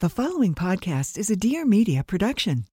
The 0.00 0.10
following 0.10 0.54
podcast 0.54 1.16
is 1.16 1.30
a 1.30 1.36
Dear 1.36 1.64
Media 1.64 2.04
production. 2.04 2.66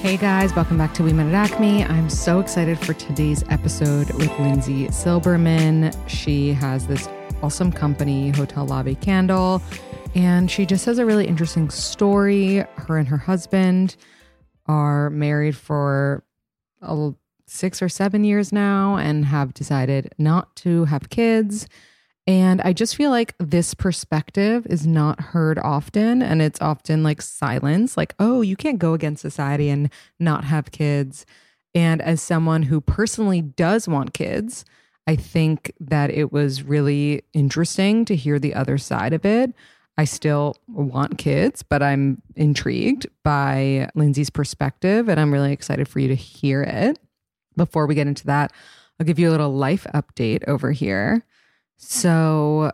Hey 0.00 0.16
guys, 0.16 0.54
welcome 0.54 0.78
back 0.78 0.94
to 0.94 1.02
We 1.02 1.12
Met 1.12 1.26
at 1.26 1.50
Acme. 1.50 1.82
I'm 1.82 2.08
so 2.08 2.38
excited 2.38 2.78
for 2.78 2.94
today's 2.94 3.42
episode 3.48 4.12
with 4.12 4.30
Lindsay 4.38 4.86
Silberman. 4.86 5.92
She 6.08 6.52
has 6.52 6.86
this 6.86 7.08
awesome 7.42 7.72
company, 7.72 8.30
Hotel 8.30 8.64
Lobby 8.64 8.94
Candle, 8.94 9.60
and 10.14 10.48
she 10.48 10.64
just 10.64 10.86
has 10.86 10.98
a 10.98 11.04
really 11.04 11.26
interesting 11.26 11.68
story. 11.68 12.58
Her 12.76 12.96
and 12.96 13.08
her 13.08 13.18
husband 13.18 13.96
are 14.66 15.10
married 15.10 15.56
for 15.56 16.22
six 17.46 17.82
or 17.82 17.88
seven 17.88 18.22
years 18.22 18.52
now 18.52 18.98
and 18.98 19.24
have 19.24 19.52
decided 19.52 20.14
not 20.16 20.54
to 20.58 20.84
have 20.84 21.10
kids. 21.10 21.66
And 22.26 22.60
I 22.60 22.72
just 22.72 22.94
feel 22.94 23.10
like 23.10 23.34
this 23.38 23.74
perspective 23.74 24.66
is 24.66 24.86
not 24.86 25.20
heard 25.20 25.58
often. 25.58 26.22
And 26.22 26.40
it's 26.40 26.60
often 26.60 27.02
like 27.02 27.20
silence, 27.20 27.96
like, 27.96 28.14
oh, 28.18 28.42
you 28.42 28.56
can't 28.56 28.78
go 28.78 28.94
against 28.94 29.22
society 29.22 29.68
and 29.68 29.90
not 30.20 30.44
have 30.44 30.70
kids. 30.70 31.26
And 31.74 32.00
as 32.00 32.22
someone 32.22 32.64
who 32.64 32.80
personally 32.80 33.40
does 33.40 33.88
want 33.88 34.14
kids, 34.14 34.64
I 35.06 35.16
think 35.16 35.72
that 35.80 36.10
it 36.10 36.32
was 36.32 36.62
really 36.62 37.22
interesting 37.32 38.04
to 38.04 38.14
hear 38.14 38.38
the 38.38 38.54
other 38.54 38.78
side 38.78 39.12
of 39.12 39.24
it. 39.24 39.52
I 39.98 40.04
still 40.04 40.56
want 40.68 41.18
kids, 41.18 41.62
but 41.62 41.82
I'm 41.82 42.22
intrigued 42.36 43.06
by 43.24 43.88
Lindsay's 43.94 44.30
perspective 44.30 45.08
and 45.08 45.18
I'm 45.18 45.32
really 45.32 45.52
excited 45.52 45.88
for 45.88 45.98
you 45.98 46.08
to 46.08 46.14
hear 46.14 46.62
it. 46.62 46.98
Before 47.56 47.86
we 47.86 47.94
get 47.94 48.06
into 48.06 48.26
that, 48.26 48.52
I'll 48.98 49.06
give 49.06 49.18
you 49.18 49.28
a 49.28 49.32
little 49.32 49.52
life 49.52 49.86
update 49.92 50.46
over 50.46 50.72
here. 50.72 51.24
So, 51.84 52.72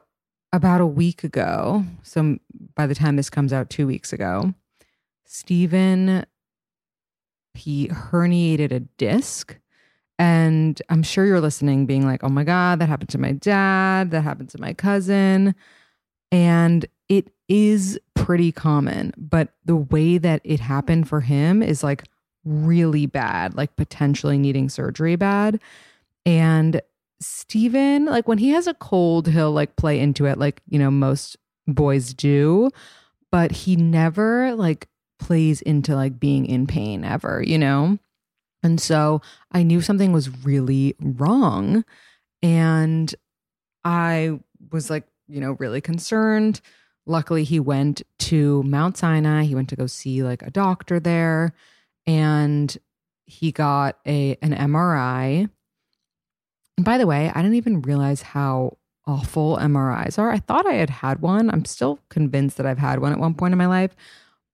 about 0.52 0.80
a 0.82 0.86
week 0.86 1.24
ago, 1.24 1.84
so 2.02 2.38
by 2.74 2.86
the 2.86 2.94
time 2.94 3.16
this 3.16 3.30
comes 3.30 3.52
out, 3.52 3.70
two 3.70 3.86
weeks 3.86 4.12
ago, 4.12 4.54
Stephen 5.24 6.26
he 7.54 7.88
herniated 7.88 8.70
a 8.70 8.80
disc. 8.80 9.58
And 10.18 10.80
I'm 10.88 11.02
sure 11.02 11.26
you're 11.26 11.40
listening, 11.40 11.86
being 11.86 12.06
like, 12.06 12.24
oh 12.24 12.28
my 12.28 12.44
God, 12.44 12.80
that 12.80 12.88
happened 12.88 13.10
to 13.10 13.18
my 13.18 13.32
dad, 13.32 14.10
that 14.10 14.22
happened 14.22 14.50
to 14.50 14.60
my 14.60 14.72
cousin. 14.72 15.54
And 16.30 16.86
it 17.08 17.30
is 17.48 17.98
pretty 18.14 18.52
common, 18.52 19.14
but 19.16 19.54
the 19.64 19.76
way 19.76 20.18
that 20.18 20.42
it 20.44 20.60
happened 20.60 21.08
for 21.08 21.20
him 21.20 21.62
is 21.62 21.82
like 21.82 22.04
really 22.44 23.06
bad, 23.06 23.54
like 23.54 23.74
potentially 23.76 24.38
needing 24.38 24.68
surgery 24.68 25.16
bad. 25.16 25.60
And 26.26 26.82
Steven, 27.20 28.04
like 28.06 28.28
when 28.28 28.38
he 28.38 28.50
has 28.50 28.66
a 28.66 28.74
cold, 28.74 29.28
he'll 29.28 29.52
like 29.52 29.76
play 29.76 29.98
into 29.98 30.26
it 30.26 30.38
like, 30.38 30.62
you 30.68 30.78
know, 30.78 30.90
most 30.90 31.36
boys 31.66 32.14
do, 32.14 32.70
but 33.30 33.50
he 33.50 33.76
never 33.76 34.54
like 34.54 34.88
plays 35.18 35.60
into 35.60 35.94
like 35.94 36.20
being 36.20 36.46
in 36.46 36.66
pain 36.66 37.04
ever, 37.04 37.42
you 37.44 37.58
know? 37.58 37.98
And 38.62 38.80
so 38.80 39.20
I 39.52 39.62
knew 39.62 39.80
something 39.80 40.12
was 40.12 40.44
really 40.44 40.94
wrong. 41.00 41.84
And 42.42 43.14
I 43.84 44.40
was 44.70 44.90
like, 44.90 45.06
you 45.28 45.40
know, 45.40 45.52
really 45.52 45.80
concerned. 45.80 46.60
Luckily, 47.06 47.44
he 47.44 47.60
went 47.60 48.02
to 48.20 48.62
Mount 48.64 48.96
Sinai. 48.96 49.44
He 49.44 49.54
went 49.54 49.68
to 49.70 49.76
go 49.76 49.86
see 49.86 50.22
like 50.22 50.42
a 50.42 50.50
doctor 50.50 51.00
there 51.00 51.54
and 52.06 52.76
he 53.26 53.52
got 53.52 53.98
a 54.06 54.36
an 54.40 54.54
MRI 54.54 55.50
and 56.78 56.84
by 56.84 56.96
the 56.96 57.08
way, 57.08 57.28
I 57.34 57.42
didn't 57.42 57.56
even 57.56 57.82
realize 57.82 58.22
how 58.22 58.76
awful 59.04 59.56
MRIs 59.56 60.16
are. 60.16 60.30
I 60.30 60.38
thought 60.38 60.64
I 60.64 60.74
had 60.74 60.90
had 60.90 61.20
one. 61.20 61.50
I'm 61.50 61.64
still 61.64 61.98
convinced 62.08 62.56
that 62.56 62.66
I've 62.66 62.78
had 62.78 63.00
one 63.00 63.10
at 63.10 63.18
one 63.18 63.34
point 63.34 63.50
in 63.50 63.58
my 63.58 63.66
life, 63.66 63.96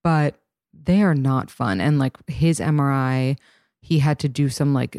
but 0.03 0.41
they 0.73 1.03
are 1.03 1.15
not 1.15 1.51
fun. 1.51 1.83
And 1.83 1.99
like 1.99 2.17
his 2.27 2.61
MRI, 2.61 3.37
he 3.83 3.99
had 3.99 4.19
to 4.21 4.29
do 4.31 4.49
some 4.49 4.73
like 4.73 4.97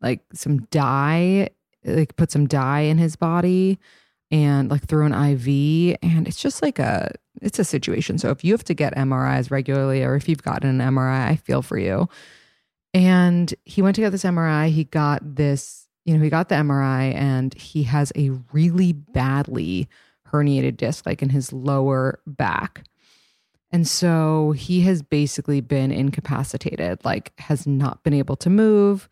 like 0.00 0.20
some 0.34 0.58
dye, 0.66 1.48
like 1.84 2.14
put 2.14 2.30
some 2.30 2.46
dye 2.46 2.82
in 2.82 2.96
his 2.96 3.16
body 3.16 3.80
and 4.30 4.70
like 4.70 4.86
through 4.86 5.06
an 5.06 5.14
IV 5.14 5.96
and 6.00 6.28
it's 6.28 6.40
just 6.40 6.62
like 6.62 6.78
a 6.78 7.10
it's 7.40 7.58
a 7.58 7.64
situation. 7.64 8.18
So 8.18 8.30
if 8.30 8.44
you 8.44 8.52
have 8.52 8.62
to 8.64 8.74
get 8.74 8.94
MRIs 8.94 9.50
regularly 9.50 10.04
or 10.04 10.14
if 10.14 10.28
you've 10.28 10.44
gotten 10.44 10.80
an 10.80 10.94
MRI, 10.94 11.26
I 11.26 11.34
feel 11.34 11.60
for 11.60 11.76
you. 11.76 12.08
And 12.94 13.52
he 13.64 13.82
went 13.82 13.96
to 13.96 14.00
get 14.00 14.10
this 14.10 14.22
MRI, 14.22 14.70
he 14.70 14.84
got 14.84 15.34
this 15.34 15.81
you 16.04 16.16
know, 16.16 16.22
he 16.22 16.30
got 16.30 16.48
the 16.48 16.56
MRI 16.56 17.14
and 17.14 17.54
he 17.54 17.84
has 17.84 18.12
a 18.16 18.30
really 18.52 18.92
badly 18.92 19.88
herniated 20.32 20.76
disc, 20.76 21.06
like 21.06 21.22
in 21.22 21.28
his 21.28 21.52
lower 21.52 22.20
back. 22.26 22.84
And 23.70 23.88
so 23.88 24.52
he 24.52 24.82
has 24.82 25.02
basically 25.02 25.60
been 25.60 25.90
incapacitated, 25.90 27.04
like, 27.04 27.32
has 27.38 27.66
not 27.66 28.02
been 28.02 28.12
able 28.12 28.36
to 28.36 28.50
move. 28.50 29.08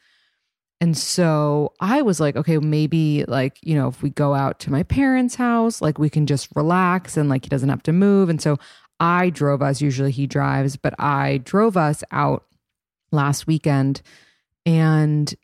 And 0.83 0.97
so 0.97 1.73
I 1.81 2.03
was 2.03 2.21
like, 2.21 2.37
okay, 2.37 2.59
maybe 2.59 3.25
like, 3.27 3.59
you 3.62 3.75
know, 3.75 3.89
if 3.89 4.03
we 4.03 4.11
go 4.11 4.34
out 4.34 4.59
to 4.61 4.72
my 4.72 4.83
parents' 4.83 5.34
house, 5.34 5.83
like 5.83 5.99
we 5.99 6.09
can 6.09 6.27
just 6.27 6.49
relax 6.55 7.17
and 7.17 7.28
like 7.28 7.45
he 7.45 7.49
doesn't 7.51 7.69
have 7.69 7.83
to 7.84 7.93
move. 7.93 8.28
And 8.28 8.41
so 8.41 8.59
I 8.99 9.31
drove 9.31 9.62
us, 9.62 9.81
usually 9.81 10.11
he 10.11 10.27
drives, 10.27 10.77
but 10.77 10.95
I 10.99 11.39
drove 11.39 11.77
us 11.77 12.03
out 12.11 12.47
last 13.12 13.47
weekend 13.47 14.01
and 14.65 15.34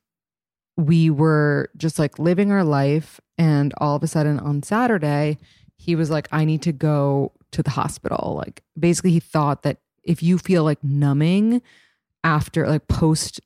we 0.77 1.11
were 1.11 1.71
just 1.77 1.99
like 1.99 2.19
living 2.19 2.53
our 2.53 2.65
life. 2.65 3.21
And 3.39 3.73
all 3.79 3.97
of 3.97 4.03
a 4.03 4.07
sudden 4.07 4.39
on 4.39 4.63
Saturday, 4.63 5.39
he 5.77 5.95
was 5.95 6.11
like, 6.11 6.29
I 6.33 6.45
need 6.45 6.63
to 6.63 6.73
go 6.73 7.33
to 7.53 7.63
the 7.63 7.71
hospital. 7.71 8.35
Like, 8.37 8.63
basically, 8.79 9.11
he 9.11 9.21
thought 9.21 9.63
that 9.63 9.79
if 10.03 10.23
you 10.23 10.39
feel 10.39 10.65
like 10.65 10.83
numbing 10.83 11.63
after, 12.25 12.67
like, 12.67 12.89
post 12.89 13.41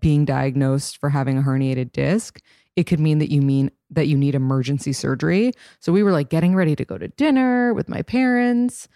being 0.00 0.24
diagnosed 0.24 0.98
for 0.98 1.10
having 1.10 1.38
a 1.38 1.42
herniated 1.42 1.92
disc, 1.92 2.40
it 2.74 2.84
could 2.84 3.00
mean 3.00 3.18
that 3.18 3.30
you 3.30 3.40
mean 3.40 3.70
that 3.90 4.06
you 4.06 4.16
need 4.16 4.34
emergency 4.34 4.92
surgery. 4.92 5.52
So 5.78 5.92
we 5.92 6.02
were 6.02 6.12
like 6.12 6.28
getting 6.28 6.54
ready 6.54 6.74
to 6.76 6.84
go 6.84 6.98
to 6.98 7.08
dinner 7.08 7.72
with 7.72 7.88
my 7.88 8.02
parents. 8.02 8.88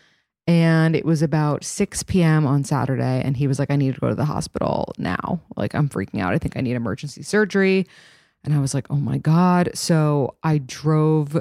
And 0.50 0.97
it 0.97 1.05
was 1.05 1.23
about 1.23 1.62
6 1.62 2.02
p.m. 2.02 2.44
on 2.44 2.64
Saturday. 2.64 3.23
And 3.25 3.37
he 3.37 3.47
was 3.47 3.61
like, 3.61 3.70
I 3.70 3.76
need 3.76 3.94
to 3.94 4.00
go 4.00 4.08
to 4.08 4.17
the 4.17 4.25
hospital 4.25 4.93
now. 4.99 5.41
Like, 5.56 5.76
I'm 5.76 5.88
freaking 5.88 6.20
out. 6.20 6.35
I 6.35 6.38
think 6.38 6.56
I 6.56 6.61
need 6.61 6.75
emergency 6.75 7.23
surgery. 7.23 7.87
And 8.43 8.52
I 8.52 8.58
was 8.58 8.75
like, 8.75 8.88
oh 8.91 8.97
my 8.97 9.17
God. 9.17 9.70
So 9.75 10.35
I 10.43 10.58
drove 10.58 11.41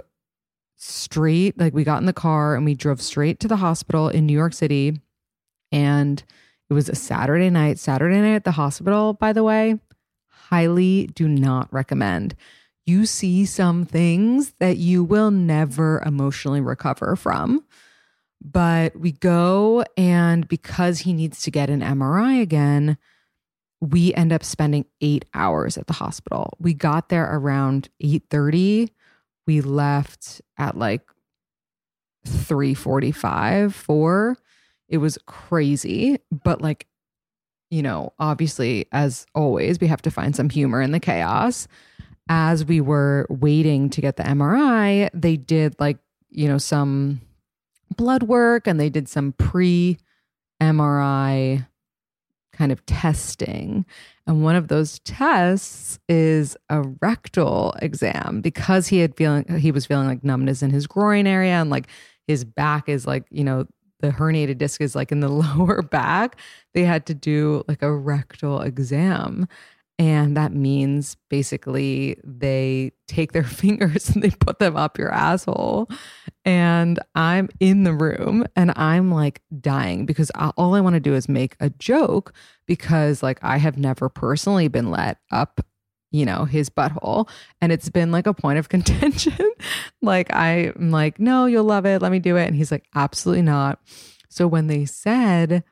straight, 0.75 1.57
like, 1.57 1.73
we 1.73 1.83
got 1.83 2.01
in 2.01 2.05
the 2.05 2.13
car 2.13 2.55
and 2.55 2.65
we 2.65 2.75
drove 2.75 3.01
straight 3.01 3.39
to 3.39 3.47
the 3.47 3.55
hospital 3.55 4.09
in 4.09 4.27
New 4.27 4.33
York 4.33 4.53
City. 4.53 5.01
And 5.71 6.23
it 6.69 6.75
was 6.75 6.87
a 6.87 6.93
Saturday 6.93 7.49
night. 7.49 7.79
Saturday 7.79 8.21
night 8.21 8.35
at 8.35 8.43
the 8.43 8.51
hospital, 8.51 9.13
by 9.13 9.33
the 9.33 9.43
way, 9.43 9.79
highly 10.27 11.07
do 11.15 11.27
not 11.27 11.67
recommend. 11.73 12.35
You 12.85 13.07
see 13.07 13.45
some 13.45 13.85
things 13.85 14.51
that 14.59 14.77
you 14.77 15.03
will 15.03 15.31
never 15.31 15.99
emotionally 16.05 16.61
recover 16.61 17.15
from. 17.15 17.65
But 18.41 18.95
we 18.95 19.11
go, 19.11 19.83
and 19.97 20.47
because 20.47 20.99
he 20.99 21.13
needs 21.13 21.41
to 21.43 21.51
get 21.51 21.69
an 21.69 21.81
MRI 21.81 22.41
again, 22.41 22.97
we 23.81 24.13
end 24.13 24.31
up 24.31 24.43
spending 24.43 24.85
eight 25.01 25.25
hours 25.33 25.77
at 25.77 25.87
the 25.87 25.93
hospital. 25.93 26.57
We 26.59 26.73
got 26.73 27.09
there 27.09 27.29
around 27.33 27.89
8:30. 28.01 28.89
We 29.45 29.61
left 29.61 30.41
at 30.57 30.77
like 30.77 31.01
3:45, 32.27 33.73
4. 33.73 34.37
It 34.87 34.97
was 34.97 35.17
crazy, 35.25 36.17
but 36.31 36.61
like 36.61 36.87
you 37.69 37.83
know, 37.83 38.13
obviously 38.17 38.87
as 38.91 39.27
always, 39.35 39.79
we 39.79 39.87
have 39.87 40.01
to 40.01 40.11
find 40.11 40.35
some 40.35 40.49
humor 40.49 40.81
in 40.81 40.91
the 40.91 40.99
chaos. 40.99 41.67
As 42.27 42.65
we 42.65 42.81
were 42.81 43.27
waiting 43.29 43.89
to 43.91 44.01
get 44.01 44.15
the 44.15 44.23
MRI, 44.23 45.09
they 45.13 45.37
did 45.37 45.75
like, 45.79 45.97
you 46.29 46.47
know, 46.47 46.57
some 46.57 47.21
blood 47.95 48.23
work 48.23 48.67
and 48.67 48.79
they 48.79 48.89
did 48.89 49.07
some 49.07 49.33
pre 49.33 49.97
MRI 50.61 51.65
kind 52.53 52.71
of 52.71 52.85
testing. 52.85 53.85
And 54.27 54.43
one 54.43 54.55
of 54.55 54.67
those 54.67 54.99
tests 54.99 55.97
is 56.09 56.57
a 56.69 56.81
rectal 57.01 57.73
exam 57.81 58.41
because 58.41 58.87
he 58.87 58.99
had 58.99 59.15
feeling 59.15 59.45
he 59.57 59.71
was 59.71 59.85
feeling 59.85 60.07
like 60.07 60.23
numbness 60.23 60.61
in 60.61 60.69
his 60.69 60.85
groin 60.85 61.25
area 61.25 61.53
and 61.53 61.69
like 61.69 61.87
his 62.27 62.43
back 62.43 62.89
is 62.89 63.07
like, 63.07 63.23
you 63.31 63.43
know, 63.43 63.65
the 64.01 64.09
herniated 64.09 64.57
disc 64.57 64.81
is 64.81 64.95
like 64.95 65.11
in 65.11 65.21
the 65.21 65.29
lower 65.57 65.81
back. 65.81 66.35
They 66.73 66.83
had 66.83 67.05
to 67.07 67.13
do 67.13 67.63
like 67.67 67.81
a 67.81 67.91
rectal 67.91 68.61
exam. 68.61 69.47
And 69.99 70.37
that 70.37 70.53
means 70.53 71.17
basically 71.29 72.17
they 72.23 72.93
take 73.09 73.33
their 73.33 73.43
fingers 73.43 74.09
and 74.09 74.23
they 74.23 74.31
put 74.31 74.59
them 74.59 74.77
up 74.77 74.97
your 74.97 75.11
asshole. 75.11 75.89
And 76.45 76.99
I'm 77.15 77.49
in 77.59 77.83
the 77.83 77.93
room 77.93 78.45
and 78.55 78.71
I'm 78.77 79.11
like 79.11 79.41
dying 79.59 80.05
because 80.05 80.31
all 80.57 80.73
I 80.73 80.81
want 80.81 80.93
to 80.93 81.01
do 81.01 81.13
is 81.13 81.27
make 81.27 81.57
a 81.59 81.69
joke 81.71 82.33
because 82.65 83.21
like 83.21 83.39
I 83.43 83.57
have 83.57 83.77
never 83.77 84.07
personally 84.07 84.69
been 84.69 84.89
let 84.89 85.17
up, 85.31 85.59
you 86.11 86.25
know, 86.25 86.45
his 86.45 86.69
butthole. 86.69 87.29
And 87.59 87.73
it's 87.73 87.89
been 87.89 88.09
like 88.09 88.25
a 88.25 88.33
point 88.33 88.57
of 88.57 88.69
contention. 88.69 89.51
like 90.01 90.33
I'm 90.33 90.91
like, 90.91 91.19
no, 91.19 91.45
you'll 91.45 91.65
love 91.65 91.85
it. 91.85 92.01
Let 92.01 92.13
me 92.13 92.19
do 92.19 92.37
it. 92.37 92.47
And 92.47 92.55
he's 92.55 92.71
like, 92.71 92.85
absolutely 92.95 93.41
not. 93.41 93.79
So 94.29 94.47
when 94.47 94.67
they 94.67 94.85
said, 94.85 95.65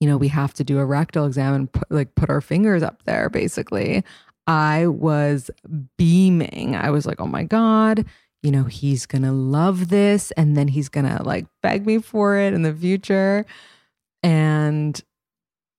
you 0.00 0.08
know, 0.08 0.16
we 0.16 0.28
have 0.28 0.52
to 0.54 0.64
do 0.64 0.78
a 0.78 0.84
rectal 0.84 1.26
exam 1.26 1.54
and 1.54 1.72
put, 1.72 1.90
like 1.90 2.14
put 2.14 2.30
our 2.30 2.40
fingers 2.40 2.82
up 2.82 3.02
there, 3.04 3.30
basically. 3.30 4.04
I 4.46 4.86
was 4.86 5.50
beaming. 5.96 6.76
I 6.76 6.90
was 6.90 7.06
like, 7.06 7.20
oh 7.20 7.26
my 7.26 7.42
God, 7.42 8.04
you 8.42 8.50
know, 8.50 8.64
he's 8.64 9.06
gonna 9.06 9.32
love 9.32 9.88
this. 9.88 10.30
And 10.32 10.56
then 10.56 10.68
he's 10.68 10.88
gonna 10.88 11.22
like 11.24 11.46
beg 11.62 11.86
me 11.86 11.98
for 11.98 12.36
it 12.36 12.54
in 12.54 12.62
the 12.62 12.74
future. 12.74 13.46
And 14.22 15.02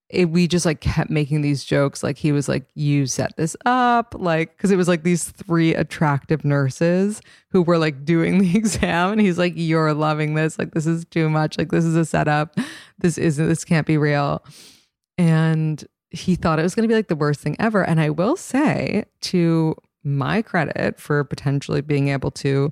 it, 0.09 0.29
we 0.29 0.47
just 0.47 0.65
like 0.65 0.79
kept 0.79 1.09
making 1.09 1.41
these 1.41 1.65
jokes. 1.65 2.01
Like 2.01 2.17
he 2.17 2.31
was 2.31 2.47
like, 2.47 2.65
"You 2.75 3.07
set 3.07 3.35
this 3.35 3.57
up," 3.65 4.15
like 4.17 4.55
because 4.55 4.71
it 4.71 4.77
was 4.77 4.87
like 4.87 5.03
these 5.03 5.25
three 5.25 5.75
attractive 5.75 6.45
nurses 6.45 7.21
who 7.51 7.61
were 7.61 7.77
like 7.77 8.05
doing 8.05 8.37
the 8.37 8.55
exam, 8.57 9.11
and 9.11 9.19
he's 9.19 9.37
like, 9.37 9.53
"You're 9.55 9.93
loving 9.93 10.35
this. 10.35 10.57
Like 10.57 10.73
this 10.73 10.85
is 10.87 11.03
too 11.05 11.29
much. 11.29 11.57
Like 11.57 11.71
this 11.71 11.83
is 11.83 11.95
a 11.95 12.05
setup. 12.05 12.57
This 12.99 13.17
isn't. 13.17 13.47
This 13.47 13.65
can't 13.65 13.87
be 13.87 13.97
real." 13.97 14.43
And 15.17 15.85
he 16.09 16.35
thought 16.35 16.59
it 16.59 16.63
was 16.63 16.73
going 16.73 16.87
to 16.87 16.91
be 16.91 16.95
like 16.95 17.09
the 17.09 17.15
worst 17.15 17.41
thing 17.41 17.57
ever. 17.59 17.83
And 17.83 17.99
I 17.99 18.09
will 18.09 18.37
say, 18.37 19.05
to 19.21 19.75
my 20.03 20.41
credit 20.41 20.99
for 21.01 21.23
potentially 21.25 21.81
being 21.81 22.07
able 22.07 22.31
to 22.31 22.71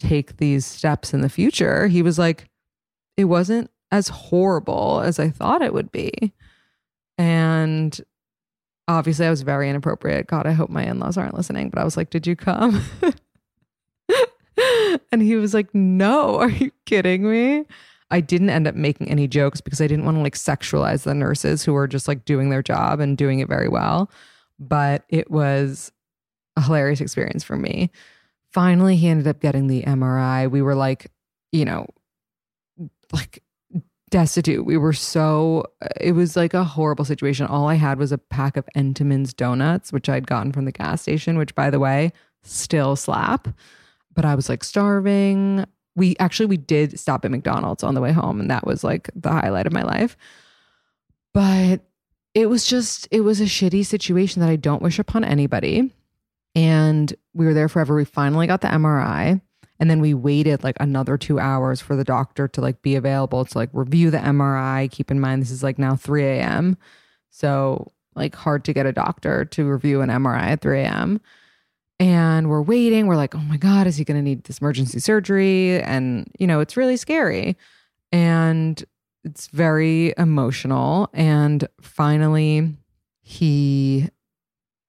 take 0.00 0.38
these 0.38 0.66
steps 0.66 1.14
in 1.14 1.20
the 1.20 1.28
future, 1.28 1.86
he 1.86 2.02
was 2.02 2.18
like, 2.18 2.48
"It 3.16 3.26
wasn't 3.26 3.70
as 3.92 4.08
horrible 4.08 5.00
as 5.04 5.20
I 5.20 5.30
thought 5.30 5.62
it 5.62 5.72
would 5.72 5.92
be." 5.92 6.32
And 7.18 7.98
obviously, 8.88 9.26
I 9.26 9.30
was 9.30 9.42
very 9.42 9.68
inappropriate. 9.68 10.26
God, 10.26 10.46
I 10.46 10.52
hope 10.52 10.70
my 10.70 10.84
in 10.84 10.98
laws 10.98 11.16
aren't 11.16 11.34
listening, 11.34 11.70
but 11.70 11.80
I 11.80 11.84
was 11.84 11.96
like, 11.96 12.10
Did 12.10 12.26
you 12.26 12.36
come? 12.36 12.82
and 15.12 15.22
he 15.22 15.36
was 15.36 15.54
like, 15.54 15.74
No, 15.74 16.36
are 16.36 16.50
you 16.50 16.70
kidding 16.86 17.30
me? 17.30 17.64
I 18.10 18.20
didn't 18.20 18.50
end 18.50 18.68
up 18.68 18.74
making 18.74 19.08
any 19.08 19.26
jokes 19.26 19.62
because 19.62 19.80
I 19.80 19.86
didn't 19.86 20.04
want 20.04 20.18
to 20.18 20.22
like 20.22 20.34
sexualize 20.34 21.04
the 21.04 21.14
nurses 21.14 21.64
who 21.64 21.72
were 21.72 21.88
just 21.88 22.06
like 22.06 22.26
doing 22.26 22.50
their 22.50 22.62
job 22.62 23.00
and 23.00 23.16
doing 23.16 23.40
it 23.40 23.48
very 23.48 23.68
well. 23.68 24.10
But 24.58 25.04
it 25.08 25.30
was 25.30 25.90
a 26.56 26.60
hilarious 26.60 27.00
experience 27.00 27.42
for 27.42 27.56
me. 27.56 27.90
Finally, 28.52 28.96
he 28.96 29.08
ended 29.08 29.26
up 29.26 29.40
getting 29.40 29.66
the 29.66 29.82
MRI. 29.84 30.50
We 30.50 30.60
were 30.60 30.74
like, 30.74 31.10
you 31.52 31.64
know, 31.64 31.86
like 33.12 33.41
destitute. 34.12 34.64
We 34.64 34.76
were 34.76 34.92
so, 34.92 35.64
uh, 35.80 35.88
it 36.00 36.12
was 36.12 36.36
like 36.36 36.54
a 36.54 36.62
horrible 36.62 37.04
situation. 37.04 37.46
All 37.46 37.66
I 37.66 37.74
had 37.74 37.98
was 37.98 38.12
a 38.12 38.18
pack 38.18 38.56
of 38.56 38.68
Entenmann's 38.76 39.34
donuts, 39.34 39.92
which 39.92 40.08
I'd 40.08 40.28
gotten 40.28 40.52
from 40.52 40.66
the 40.66 40.72
gas 40.72 41.02
station, 41.02 41.36
which 41.36 41.54
by 41.56 41.70
the 41.70 41.80
way, 41.80 42.12
still 42.42 42.94
slap. 42.94 43.48
But 44.14 44.24
I 44.24 44.36
was 44.36 44.48
like 44.48 44.62
starving. 44.62 45.64
We 45.96 46.14
actually, 46.20 46.46
we 46.46 46.58
did 46.58 47.00
stop 47.00 47.24
at 47.24 47.30
McDonald's 47.30 47.82
on 47.82 47.94
the 47.94 48.00
way 48.00 48.12
home, 48.12 48.38
and 48.38 48.50
that 48.50 48.66
was 48.66 48.84
like 48.84 49.10
the 49.16 49.32
highlight 49.32 49.66
of 49.66 49.72
my 49.72 49.82
life. 49.82 50.16
But 51.32 51.80
it 52.34 52.48
was 52.48 52.66
just, 52.66 53.08
it 53.10 53.20
was 53.20 53.40
a 53.40 53.44
shitty 53.44 53.84
situation 53.86 54.40
that 54.40 54.50
I 54.50 54.56
don't 54.56 54.82
wish 54.82 54.98
upon 54.98 55.24
anybody. 55.24 55.92
And 56.54 57.12
we 57.32 57.46
were 57.46 57.54
there 57.54 57.70
forever. 57.70 57.94
We 57.94 58.04
finally 58.04 58.46
got 58.46 58.60
the 58.60 58.68
MRI. 58.68 59.40
And 59.80 59.90
then 59.90 60.00
we 60.00 60.14
waited 60.14 60.62
like 60.62 60.76
another 60.78 61.18
two 61.18 61.40
hours 61.40 61.80
for 61.80 61.96
the 61.96 62.04
doctor 62.04 62.46
to 62.48 62.60
like 62.60 62.82
be 62.82 62.94
available 62.94 63.44
to 63.44 63.58
like 63.58 63.70
review 63.72 64.10
the 64.10 64.18
MRI. 64.18 64.90
Keep 64.90 65.10
in 65.10 65.18
mind, 65.18 65.42
this 65.42 65.50
is 65.50 65.62
like 65.62 65.78
now 65.78 65.96
3 65.96 66.24
a.m. 66.24 66.76
So, 67.30 67.90
like, 68.14 68.34
hard 68.34 68.64
to 68.66 68.72
get 68.72 68.86
a 68.86 68.92
doctor 68.92 69.44
to 69.46 69.64
review 69.64 70.02
an 70.02 70.10
MRI 70.10 70.42
at 70.42 70.60
3 70.60 70.80
a.m. 70.80 71.20
And 71.98 72.50
we're 72.50 72.62
waiting. 72.62 73.06
We're 73.06 73.16
like, 73.16 73.34
oh 73.34 73.40
my 73.40 73.56
God, 73.56 73.86
is 73.86 73.96
he 73.96 74.04
going 74.04 74.18
to 74.18 74.22
need 74.22 74.44
this 74.44 74.58
emergency 74.58 75.00
surgery? 75.00 75.80
And, 75.80 76.30
you 76.38 76.46
know, 76.46 76.60
it's 76.60 76.76
really 76.76 76.96
scary. 76.96 77.56
And 78.10 78.84
it's 79.24 79.46
very 79.48 80.12
emotional. 80.18 81.08
And 81.12 81.66
finally, 81.80 82.74
he 83.22 84.08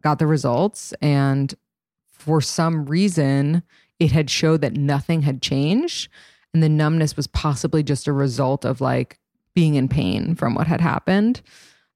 got 0.02 0.20
the 0.20 0.28
results. 0.28 0.94
And 1.02 1.54
for 2.12 2.42
some 2.42 2.86
reason, 2.86 3.64
it 4.04 4.12
had 4.12 4.30
showed 4.30 4.60
that 4.60 4.74
nothing 4.74 5.22
had 5.22 5.42
changed 5.42 6.10
and 6.54 6.62
the 6.62 6.68
numbness 6.68 7.16
was 7.16 7.26
possibly 7.26 7.82
just 7.82 8.06
a 8.06 8.12
result 8.12 8.66
of 8.66 8.82
like 8.82 9.18
being 9.56 9.76
in 9.76 9.88
pain 9.88 10.36
from 10.36 10.56
what 10.56 10.68
had 10.68 10.82
happened. 10.82 11.42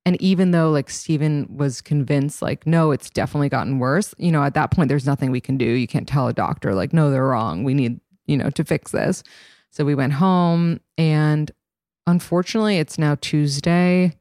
And 0.06 0.20
even 0.22 0.52
though 0.52 0.72
like 0.72 0.90
Steven 0.90 1.58
was 1.58 1.82
convinced 1.82 2.42
like 2.42 2.66
no 2.66 2.92
it's 2.92 3.10
definitely 3.10 3.50
gotten 3.50 3.78
worse 3.78 4.16
you 4.18 4.32
know 4.32 4.42
at 4.42 4.54
that 4.54 4.72
point 4.72 4.88
there's 4.88 5.06
nothing 5.06 5.32
we 5.32 5.42
can 5.42 5.58
do. 5.58 5.66
You 5.66 5.86
can't 5.86 6.08
tell 6.08 6.30
a 6.30 6.34
doctor 6.34 6.74
like 6.74 6.94
no 6.94 7.12
they're 7.12 7.28
wrong. 7.28 7.66
We 7.66 7.74
need 7.74 8.00
you 8.26 8.38
know 8.38 8.50
to 8.52 8.64
fix 8.64 8.92
this. 8.92 9.22
So 9.70 9.84
we 9.84 9.94
went 9.94 10.14
home 10.14 10.80
and 10.98 11.52
unfortunately 12.08 12.78
it's 12.78 12.98
now 12.98 13.18
Tuesday 13.20 14.14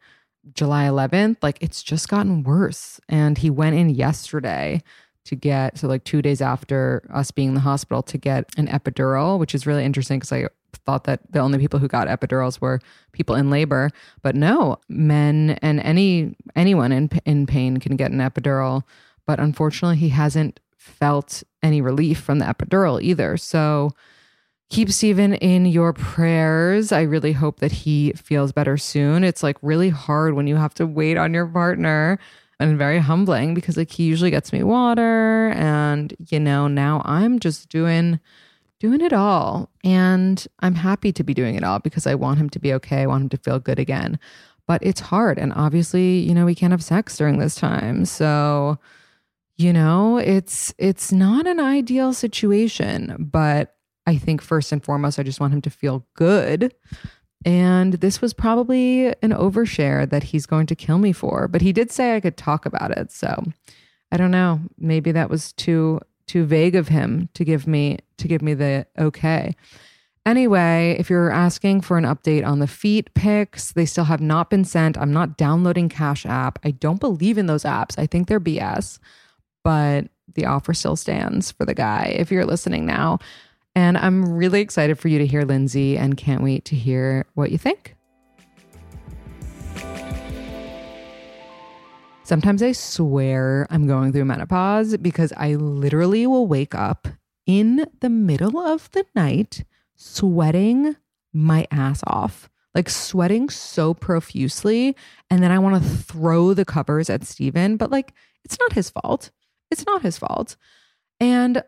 July 0.55 0.87
11th 0.87 1.37
like 1.41 1.59
it's 1.61 1.85
just 1.85 2.09
gotten 2.09 2.43
worse. 2.43 2.99
And 3.09 3.39
he 3.39 3.49
went 3.49 3.77
in 3.77 3.91
yesterday 3.91 4.83
to 5.27 5.37
get 5.37 5.79
so 5.79 5.89
like 5.89 6.05
two 6.05 6.23
days 6.23 6.41
after 6.41 7.09
us 7.13 7.31
being 7.31 7.49
in 7.49 7.55
the 7.55 7.61
hospital 7.61 8.03
to 8.05 8.19
get 8.19 8.51
an 8.57 8.69
epidural, 8.69 9.39
which 9.39 9.55
is 9.55 9.67
really 9.67 9.85
interesting 9.85 10.19
because 10.19 10.33
I 10.33 10.49
thought 10.85 11.05
that 11.05 11.21
the 11.31 11.41
only 11.41 11.59
people 11.59 11.81
who 11.81 11.89
got 11.89 12.09
epidurals 12.09 12.61
were 12.61 12.81
people 13.13 13.35
in 13.35 13.51
labor, 13.51 13.91
but 14.23 14.35
no, 14.35 14.79
men 14.89 15.59
and 15.63 15.81
any 15.81 16.35
anyone 16.55 16.93
in 16.93 17.09
in 17.25 17.47
pain 17.47 17.79
can 17.79 17.97
get 17.97 18.11
an 18.11 18.19
epidural. 18.19 18.83
But 19.27 19.41
unfortunately, 19.41 19.97
he 19.97 20.11
hasn't 20.11 20.61
felt 20.77 21.43
any 21.63 21.81
relief 21.81 22.21
from 22.21 22.39
the 22.39 22.45
epidural 22.45 23.03
either. 23.03 23.37
So 23.37 23.91
keep 24.71 24.91
Stephen 24.91 25.35
in 25.35 25.67
your 25.67 25.93
prayers. 25.93 26.93
I 26.93 27.03
really 27.03 27.33
hope 27.33 27.61
that 27.61 27.73
he 27.73 28.13
feels 28.13 28.53
better 28.53 28.77
soon. 28.77 29.25
It's 29.25 29.43
like 29.43 29.57
really 29.63 29.91
hard 29.91 30.35
when 30.35 30.47
you 30.47 30.57
have 30.57 30.75
to 30.75 30.87
wait 30.87 31.17
on 31.17 31.35
your 31.35 31.47
partner 31.47 32.19
and 32.59 32.79
very 32.79 32.99
humbling 32.99 33.55
because 33.55 33.77
like 33.77 33.91
he 33.91 34.05
usually 34.05 34.31
gets 34.31 34.53
me 34.53 34.63
water 34.63 35.51
and 35.51 36.15
you 36.31 36.41
know 36.41 36.69
now 36.69 37.03
I'm 37.05 37.39
just 37.39 37.69
doing 37.69 38.19
doing 38.79 39.01
it 39.01 39.13
all 39.13 39.71
and 39.85 40.47
I'm 40.61 40.75
happy 40.75 41.13
to 41.13 41.25
be 41.25 41.35
doing 41.35 41.55
it 41.55 41.65
all 41.65 41.79
because 41.79 42.07
I 42.07 42.15
want 42.15 42.39
him 42.39 42.51
to 42.51 42.59
be 42.59 42.75
okay. 42.75 43.03
I 43.03 43.07
want 43.07 43.23
him 43.23 43.29
to 43.31 43.39
feel 43.39 43.59
good 43.59 43.79
again. 43.79 44.19
But 44.67 44.83
it's 44.83 45.01
hard 45.01 45.39
and 45.39 45.53
obviously, 45.55 46.19
you 46.19 46.35
know, 46.35 46.45
we 46.45 46.55
can't 46.55 46.73
have 46.73 46.83
sex 46.83 47.17
during 47.17 47.39
this 47.39 47.55
time. 47.55 48.05
So, 48.05 48.79
you 49.57 49.73
know, 49.73 50.19
it's 50.19 50.75
it's 50.77 51.13
not 51.13 51.47
an 51.47 51.61
ideal 51.61 52.13
situation, 52.13 53.17
but 53.19 53.77
I 54.07 54.17
think 54.17 54.43
first 54.43 54.73
and 54.73 54.85
foremost 54.85 55.19
I 55.19 55.23
just 55.23 55.41
want 55.41 55.55
him 55.55 55.63
to 55.63 55.71
feel 55.71 56.07
good 56.15 56.75
and 57.47 57.95
this 57.95 58.21
was 58.21 58.35
probably 58.35 59.07
an 59.23 59.31
overshare 59.31 60.11
that 60.11 60.25
he's 60.25 60.47
going 60.47 60.67
to 60.67 60.75
kill 60.75 60.99
me 60.99 61.13
for. 61.13 61.47
But 61.47 61.63
he 61.63 61.73
did 61.73 61.93
say 61.93 62.17
I 62.17 62.21
could 62.21 62.37
talk 62.37 62.67
about 62.67 62.91
it. 62.91 63.13
So 63.13 63.45
I 64.11 64.17
don't 64.17 64.33
know. 64.33 64.61
Maybe 64.77 65.13
that 65.13 65.31
was 65.31 65.53
too 65.53 66.01
too 66.27 66.45
vague 66.45 66.75
of 66.75 66.89
him 66.89 67.29
to 67.35 67.45
give 67.45 67.69
me 67.69 67.99
to 68.19 68.27
give 68.27 68.43
me 68.43 68.53
the 68.53 68.85
okay. 68.99 69.55
Anyway, 70.27 70.97
if 70.99 71.09
you're 71.09 71.31
asking 71.31 71.83
for 71.83 71.97
an 71.97 72.05
update 72.05 72.45
on 72.45 72.59
the 72.59 72.67
feet 72.67 73.15
pics, 73.15 73.71
they 73.71 73.87
still 73.87 74.07
have 74.07 74.21
not 74.21 74.51
been 74.51 74.65
sent. 74.65 74.99
I'm 74.99 75.13
not 75.13 75.37
downloading 75.37 75.89
Cash 75.89 76.27
App. 76.27 76.59
I 76.65 76.73
don't 76.73 76.99
believe 76.99 77.39
in 77.39 77.47
those 77.47 77.63
apps. 77.63 77.97
I 77.97 78.07
think 78.07 78.27
they're 78.27 78.41
BS, 78.41 78.99
but 79.63 80.09
the 80.35 80.47
offer 80.47 80.75
still 80.75 80.97
stands 80.97 81.53
for 81.53 81.65
the 81.65 81.75
guy 81.75 82.13
if 82.19 82.33
you're 82.33 82.45
listening 82.45 82.87
now. 82.87 83.21
And 83.77 83.99
I'm 83.99 84.33
really 84.33 84.63
excited 84.63 84.99
for 84.99 85.09
you 85.09 85.19
to 85.19 85.27
hear 85.27 85.43
Lindsay 85.43 85.99
and 85.99 86.17
can't 86.17 86.43
wait 86.43 86.65
to 86.65 86.75
hear 86.75 87.27
what 87.35 87.53
you 87.53 87.59
think. 87.59 87.95
Sometimes 92.25 92.63
I 92.63 92.73
swear 92.73 93.67
I'm 93.69 93.87
going 93.87 94.15
through 94.15 94.25
menopause 94.25 94.97
because 94.97 95.31
I 95.37 95.57
literally 95.57 96.27
will 96.27 96.47
wake 96.47 96.75
up 96.75 97.07
in 97.45 97.87
the 98.01 98.09
middle 98.09 98.59
of 98.59 98.91
the 98.93 99.05
night 99.15 99.63
sweating 99.95 100.97
my 101.35 101.67
ass 101.71 102.01
off, 102.07 102.49
like 102.75 102.89
sweating 102.89 103.51
so 103.51 103.93
profusely. 103.93 104.97
And 105.29 105.43
then 105.43 105.53
I 105.53 105.59
want 105.59 105.83
to 105.83 105.89
throw 105.89 106.55
the 106.55 106.65
covers 106.65 107.11
at 107.11 107.25
Steven, 107.25 107.77
but 107.77 107.91
like 107.91 108.15
it's 108.43 108.59
not 108.59 108.73
his 108.73 108.89
fault. 108.89 109.31
It's 109.71 109.85
not 109.85 110.01
his 110.01 110.17
fault. 110.17 110.57
And 111.21 111.63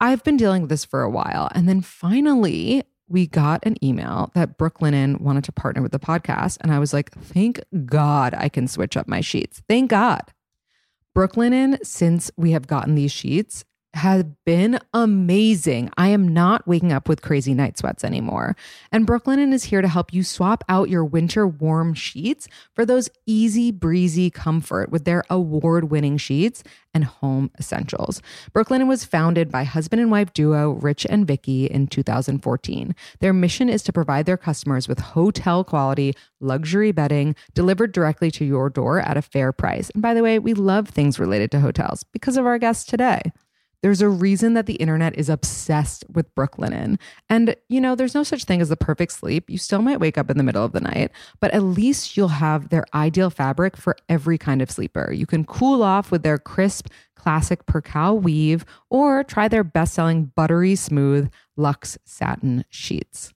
I've 0.00 0.22
been 0.24 0.36
dealing 0.36 0.62
with 0.62 0.70
this 0.70 0.84
for 0.84 1.02
a 1.02 1.10
while. 1.10 1.50
And 1.54 1.68
then 1.68 1.80
finally, 1.80 2.84
we 3.08 3.26
got 3.26 3.64
an 3.64 3.82
email 3.84 4.30
that 4.34 4.58
Brooklinen 4.58 5.20
wanted 5.20 5.44
to 5.44 5.52
partner 5.52 5.82
with 5.82 5.92
the 5.92 5.98
podcast. 5.98 6.58
And 6.60 6.72
I 6.72 6.78
was 6.78 6.92
like, 6.92 7.10
thank 7.12 7.60
God 7.86 8.34
I 8.34 8.48
can 8.48 8.68
switch 8.68 8.96
up 8.96 9.08
my 9.08 9.20
sheets. 9.20 9.62
Thank 9.68 9.90
God. 9.90 10.22
Brooklinen, 11.16 11.84
since 11.84 12.30
we 12.36 12.52
have 12.52 12.66
gotten 12.66 12.94
these 12.94 13.10
sheets, 13.10 13.64
has 13.98 14.24
been 14.46 14.78
amazing. 14.94 15.90
I 15.96 16.08
am 16.08 16.26
not 16.28 16.66
waking 16.66 16.92
up 16.92 17.08
with 17.08 17.20
crazy 17.20 17.52
night 17.52 17.76
sweats 17.76 18.04
anymore. 18.04 18.56
And 18.90 19.06
Brooklinen 19.06 19.52
is 19.52 19.64
here 19.64 19.82
to 19.82 19.88
help 19.88 20.12
you 20.12 20.22
swap 20.22 20.64
out 20.68 20.88
your 20.88 21.04
winter 21.04 21.46
warm 21.46 21.94
sheets 21.94 22.48
for 22.74 22.86
those 22.86 23.10
easy 23.26 23.70
breezy 23.70 24.30
comfort 24.30 24.90
with 24.90 25.04
their 25.04 25.24
award 25.28 25.90
winning 25.90 26.16
sheets 26.16 26.62
and 26.94 27.04
home 27.04 27.50
essentials. 27.58 28.22
Brooklinen 28.52 28.88
was 28.88 29.04
founded 29.04 29.50
by 29.50 29.64
husband 29.64 30.00
and 30.00 30.10
wife 30.10 30.32
duo 30.32 30.70
Rich 30.70 31.06
and 31.10 31.26
Vicky 31.26 31.66
in 31.66 31.86
2014. 31.86 32.94
Their 33.20 33.32
mission 33.32 33.68
is 33.68 33.82
to 33.82 33.92
provide 33.92 34.26
their 34.26 34.36
customers 34.36 34.88
with 34.88 35.00
hotel 35.00 35.64
quality 35.64 36.14
luxury 36.40 36.92
bedding 36.92 37.34
delivered 37.54 37.92
directly 37.92 38.30
to 38.30 38.44
your 38.44 38.70
door 38.70 39.00
at 39.00 39.16
a 39.16 39.22
fair 39.22 39.52
price. 39.52 39.90
And 39.90 40.02
by 40.02 40.14
the 40.14 40.22
way, 40.22 40.38
we 40.38 40.54
love 40.54 40.88
things 40.88 41.18
related 41.18 41.50
to 41.50 41.60
hotels 41.60 42.04
because 42.04 42.36
of 42.36 42.46
our 42.46 42.58
guests 42.58 42.84
today. 42.84 43.32
There's 43.82 44.02
a 44.02 44.08
reason 44.08 44.54
that 44.54 44.66
the 44.66 44.74
internet 44.74 45.16
is 45.16 45.28
obsessed 45.28 46.04
with 46.12 46.34
Brooklinen. 46.34 46.98
And, 47.28 47.54
you 47.68 47.80
know, 47.80 47.94
there's 47.94 48.14
no 48.14 48.22
such 48.22 48.44
thing 48.44 48.60
as 48.60 48.68
the 48.68 48.76
perfect 48.76 49.12
sleep. 49.12 49.48
You 49.48 49.58
still 49.58 49.82
might 49.82 50.00
wake 50.00 50.18
up 50.18 50.30
in 50.30 50.36
the 50.36 50.42
middle 50.42 50.64
of 50.64 50.72
the 50.72 50.80
night, 50.80 51.12
but 51.40 51.52
at 51.52 51.62
least 51.62 52.16
you'll 52.16 52.28
have 52.28 52.70
their 52.70 52.84
ideal 52.92 53.30
fabric 53.30 53.76
for 53.76 53.96
every 54.08 54.38
kind 54.38 54.60
of 54.62 54.70
sleeper. 54.70 55.12
You 55.12 55.26
can 55.26 55.44
cool 55.44 55.82
off 55.82 56.10
with 56.10 56.22
their 56.22 56.38
crisp, 56.38 56.88
classic 57.14 57.66
percale 57.66 58.18
weave 58.18 58.64
or 58.90 59.24
try 59.24 59.48
their 59.48 59.64
best 59.64 59.94
selling 59.94 60.26
buttery 60.26 60.74
smooth 60.74 61.30
luxe 61.56 61.98
satin 62.04 62.64
sheets. 62.70 63.32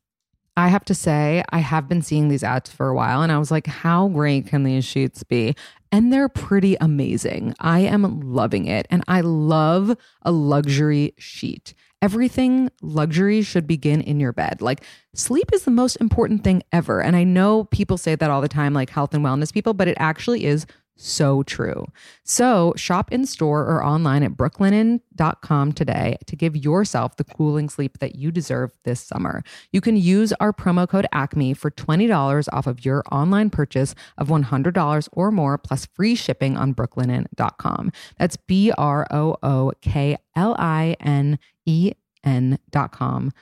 I 0.56 0.68
have 0.68 0.84
to 0.86 0.94
say, 0.94 1.42
I 1.50 1.60
have 1.60 1.88
been 1.88 2.02
seeing 2.02 2.28
these 2.28 2.44
ads 2.44 2.70
for 2.70 2.88
a 2.88 2.94
while, 2.94 3.22
and 3.22 3.32
I 3.32 3.38
was 3.38 3.50
like, 3.50 3.66
how 3.66 4.08
great 4.08 4.46
can 4.46 4.64
these 4.64 4.84
sheets 4.84 5.22
be? 5.22 5.54
And 5.90 6.12
they're 6.12 6.28
pretty 6.28 6.76
amazing. 6.80 7.54
I 7.60 7.80
am 7.80 8.20
loving 8.20 8.66
it. 8.66 8.86
And 8.90 9.02
I 9.08 9.22
love 9.22 9.96
a 10.22 10.32
luxury 10.32 11.14
sheet. 11.18 11.74
Everything 12.00 12.70
luxury 12.80 13.42
should 13.42 13.66
begin 13.66 14.00
in 14.00 14.18
your 14.18 14.32
bed. 14.32 14.60
Like, 14.60 14.84
sleep 15.14 15.50
is 15.52 15.64
the 15.64 15.70
most 15.70 15.96
important 15.96 16.44
thing 16.44 16.62
ever. 16.72 17.00
And 17.00 17.14
I 17.14 17.24
know 17.24 17.64
people 17.64 17.96
say 17.96 18.14
that 18.14 18.30
all 18.30 18.40
the 18.40 18.48
time, 18.48 18.74
like 18.74 18.90
health 18.90 19.14
and 19.14 19.24
wellness 19.24 19.52
people, 19.52 19.72
but 19.72 19.88
it 19.88 19.96
actually 20.00 20.44
is 20.44 20.66
so 21.02 21.42
true. 21.42 21.86
So 22.24 22.72
shop 22.76 23.12
in 23.12 23.26
store 23.26 23.62
or 23.62 23.84
online 23.84 24.22
at 24.22 24.32
brooklinen.com 24.32 25.72
today 25.72 26.16
to 26.26 26.36
give 26.36 26.56
yourself 26.56 27.16
the 27.16 27.24
cooling 27.24 27.68
sleep 27.68 27.98
that 27.98 28.14
you 28.14 28.30
deserve 28.30 28.72
this 28.84 29.00
summer. 29.00 29.42
You 29.72 29.80
can 29.80 29.96
use 29.96 30.32
our 30.34 30.52
promo 30.52 30.88
code 30.88 31.06
ACME 31.12 31.54
for 31.54 31.70
$20 31.70 32.48
off 32.52 32.66
of 32.66 32.84
your 32.84 33.02
online 33.10 33.50
purchase 33.50 33.94
of 34.16 34.28
$100 34.28 35.08
or 35.12 35.30
more 35.30 35.58
plus 35.58 35.86
free 35.86 36.14
shipping 36.14 36.56
on 36.56 36.74
brooklinen.com. 36.74 37.92
That's 38.18 38.36
B 38.36 38.72
R 38.78 39.06
O 39.10 39.36
O 39.42 39.72
K 39.80 40.16
L 40.36 40.54
I 40.58 40.96
N 41.00 41.38
E 41.66 41.92
N.com. 42.24 43.32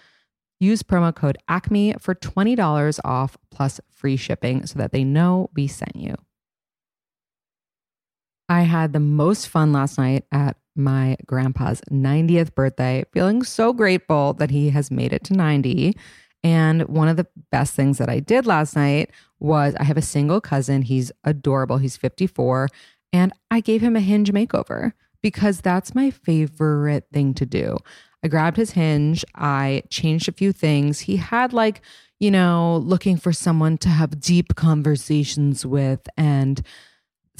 Use 0.58 0.82
promo 0.82 1.14
code 1.14 1.38
ACME 1.48 1.94
for 1.98 2.14
$20 2.14 3.00
off 3.04 3.36
plus 3.50 3.80
free 3.90 4.16
shipping 4.16 4.66
so 4.66 4.78
that 4.78 4.92
they 4.92 5.04
know 5.04 5.48
we 5.54 5.66
sent 5.66 5.96
you. 5.96 6.14
I 8.50 8.62
had 8.62 8.92
the 8.92 9.00
most 9.00 9.48
fun 9.48 9.72
last 9.72 9.96
night 9.96 10.24
at 10.32 10.56
my 10.74 11.16
grandpa's 11.24 11.80
90th 11.88 12.52
birthday, 12.52 13.04
feeling 13.12 13.44
so 13.44 13.72
grateful 13.72 14.32
that 14.34 14.50
he 14.50 14.70
has 14.70 14.90
made 14.90 15.12
it 15.12 15.22
to 15.24 15.34
90. 15.34 15.96
And 16.42 16.82
one 16.88 17.06
of 17.06 17.16
the 17.16 17.28
best 17.52 17.74
things 17.74 17.98
that 17.98 18.08
I 18.08 18.18
did 18.18 18.46
last 18.46 18.74
night 18.74 19.12
was 19.38 19.76
I 19.76 19.84
have 19.84 19.96
a 19.96 20.02
single 20.02 20.40
cousin. 20.40 20.82
He's 20.82 21.12
adorable. 21.22 21.78
He's 21.78 21.96
54. 21.96 22.68
And 23.12 23.32
I 23.52 23.60
gave 23.60 23.82
him 23.82 23.94
a 23.94 24.00
hinge 24.00 24.32
makeover 24.32 24.94
because 25.22 25.60
that's 25.60 25.94
my 25.94 26.10
favorite 26.10 27.06
thing 27.12 27.34
to 27.34 27.46
do. 27.46 27.76
I 28.24 28.28
grabbed 28.28 28.56
his 28.56 28.72
hinge, 28.72 29.24
I 29.36 29.84
changed 29.90 30.28
a 30.28 30.32
few 30.32 30.52
things. 30.52 31.00
He 31.00 31.16
had 31.16 31.52
like, 31.52 31.82
you 32.18 32.32
know, 32.32 32.78
looking 32.78 33.16
for 33.16 33.32
someone 33.32 33.78
to 33.78 33.88
have 33.88 34.20
deep 34.20 34.56
conversations 34.56 35.64
with 35.64 36.08
and 36.16 36.60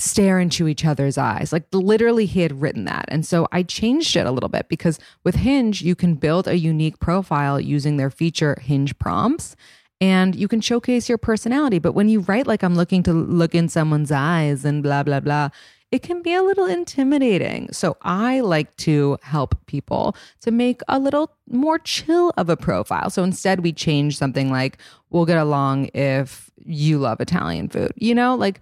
stare 0.01 0.41
into 0.41 0.67
each 0.67 0.85
other's 0.85 1.19
eyes. 1.19 1.53
Like 1.53 1.65
literally, 1.73 2.25
he 2.27 2.41
had 2.41 2.61
written 2.61 2.85
that. 2.87 3.05
And 3.09 3.25
so 3.27 3.47
I 3.53 3.63
changed 3.63 4.17
it 4.17 4.27
a 4.27 4.31
little 4.31 4.49
bit 4.49 4.69
because 4.69 4.99
with 5.25 5.35
Hinge, 5.35 5.83
you 5.83 5.95
can 5.95 6.15
build 6.15 6.49
a 6.49 6.59
unique 6.59 6.99
profile 6.99 7.61
using 7.61 7.97
their 7.97 8.11
feature 8.11 8.57
Hinge 8.61 8.99
prompts 8.99 9.57
and 10.01 10.35
you 10.35 10.49
can 10.49 10.63
showcase 10.63 11.09
your 11.09 11.19
personality. 11.19 11.79
But 11.79 11.93
when 11.93 12.09
you 12.09 12.21
write, 12.21 12.47
like, 12.47 12.63
I'm 12.63 12.75
looking 12.75 13.03
to 13.03 13.13
look 13.13 13.55
in 13.55 13.69
someone's 13.69 14.11
eyes 14.11 14.65
and 14.65 14.83
blah, 14.83 15.03
blah, 15.03 15.21
blah, 15.21 15.51
it 15.91 16.03
can 16.03 16.23
be 16.23 16.33
a 16.33 16.43
little 16.43 16.67
intimidating. 16.67 17.71
So 17.73 17.99
I 18.01 18.41
like 18.41 18.75
to 18.77 19.19
help 19.23 19.55
people 19.67 20.17
to 20.41 20.51
make 20.51 20.81
a 20.89 20.99
little 20.99 21.37
more 21.47 21.79
chill 21.79 22.33
of 22.39 22.49
a 22.49 22.57
profile. 22.57 23.11
So 23.11 23.23
instead, 23.23 23.61
we 23.61 23.73
change 23.73 24.17
something 24.17 24.51
like, 24.51 24.79
we'll 25.11 25.27
get 25.27 25.37
along 25.37 25.91
if 25.93 26.51
you 26.65 26.99
love 26.99 27.21
Italian 27.21 27.69
food, 27.69 27.93
you 27.97 28.15
know, 28.15 28.35
like, 28.35 28.61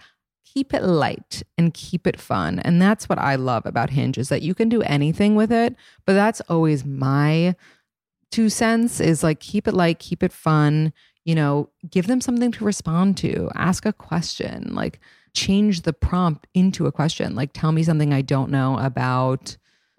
keep 0.55 0.75
it 0.75 0.83
light 0.83 1.43
and 1.57 1.75
keep 1.75 2.07
it 2.07 2.21
fun. 2.21 2.59
And 2.61 2.81
that's 2.81 3.09
what 3.09 3.19
I 3.19 3.35
love 3.35 3.67
about 3.67 3.90
Hinge 3.90 4.19
is 4.19 4.28
that 4.28 4.43
you 4.43 4.55
can 4.55 4.69
do 4.69 4.83
anything 4.83 5.35
with 5.35 5.52
it, 5.52 5.75
but 6.07 6.14
that's 6.14 6.40
always 6.43 6.85
my 6.85 7.55
two 8.31 8.49
cents 8.49 9.00
is 9.00 9.23
like 9.23 9.40
keep 9.40 9.67
it 9.67 9.75
light, 9.75 9.99
keep 9.99 10.23
it 10.23 10.33
fun, 10.33 10.93
you 11.25 11.35
know, 11.35 11.71
give 11.90 12.07
them 12.07 12.21
something 12.21 12.52
to 12.52 12.64
respond 12.64 13.17
to, 13.19 13.50
ask 13.55 13.87
a 13.87 13.93
question, 13.93 14.75
like 14.75 15.00
change 15.35 15.83
the 15.83 15.93
prompt 15.93 16.47
into 16.55 16.87
a 16.87 16.93
question, 16.93 17.35
like 17.35 17.52
tell 17.52 17.73
me 17.73 17.83
something 17.83 18.12
I 18.12 18.23
don't 18.23 18.50
know 18.50 18.78
about 18.78 19.57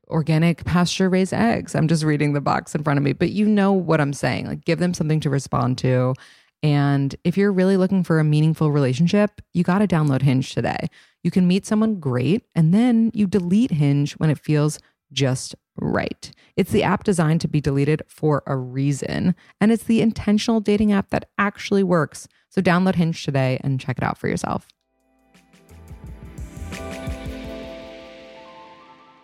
organic 0.09 0.65
pasture 0.65 1.09
raised 1.09 1.33
eggs. 1.33 1.75
I'm 1.75 1.87
just 1.87 2.03
reading 2.03 2.33
the 2.33 2.41
box 2.41 2.73
in 2.73 2.83
front 2.83 2.97
of 2.97 3.03
me, 3.03 3.13
but 3.13 3.29
you 3.29 3.45
know 3.45 3.71
what 3.71 4.01
I'm 4.01 4.13
saying. 4.13 4.47
Like 4.47 4.65
give 4.65 4.79
them 4.79 4.93
something 4.93 5.19
to 5.19 5.29
respond 5.29 5.77
to 5.79 6.15
and 6.61 7.15
if 7.23 7.37
you're 7.37 7.51
really 7.51 7.77
looking 7.77 8.03
for 8.03 8.19
a 8.19 8.23
meaningful 8.23 8.71
relationship, 8.71 9.41
you 9.53 9.63
got 9.63 9.79
to 9.79 9.87
download 9.87 10.21
Hinge 10.21 10.53
today. 10.53 10.89
You 11.23 11.31
can 11.31 11.47
meet 11.47 11.65
someone 11.65 11.99
great 11.99 12.45
and 12.55 12.73
then 12.73 13.11
you 13.13 13.27
delete 13.27 13.71
Hinge 13.71 14.13
when 14.13 14.29
it 14.29 14.39
feels 14.39 14.79
just 15.11 15.55
right. 15.77 16.31
It's 16.55 16.71
the 16.71 16.83
app 16.83 17.03
designed 17.03 17.41
to 17.41 17.47
be 17.47 17.61
deleted 17.61 18.03
for 18.07 18.43
a 18.45 18.55
reason, 18.55 19.35
and 19.61 19.71
it's 19.71 19.85
the 19.85 20.01
intentional 20.01 20.59
dating 20.59 20.91
app 20.91 21.09
that 21.09 21.29
actually 21.37 21.83
works. 21.83 22.27
So 22.49 22.61
download 22.61 22.95
Hinge 22.95 23.23
today 23.23 23.59
and 23.63 23.79
check 23.79 23.97
it 23.97 24.03
out 24.03 24.17
for 24.17 24.27
yourself. 24.27 24.67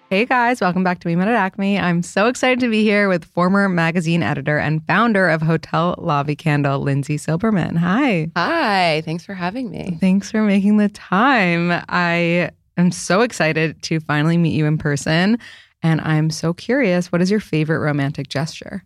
Hey 0.09 0.25
guys, 0.25 0.61
welcome 0.61 0.83
back 0.83 0.99
to 0.99 1.07
We 1.07 1.15
Met 1.15 1.27
at 1.27 1.33
Acme. 1.33 1.79
I'm 1.79 2.03
so 2.03 2.27
excited 2.27 2.59
to 2.59 2.69
be 2.69 2.83
here 2.83 3.09
with 3.09 3.25
former 3.25 3.67
magazine 3.67 4.21
editor 4.21 4.57
and 4.59 4.85
founder 4.85 5.27
of 5.29 5.41
Hotel 5.41 5.95
Lobby 5.97 6.35
Candle, 6.35 6.79
Lindsay 6.79 7.17
Silberman. 7.17 7.75
Hi. 7.77 8.29
Hi, 8.37 9.01
thanks 9.03 9.25
for 9.25 9.33
having 9.33 9.71
me. 9.71 9.97
Thanks 9.99 10.29
for 10.29 10.43
making 10.43 10.77
the 10.77 10.89
time. 10.89 11.71
I 11.89 12.51
am 12.77 12.91
so 12.91 13.21
excited 13.21 13.81
to 13.83 13.99
finally 13.99 14.37
meet 14.37 14.53
you 14.53 14.65
in 14.67 14.77
person. 14.77 15.39
And 15.81 15.99
I'm 16.01 16.29
so 16.29 16.53
curious, 16.53 17.11
what 17.11 17.21
is 17.21 17.31
your 17.31 17.39
favorite 17.39 17.79
romantic 17.79 18.27
gesture? 18.29 18.83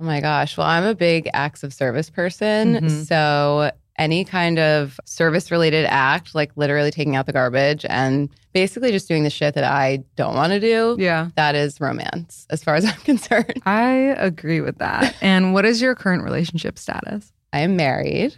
Oh 0.00 0.04
my 0.04 0.20
gosh. 0.20 0.56
Well, 0.58 0.66
I'm 0.66 0.84
a 0.84 0.94
big 0.94 1.28
acts 1.32 1.62
of 1.62 1.72
service 1.72 2.10
person. 2.10 2.74
Mhm. 2.76 3.06
So 3.06 3.70
any 3.98 4.24
kind 4.24 4.58
of 4.58 4.98
service 5.04 5.50
related 5.50 5.84
act, 5.86 6.34
like 6.34 6.50
literally 6.56 6.90
taking 6.90 7.14
out 7.14 7.26
the 7.26 7.32
garbage 7.32 7.84
and 7.88 8.30
basically 8.52 8.90
just 8.90 9.06
doing 9.08 9.22
the 9.22 9.30
shit 9.30 9.54
that 9.54 9.64
I 9.64 10.02
don't 10.16 10.34
want 10.34 10.52
to 10.52 10.60
do, 10.60 10.96
Yeah. 10.98 11.28
that 11.36 11.54
is 11.54 11.80
romance 11.80 12.46
as 12.50 12.64
far 12.64 12.74
as 12.74 12.84
I'm 12.84 12.94
concerned. 13.04 13.62
I 13.66 13.90
agree 14.18 14.60
with 14.60 14.78
that. 14.78 15.14
And 15.20 15.52
what 15.54 15.64
is 15.64 15.82
your 15.82 15.94
current 15.94 16.24
relationship 16.24 16.78
status? 16.78 17.32
I 17.52 17.60
am 17.60 17.76
married. 17.76 18.34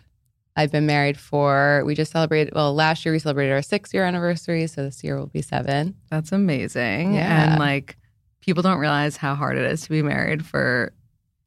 I've 0.57 0.71
been 0.71 0.87
married 0.87 1.19
for, 1.19 1.83
we 1.85 1.95
just 1.95 2.13
celebrated, 2.13 2.55
well, 2.55 2.75
last 2.75 3.05
year 3.05 3.13
we 3.13 3.19
celebrated 3.19 3.53
our 3.53 3.63
six 3.63 3.93
year 3.95 4.05
anniversary. 4.05 4.67
So 4.69 4.83
this 4.85 5.03
year 5.03 5.19
will 5.19 5.27
be 5.27 5.43
seven. 5.43 5.95
That's 6.11 6.31
amazing. 6.33 7.15
Yeah. 7.15 7.51
And 7.53 7.59
like 7.61 7.97
people 8.41 8.63
don't 8.63 8.79
realize 8.79 9.17
how 9.17 9.35
hard 9.35 9.57
it 9.57 9.65
is 9.71 9.83
to 9.83 9.89
be 9.91 10.03
married 10.03 10.45
for 10.47 10.93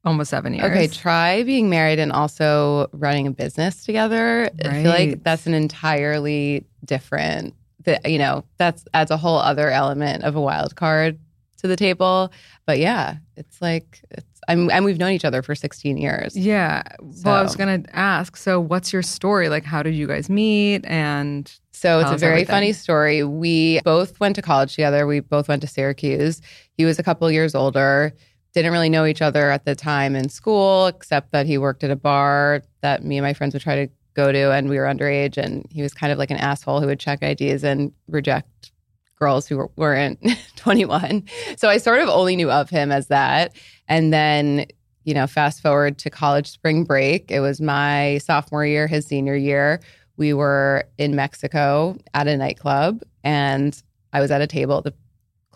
almost 0.08 0.30
seven 0.30 0.54
years. 0.54 0.64
Okay, 0.70 0.88
try 0.88 1.42
being 1.44 1.70
married 1.70 1.98
and 1.98 2.10
also 2.12 2.88
running 2.92 3.26
a 3.26 3.30
business 3.30 3.84
together. 3.84 4.50
I 4.64 4.82
feel 4.82 4.90
like 4.90 5.22
that's 5.22 5.46
an 5.46 5.54
entirely 5.54 6.64
different, 6.84 7.54
that 7.84 8.10
you 8.10 8.18
know, 8.18 8.44
that's 8.56 8.84
adds 8.94 9.10
a 9.10 9.16
whole 9.16 9.38
other 9.38 9.70
element 9.70 10.24
of 10.24 10.34
a 10.34 10.40
wild 10.40 10.74
card 10.76 11.18
to 11.58 11.68
the 11.68 11.76
table. 11.76 12.32
But 12.66 12.78
yeah, 12.78 13.16
it's 13.36 13.60
like 13.62 14.00
it's 14.10 14.24
I'm, 14.48 14.70
and 14.70 14.82
we've 14.84 14.98
known 14.98 15.12
each 15.12 15.26
other 15.26 15.42
for 15.42 15.54
16 15.54 15.98
years. 15.98 16.34
Yeah. 16.34 16.82
Well, 17.22 17.34
I 17.34 17.42
was 17.42 17.54
going 17.54 17.82
to 17.82 17.96
ask. 17.96 18.34
So, 18.34 18.58
what's 18.58 18.94
your 18.94 19.02
story? 19.02 19.50
Like, 19.50 19.62
how 19.64 19.82
did 19.82 19.94
you 19.94 20.06
guys 20.06 20.30
meet? 20.30 20.86
And 20.86 21.52
So 21.72 22.00
it's 22.00 22.10
a 22.10 22.16
very 22.16 22.32
everything. 22.32 22.52
funny 22.54 22.72
story. 22.72 23.24
We 23.24 23.80
both 23.84 24.18
went 24.20 24.36
to 24.36 24.42
college 24.42 24.74
together. 24.74 25.06
We 25.06 25.20
both 25.20 25.48
went 25.48 25.60
to 25.62 25.68
Syracuse. 25.68 26.40
He 26.72 26.86
was 26.86 26.98
a 26.98 27.02
couple 27.02 27.30
years 27.30 27.54
older. 27.54 28.14
Didn't 28.54 28.72
really 28.72 28.88
know 28.88 29.04
each 29.06 29.22
other 29.22 29.50
at 29.50 29.64
the 29.64 29.74
time 29.74 30.16
in 30.16 30.28
school, 30.28 30.86
except 30.86 31.32
that 31.32 31.46
he 31.46 31.58
worked 31.58 31.84
at 31.84 31.90
a 31.90 31.96
bar 31.96 32.62
that 32.80 33.04
me 33.04 33.18
and 33.18 33.24
my 33.24 33.34
friends 33.34 33.54
would 33.54 33.62
try 33.62 33.86
to 33.86 33.92
go 34.14 34.32
to, 34.32 34.52
and 34.52 34.68
we 34.68 34.78
were 34.78 34.84
underage. 34.84 35.36
And 35.36 35.66
he 35.70 35.82
was 35.82 35.94
kind 35.94 36.12
of 36.12 36.18
like 36.18 36.30
an 36.30 36.38
asshole 36.38 36.80
who 36.80 36.86
would 36.86 36.98
check 36.98 37.22
IDs 37.22 37.62
and 37.62 37.92
reject 38.08 38.72
girls 39.18 39.46
who 39.46 39.58
were- 39.58 39.70
weren't 39.76 40.18
21. 40.56 41.24
So 41.56 41.68
I 41.68 41.78
sort 41.78 42.00
of 42.00 42.08
only 42.08 42.36
knew 42.36 42.50
of 42.50 42.70
him 42.70 42.90
as 42.90 43.08
that. 43.08 43.54
And 43.88 44.12
then, 44.12 44.66
you 45.04 45.14
know, 45.14 45.26
fast 45.26 45.60
forward 45.60 45.98
to 45.98 46.10
college 46.10 46.48
spring 46.48 46.84
break. 46.84 47.30
It 47.30 47.40
was 47.40 47.60
my 47.60 48.18
sophomore 48.18 48.64
year, 48.66 48.86
his 48.86 49.06
senior 49.06 49.36
year. 49.36 49.80
We 50.16 50.32
were 50.34 50.84
in 50.98 51.14
Mexico 51.14 51.96
at 52.14 52.26
a 52.26 52.36
nightclub, 52.36 53.02
and 53.22 53.80
I 54.12 54.20
was 54.20 54.30
at 54.30 54.40
a 54.40 54.46
table. 54.48 54.82
The 54.82 54.94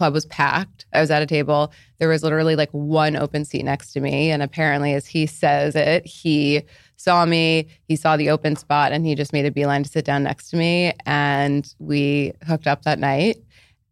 club 0.03 0.15
was 0.15 0.27
packed. 0.27 0.85
I 0.93 1.01
was 1.01 1.13
at 1.13 1.23
a 1.23 1.27
table. 1.27 1.73
There 2.01 2.09
was 2.09 2.25
literally 2.25 2.57
like 2.57 2.71
one 2.73 3.15
open 3.15 3.45
seat 3.45 3.63
next 3.63 3.93
to 3.93 4.01
me. 4.01 4.33
And 4.33 4.43
apparently, 4.43 4.95
as 4.95 5.07
he 5.07 5.27
says 5.27 5.77
it, 5.77 6.05
he 6.05 6.63
saw 6.97 7.25
me, 7.25 7.69
he 7.85 7.95
saw 7.95 8.17
the 8.17 8.29
open 8.29 8.57
spot, 8.57 8.91
and 8.91 9.07
he 9.07 9.15
just 9.15 9.33
made 9.33 9.47
a 9.47 9.53
beeline 9.53 9.85
to 9.85 9.89
sit 9.89 10.05
down 10.05 10.25
next 10.25 10.51
to 10.51 10.57
me. 10.57 10.93
And 11.07 11.73
we 11.79 12.33
hooked 12.49 12.67
up 12.67 12.83
that 12.83 12.99
night. 12.99 13.37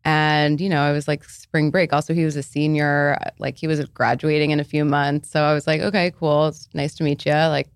And, 0.04 0.60
you 0.60 0.68
know, 0.68 0.82
I 0.82 0.90
was 0.90 1.06
like 1.06 1.22
spring 1.22 1.70
break. 1.70 1.92
Also, 1.92 2.12
he 2.12 2.24
was 2.24 2.34
a 2.34 2.42
senior, 2.42 3.16
like 3.38 3.56
he 3.56 3.68
was 3.68 3.84
graduating 3.90 4.50
in 4.50 4.58
a 4.58 4.64
few 4.64 4.84
months. 4.84 5.30
So 5.30 5.44
I 5.44 5.54
was 5.54 5.68
like, 5.68 5.80
okay, 5.80 6.10
cool. 6.18 6.48
It's 6.48 6.68
nice 6.74 6.96
to 6.96 7.04
meet 7.04 7.24
you. 7.24 7.34
Like, 7.34 7.68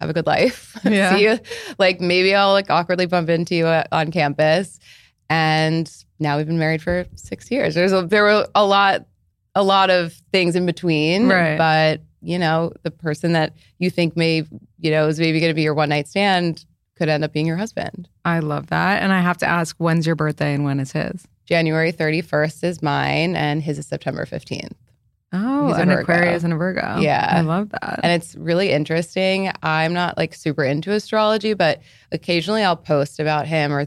have 0.00 0.08
a 0.08 0.12
good 0.12 0.26
life. 0.26 0.78
Yeah. 0.84 1.16
See 1.16 1.24
you. 1.24 1.40
Like, 1.80 2.00
maybe 2.00 2.32
I'll 2.32 2.52
like 2.52 2.70
awkwardly 2.70 3.06
bump 3.06 3.28
into 3.28 3.56
you 3.56 3.66
uh, 3.66 3.82
on 3.90 4.12
campus. 4.12 4.78
And 5.28 5.90
now 6.18 6.36
we've 6.36 6.46
been 6.46 6.58
married 6.58 6.82
for 6.82 7.06
six 7.14 7.50
years. 7.50 7.74
There's 7.74 7.92
a, 7.92 8.02
there 8.02 8.22
were 8.22 8.46
a 8.54 8.64
lot, 8.64 9.06
a 9.54 9.62
lot 9.62 9.90
of 9.90 10.12
things 10.32 10.56
in 10.56 10.66
between. 10.66 11.28
Right. 11.28 11.58
But, 11.58 12.02
you 12.20 12.38
know, 12.38 12.72
the 12.82 12.90
person 12.90 13.32
that 13.32 13.54
you 13.78 13.90
think 13.90 14.16
may, 14.16 14.44
you 14.78 14.90
know, 14.90 15.06
is 15.08 15.18
maybe 15.18 15.40
going 15.40 15.50
to 15.50 15.54
be 15.54 15.62
your 15.62 15.74
one 15.74 15.88
night 15.88 16.08
stand 16.08 16.64
could 16.96 17.08
end 17.08 17.24
up 17.24 17.32
being 17.32 17.46
your 17.46 17.56
husband. 17.56 18.08
I 18.24 18.40
love 18.40 18.68
that. 18.68 19.02
And 19.02 19.12
I 19.12 19.20
have 19.20 19.38
to 19.38 19.46
ask, 19.46 19.76
when's 19.76 20.06
your 20.06 20.16
birthday 20.16 20.54
and 20.54 20.64
when 20.64 20.80
is 20.80 20.92
his? 20.92 21.26
January 21.44 21.92
31st 21.92 22.64
is 22.64 22.82
mine, 22.82 23.36
and 23.36 23.62
his 23.62 23.78
is 23.78 23.86
September 23.86 24.24
15th. 24.24 24.72
Oh, 25.32 25.72
an 25.74 25.88
Virgo. 25.88 26.02
Aquarius 26.02 26.44
and 26.44 26.52
a 26.52 26.56
Virgo. 26.56 26.98
Yeah. 26.98 27.28
I 27.30 27.42
love 27.42 27.70
that. 27.70 28.00
And 28.02 28.12
it's 28.12 28.34
really 28.36 28.70
interesting. 28.70 29.50
I'm 29.62 29.92
not 29.92 30.16
like 30.16 30.34
super 30.34 30.64
into 30.64 30.92
astrology, 30.92 31.52
but 31.54 31.82
occasionally 32.12 32.62
I'll 32.62 32.76
post 32.76 33.20
about 33.20 33.46
him 33.46 33.72
or 33.72 33.86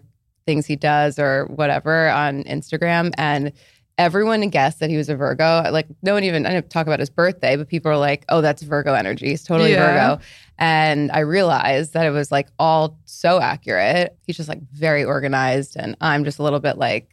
things 0.49 0.65
he 0.65 0.75
does 0.75 1.19
or 1.19 1.45
whatever 1.45 2.09
on 2.09 2.43
Instagram. 2.45 3.11
And 3.19 3.51
everyone 3.99 4.41
guessed 4.49 4.79
that 4.79 4.89
he 4.89 4.97
was 4.97 5.07
a 5.09 5.15
Virgo. 5.15 5.69
Like, 5.71 5.85
no 6.01 6.15
one 6.15 6.23
even, 6.23 6.47
I 6.47 6.49
didn't 6.49 6.71
talk 6.71 6.87
about 6.87 6.99
his 6.99 7.11
birthday, 7.11 7.55
but 7.55 7.67
people 7.67 7.91
are 7.91 7.97
like, 7.97 8.25
oh, 8.29 8.41
that's 8.41 8.63
Virgo 8.63 8.95
energy. 8.95 9.27
He's 9.27 9.43
totally 9.43 9.73
Yeah. 9.73 10.15
Virgo. 10.15 10.23
And 10.57 11.11
I 11.11 11.19
realized 11.19 11.93
that 11.93 12.07
it 12.07 12.09
was 12.09 12.31
like 12.31 12.47
all 12.57 12.97
so 13.05 13.39
accurate. 13.39 14.17
He's 14.25 14.37
just 14.37 14.49
like 14.49 14.61
very 14.71 15.03
organized. 15.03 15.75
And 15.77 15.95
I'm 16.01 16.23
just 16.23 16.39
a 16.39 16.43
little 16.43 16.59
bit 16.59 16.79
like 16.79 17.11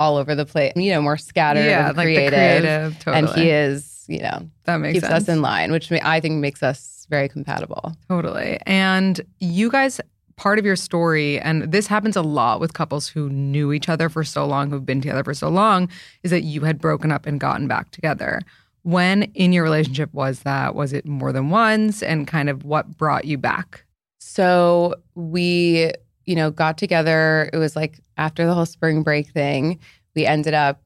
all 0.00 0.16
over 0.16 0.34
the 0.34 0.44
place, 0.44 0.72
you 0.74 0.90
know, 0.90 1.00
more 1.00 1.16
scattered 1.16 1.64
yeah, 1.64 1.88
and 1.88 1.96
like 1.96 2.06
creative. 2.06 2.32
creative. 2.32 2.98
Totally. 2.98 3.16
And 3.18 3.28
he 3.28 3.50
is, 3.50 4.04
you 4.08 4.18
know, 4.18 4.50
that 4.64 4.78
makes 4.78 4.94
keeps 4.94 5.06
sense. 5.06 5.28
us 5.28 5.28
in 5.28 5.42
line, 5.42 5.70
which 5.70 5.92
I 5.92 6.18
think 6.18 6.40
makes 6.40 6.62
us 6.62 7.06
very 7.08 7.28
compatible. 7.28 7.94
Totally. 8.08 8.58
And 8.66 9.20
you 9.38 9.70
guys, 9.70 10.00
part 10.36 10.58
of 10.58 10.64
your 10.64 10.76
story, 10.76 11.38
and 11.40 11.70
this 11.70 11.86
happens 11.86 12.16
a 12.16 12.22
lot 12.22 12.60
with 12.60 12.74
couples 12.74 13.08
who 13.08 13.28
knew 13.28 13.72
each 13.72 13.88
other 13.88 14.08
for 14.08 14.24
so 14.24 14.44
long, 14.46 14.70
who've 14.70 14.86
been 14.86 15.00
together 15.00 15.24
for 15.24 15.34
so 15.34 15.48
long, 15.48 15.88
is 16.22 16.30
that 16.30 16.42
you 16.42 16.62
had 16.62 16.80
broken 16.80 17.12
up 17.12 17.26
and 17.26 17.38
gotten 17.40 17.68
back 17.68 17.90
together. 17.90 18.40
When 18.82 19.22
in 19.34 19.52
your 19.52 19.62
relationship 19.62 20.12
was 20.12 20.40
that? 20.40 20.74
Was 20.74 20.92
it 20.92 21.06
more 21.06 21.32
than 21.32 21.50
once? 21.50 22.02
And 22.02 22.26
kind 22.26 22.48
of 22.48 22.64
what 22.64 22.96
brought 22.96 23.24
you 23.24 23.38
back? 23.38 23.84
So 24.18 24.94
we, 25.14 25.92
you 26.24 26.34
know, 26.34 26.50
got 26.50 26.78
together. 26.78 27.48
It 27.52 27.58
was 27.58 27.76
like 27.76 28.00
after 28.16 28.46
the 28.46 28.54
whole 28.54 28.66
spring 28.66 29.02
break 29.02 29.28
thing, 29.28 29.78
we 30.14 30.26
ended 30.26 30.54
up 30.54 30.82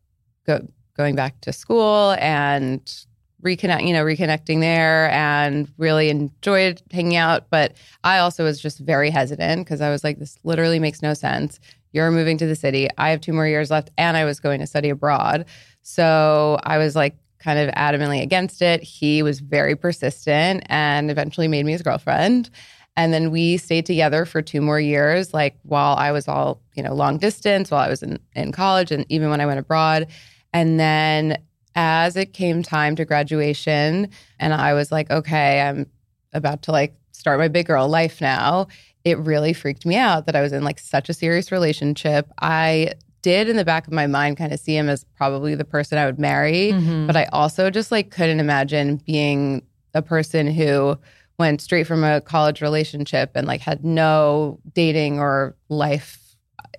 go, 0.46 0.66
going 0.96 1.14
back 1.14 1.40
to 1.42 1.52
school 1.52 2.16
and 2.18 3.06
reconnect, 3.42 3.86
you 3.86 3.92
know, 3.92 4.04
reconnecting 4.04 4.60
there 4.60 5.10
and 5.10 5.70
really 5.78 6.08
enjoyed 6.08 6.82
hanging 6.90 7.16
out. 7.16 7.50
But 7.50 7.74
I 8.04 8.18
also 8.18 8.44
was 8.44 8.60
just 8.60 8.78
very 8.78 9.10
hesitant 9.10 9.64
because 9.64 9.80
I 9.80 9.90
was 9.90 10.02
like, 10.02 10.18
this 10.18 10.38
literally 10.44 10.78
makes 10.78 11.02
no 11.02 11.14
sense. 11.14 11.60
You're 11.92 12.10
moving 12.10 12.38
to 12.38 12.46
the 12.46 12.56
city. 12.56 12.88
I 12.98 13.10
have 13.10 13.20
two 13.20 13.32
more 13.32 13.46
years 13.46 13.70
left 13.70 13.90
and 13.96 14.16
I 14.16 14.24
was 14.24 14.40
going 14.40 14.60
to 14.60 14.66
study 14.66 14.90
abroad. 14.90 15.46
So 15.82 16.58
I 16.62 16.78
was 16.78 16.96
like 16.96 17.16
kind 17.38 17.58
of 17.58 17.72
adamantly 17.74 18.22
against 18.22 18.62
it. 18.62 18.82
He 18.82 19.22
was 19.22 19.40
very 19.40 19.76
persistent 19.76 20.64
and 20.66 21.10
eventually 21.10 21.48
made 21.48 21.64
me 21.64 21.72
his 21.72 21.82
girlfriend. 21.82 22.50
And 22.96 23.12
then 23.12 23.30
we 23.30 23.58
stayed 23.58 23.84
together 23.84 24.24
for 24.24 24.40
two 24.40 24.62
more 24.62 24.80
years, 24.80 25.34
like 25.34 25.56
while 25.62 25.96
I 25.96 26.12
was 26.12 26.28
all, 26.28 26.62
you 26.74 26.82
know, 26.82 26.94
long 26.94 27.18
distance, 27.18 27.70
while 27.70 27.82
I 27.82 27.90
was 27.90 28.02
in, 28.02 28.18
in 28.34 28.52
college 28.52 28.90
and 28.90 29.04
even 29.10 29.28
when 29.28 29.40
I 29.40 29.46
went 29.46 29.60
abroad. 29.60 30.06
And 30.54 30.80
then 30.80 31.36
as 31.76 32.16
it 32.16 32.32
came 32.32 32.62
time 32.62 32.96
to 32.96 33.04
graduation, 33.04 34.08
and 34.40 34.52
I 34.54 34.74
was 34.74 34.90
like, 34.90 35.10
okay, 35.10 35.60
I'm 35.60 35.86
about 36.32 36.62
to 36.62 36.72
like 36.72 36.94
start 37.12 37.38
my 37.38 37.48
big 37.48 37.66
girl 37.66 37.86
life 37.88 38.20
now, 38.20 38.66
it 39.04 39.18
really 39.18 39.52
freaked 39.52 39.86
me 39.86 39.96
out 39.96 40.26
that 40.26 40.34
I 40.34 40.40
was 40.42 40.52
in 40.52 40.64
like 40.64 40.78
such 40.80 41.08
a 41.08 41.14
serious 41.14 41.52
relationship. 41.52 42.30
I 42.40 42.92
did 43.22 43.48
in 43.48 43.56
the 43.56 43.64
back 43.64 43.86
of 43.86 43.92
my 43.92 44.06
mind 44.06 44.36
kind 44.36 44.52
of 44.52 44.60
see 44.60 44.76
him 44.76 44.88
as 44.88 45.04
probably 45.16 45.54
the 45.54 45.64
person 45.64 45.98
I 45.98 46.06
would 46.06 46.18
marry, 46.18 46.72
Mm-hmm. 46.72 47.06
but 47.06 47.16
I 47.16 47.24
also 47.32 47.70
just 47.70 47.92
like 47.92 48.10
couldn't 48.10 48.40
imagine 48.40 48.96
being 49.06 49.62
a 49.94 50.02
person 50.02 50.46
who 50.46 50.98
went 51.38 51.60
straight 51.60 51.86
from 51.86 52.02
a 52.04 52.20
college 52.20 52.60
relationship 52.62 53.32
and 53.34 53.46
like 53.46 53.60
had 53.60 53.84
no 53.84 54.58
dating 54.74 55.18
or 55.18 55.54
life 55.68 56.25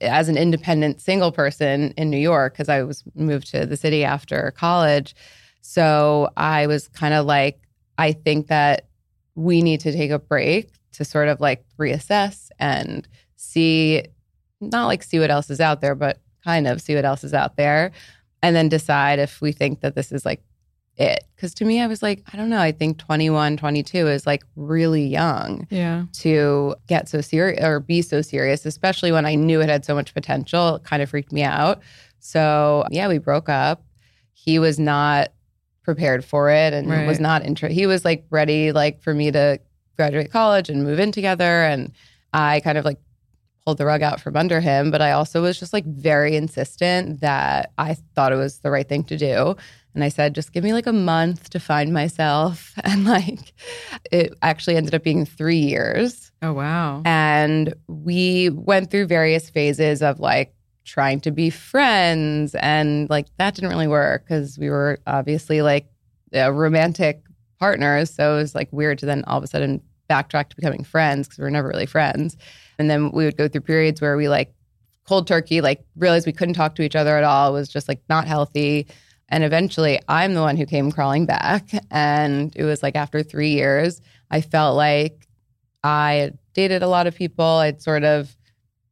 as 0.01 0.29
an 0.29 0.37
independent 0.37 1.01
single 1.01 1.31
person 1.31 1.93
in 1.97 2.09
New 2.09 2.17
York 2.17 2.53
because 2.53 2.69
I 2.69 2.83
was 2.83 3.03
moved 3.15 3.51
to 3.51 3.65
the 3.65 3.77
city 3.77 4.03
after 4.03 4.51
college. 4.51 5.15
So 5.61 6.29
I 6.37 6.67
was 6.67 6.87
kind 6.89 7.13
of 7.13 7.25
like, 7.25 7.59
I 7.97 8.13
think 8.13 8.47
that 8.47 8.87
we 9.35 9.61
need 9.61 9.79
to 9.81 9.91
take 9.91 10.11
a 10.11 10.19
break 10.19 10.71
to 10.93 11.05
sort 11.05 11.27
of 11.27 11.39
like 11.39 11.63
reassess 11.77 12.49
and 12.59 13.07
see, 13.35 14.03
not 14.61 14.87
like 14.87 15.03
see 15.03 15.19
what 15.19 15.31
else 15.31 15.49
is 15.49 15.59
out 15.59 15.81
there, 15.81 15.95
but 15.95 16.19
kind 16.43 16.67
of 16.67 16.81
see 16.81 16.95
what 16.95 17.05
else 17.05 17.23
is 17.23 17.33
out 17.33 17.57
there 17.57 17.91
and 18.41 18.55
then 18.55 18.69
decide 18.69 19.19
if 19.19 19.41
we 19.41 19.51
think 19.51 19.81
that 19.81 19.95
this 19.95 20.11
is 20.11 20.25
like 20.25 20.41
it. 20.97 21.23
Because 21.35 21.53
to 21.55 21.65
me, 21.65 21.79
I 21.81 21.87
was 21.87 22.01
like, 22.01 22.23
I 22.33 22.37
don't 22.37 22.49
know, 22.49 22.59
I 22.59 22.71
think 22.71 22.97
21, 22.97 23.57
22 23.57 24.07
is 24.07 24.25
like 24.25 24.43
really 24.55 25.05
young 25.05 25.67
Yeah. 25.69 26.05
to 26.13 26.75
get 26.87 27.07
so 27.07 27.21
serious 27.21 27.63
or 27.63 27.79
be 27.79 28.01
so 28.01 28.21
serious, 28.21 28.65
especially 28.65 29.11
when 29.11 29.25
I 29.25 29.35
knew 29.35 29.61
it 29.61 29.69
had 29.69 29.85
so 29.85 29.93
much 29.93 30.13
potential. 30.13 30.75
It 30.77 30.83
kind 30.83 31.01
of 31.03 31.09
freaked 31.09 31.31
me 31.31 31.43
out. 31.43 31.81
So, 32.19 32.85
yeah, 32.89 33.07
we 33.07 33.19
broke 33.19 33.47
up. 33.49 33.83
He 34.33 34.57
was 34.59 34.79
not 34.79 35.29
prepared 35.83 36.25
for 36.25 36.49
it 36.49 36.73
and 36.73 36.89
Right. 36.89 37.07
was 37.07 37.19
not 37.19 37.45
interested. 37.45 37.75
He 37.75 37.85
was 37.85 38.03
like 38.03 38.25
ready, 38.29 38.71
like 38.71 39.01
for 39.01 39.13
me 39.13 39.31
to 39.31 39.59
graduate 39.95 40.31
college 40.31 40.69
and 40.69 40.83
move 40.83 40.99
in 40.99 41.11
together. 41.11 41.63
And 41.63 41.91
I 42.33 42.59
kind 42.61 42.77
of 42.77 42.85
like 42.85 42.97
pulled 43.65 43.77
the 43.77 43.85
rug 43.85 44.01
out 44.01 44.19
from 44.19 44.35
under 44.35 44.59
him. 44.59 44.91
But 44.91 45.01
I 45.01 45.11
also 45.11 45.41
was 45.41 45.59
just 45.59 45.73
like 45.73 45.85
very 45.85 46.35
insistent 46.35 47.21
that 47.21 47.71
I 47.77 47.95
thought 48.15 48.31
it 48.31 48.35
was 48.37 48.59
the 48.59 48.71
right 48.71 48.87
thing 48.87 49.03
to 49.05 49.17
do. 49.17 49.55
And 49.97 50.03
I 50.03 50.09
said, 50.09 50.35
just 50.35 50.53
give 50.53 50.63
me 50.63 50.73
like 50.73 50.85
a 50.85 50.93
month 50.93 51.49
to 51.49 51.59
find 51.59 51.91
myself. 51.91 52.71
And 52.83 53.03
like, 53.03 53.51
it 54.11 54.35
actually 54.43 54.75
ended 54.75 54.93
up 54.93 55.01
being 55.01 55.25
three 55.25 55.57
years. 55.57 56.31
Oh, 56.43 56.53
wow. 56.53 57.01
And 57.03 57.73
we 57.87 58.51
went 58.51 58.91
through 58.91 59.07
various 59.07 59.49
phases 59.49 60.03
of 60.03 60.19
like 60.19 60.53
trying 60.85 61.19
to 61.21 61.31
be 61.31 61.49
friends. 61.49 62.53
And 62.53 63.09
like 63.09 63.25
that 63.39 63.55
didn't 63.55 63.71
really 63.71 63.87
work 63.87 64.25
because 64.25 64.59
we 64.59 64.69
were 64.69 64.99
obviously 65.07 65.63
like 65.63 65.87
uh, 66.35 66.53
romantic 66.53 67.23
partners. 67.59 68.13
So 68.13 68.35
it 68.35 68.37
was 68.37 68.53
like 68.53 68.69
weird 68.71 68.99
to 68.99 69.07
then 69.07 69.23
all 69.25 69.39
of 69.39 69.43
a 69.43 69.47
sudden 69.47 69.81
backtrack 70.07 70.49
to 70.49 70.55
becoming 70.55 70.83
friends 70.83 71.27
because 71.27 71.39
we 71.39 71.43
were 71.43 71.51
never 71.51 71.69
really 71.69 71.87
friends. 71.87 72.37
And 72.77 72.87
then 72.87 73.09
we 73.11 73.25
would 73.25 73.35
go 73.35 73.47
through 73.47 73.61
periods 73.61 73.99
where 73.99 74.15
we 74.15 74.29
like 74.29 74.53
cold 75.07 75.25
turkey, 75.25 75.59
like 75.59 75.83
realized 75.95 76.27
we 76.27 76.33
couldn't 76.33 76.53
talk 76.53 76.75
to 76.75 76.83
each 76.83 76.95
other 76.95 77.17
at 77.17 77.23
all. 77.23 77.49
It 77.49 77.59
was 77.59 77.67
just 77.67 77.87
like 77.87 78.01
not 78.09 78.27
healthy. 78.27 78.87
And 79.29 79.43
eventually, 79.43 79.99
I'm 80.07 80.33
the 80.33 80.41
one 80.41 80.57
who 80.57 80.65
came 80.65 80.91
crawling 80.91 81.25
back. 81.25 81.69
And 81.91 82.53
it 82.55 82.63
was 82.63 82.81
like 82.81 82.95
after 82.95 83.23
three 83.23 83.49
years, 83.51 84.01
I 84.31 84.41
felt 84.41 84.77
like 84.77 85.27
I 85.83 86.31
dated 86.53 86.81
a 86.81 86.87
lot 86.87 87.07
of 87.07 87.15
people. 87.15 87.45
I'd 87.45 87.81
sort 87.81 88.03
of 88.03 88.35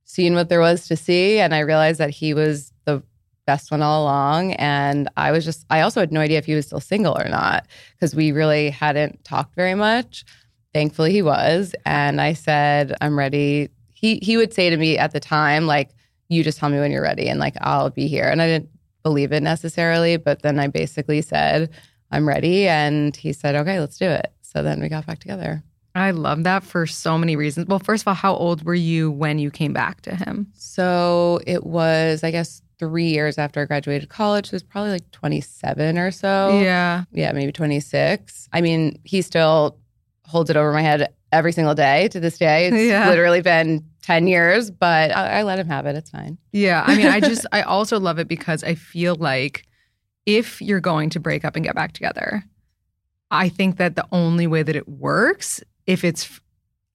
seen 0.04 0.36
what 0.36 0.50
there 0.50 0.60
was 0.60 0.88
to 0.88 0.95
see. 0.95 1.39
And 1.39 1.54
I 1.54 1.60
realized 1.60 2.00
that 2.00 2.10
he 2.10 2.34
was 2.34 2.74
the 2.86 3.02
best 3.45 3.71
one 3.71 3.82
all 3.82 4.04
along. 4.04 4.54
And 4.54 5.10
I 5.17 5.32
was 5.32 5.45
just, 5.45 5.65
I 5.69 5.82
also 5.82 6.00
had 6.00 6.12
no 6.12 6.19
idea 6.19 6.38
if 6.38 6.45
he 6.45 6.56
was 6.56 6.65
still 6.65 6.80
single 6.80 7.17
or 7.17 7.30
not 7.30 7.67
because 7.93 8.15
we 8.15 8.32
really 8.32 8.69
hadn't 8.69 9.24
talked 9.24 9.56
very 9.56 9.76
much. 9.76 10.26
Thankfully, 10.74 11.12
he 11.12 11.21
was. 11.21 11.74
And 11.86 12.19
I 12.19 12.34
said, 12.34 12.93
I'm 13.00 13.17
ready. 13.17 13.69
He, 13.93 14.19
he 14.21 14.36
would 14.36 14.54
say 14.54 14.69
to 14.69 14.78
me 14.78 14.98
at 14.98 15.12
the 15.12 15.19
time, 15.19 15.65
like, 15.67 15.91
you 16.28 16.43
just 16.43 16.58
tell 16.58 16.69
me 16.69 16.80
when 16.80 16.91
you're 16.91 17.04
ready 17.04 17.28
and 17.28 17.39
like 17.39 17.56
I'll 17.62 17.89
be 17.89 18.08
here. 18.08 18.26
And 18.26 18.41
I 18.41 18.48
didn't 18.48 18.69
believe 19.06 19.32
it 19.32 19.44
necessarily, 19.44 20.18
but 20.18 20.41
then 20.41 20.60
I 20.60 20.65
basically 20.68 21.22
said, 21.22 21.70
I'm 22.12 22.28
ready. 22.28 22.68
And 22.68 23.15
he 23.15 23.32
said, 23.34 23.56
okay, 23.56 23.80
let's 23.80 23.98
do 24.00 24.10
it. 24.10 24.34
So 24.41 24.63
then 24.63 24.82
we 24.82 24.89
got 24.89 25.06
back 25.06 25.20
together. 25.20 25.63
I 25.94 26.10
love 26.12 26.44
that 26.44 26.63
for 26.63 26.88
so 26.88 27.15
many 27.18 27.36
reasons. 27.36 27.68
Well, 27.68 27.80
first 27.80 28.04
of 28.04 28.08
all, 28.10 28.15
how 28.15 28.36
old 28.36 28.63
were 28.65 28.74
you 28.74 29.12
when 29.12 29.38
you 29.39 29.52
came 29.52 29.74
back 29.74 30.02
to 30.02 30.15
him? 30.15 30.48
So 30.56 31.39
it 31.46 31.65
was, 31.65 32.24
I 32.24 32.32
guess, 32.32 32.63
three 32.80 33.06
years 33.10 33.38
after 33.38 33.62
I 33.62 33.65
graduated 33.65 34.10
college. 34.10 34.48
So 34.48 34.50
it 34.50 34.54
was 34.56 34.63
probably 34.63 34.91
like 34.91 35.12
27 35.12 35.98
or 36.00 36.10
so. 36.12 36.60
Yeah. 36.62 37.04
Yeah, 37.13 37.32
maybe 37.32 37.52
26. 37.52 38.50
I 38.52 38.62
mean, 38.62 39.00
he 39.04 39.22
still 39.22 39.78
holds 40.26 40.50
it 40.50 40.58
over 40.58 40.74
my 40.74 40.82
head 40.82 41.13
every 41.32 41.52
single 41.54 41.76
day 41.76 42.08
to 42.10 42.20
this 42.20 42.39
day. 42.39 42.68
It's 42.68 42.76
Yeah. 42.89 43.08
literally 43.08 43.41
been 43.41 43.86
10 44.06 44.28
years, 44.28 44.70
but 44.70 45.10
I, 45.15 45.39
I 45.39 45.44
let 45.44 45.58
him 45.58 45.68
have 45.68 45.88
it. 45.88 45.96
It's 45.96 46.12
fine. 46.12 46.38
Yeah. 46.52 46.84
I 46.86 46.96
mean, 46.96 47.08
I 47.08 47.20
just, 47.20 47.46
I 47.52 47.63
also 47.63 48.00
love 48.00 48.20
it 48.20 48.28
because 48.28 48.63
I 48.63 48.76
feel 48.76 49.15
like 49.15 49.65
if 50.28 50.62
you're 50.62 50.80
going 50.80 51.10
to 51.12 51.20
break 51.20 51.44
up 51.44 51.56
and 51.56 51.65
get 51.65 51.74
back 51.74 51.94
together, 51.94 52.44
I 53.32 53.50
think 53.50 53.78
that 53.78 53.96
the 53.96 54.06
only 54.12 54.46
way 54.46 54.62
that 54.62 54.76
it 54.76 54.88
works 54.88 55.63
if 55.88 56.04
it's 56.04 56.39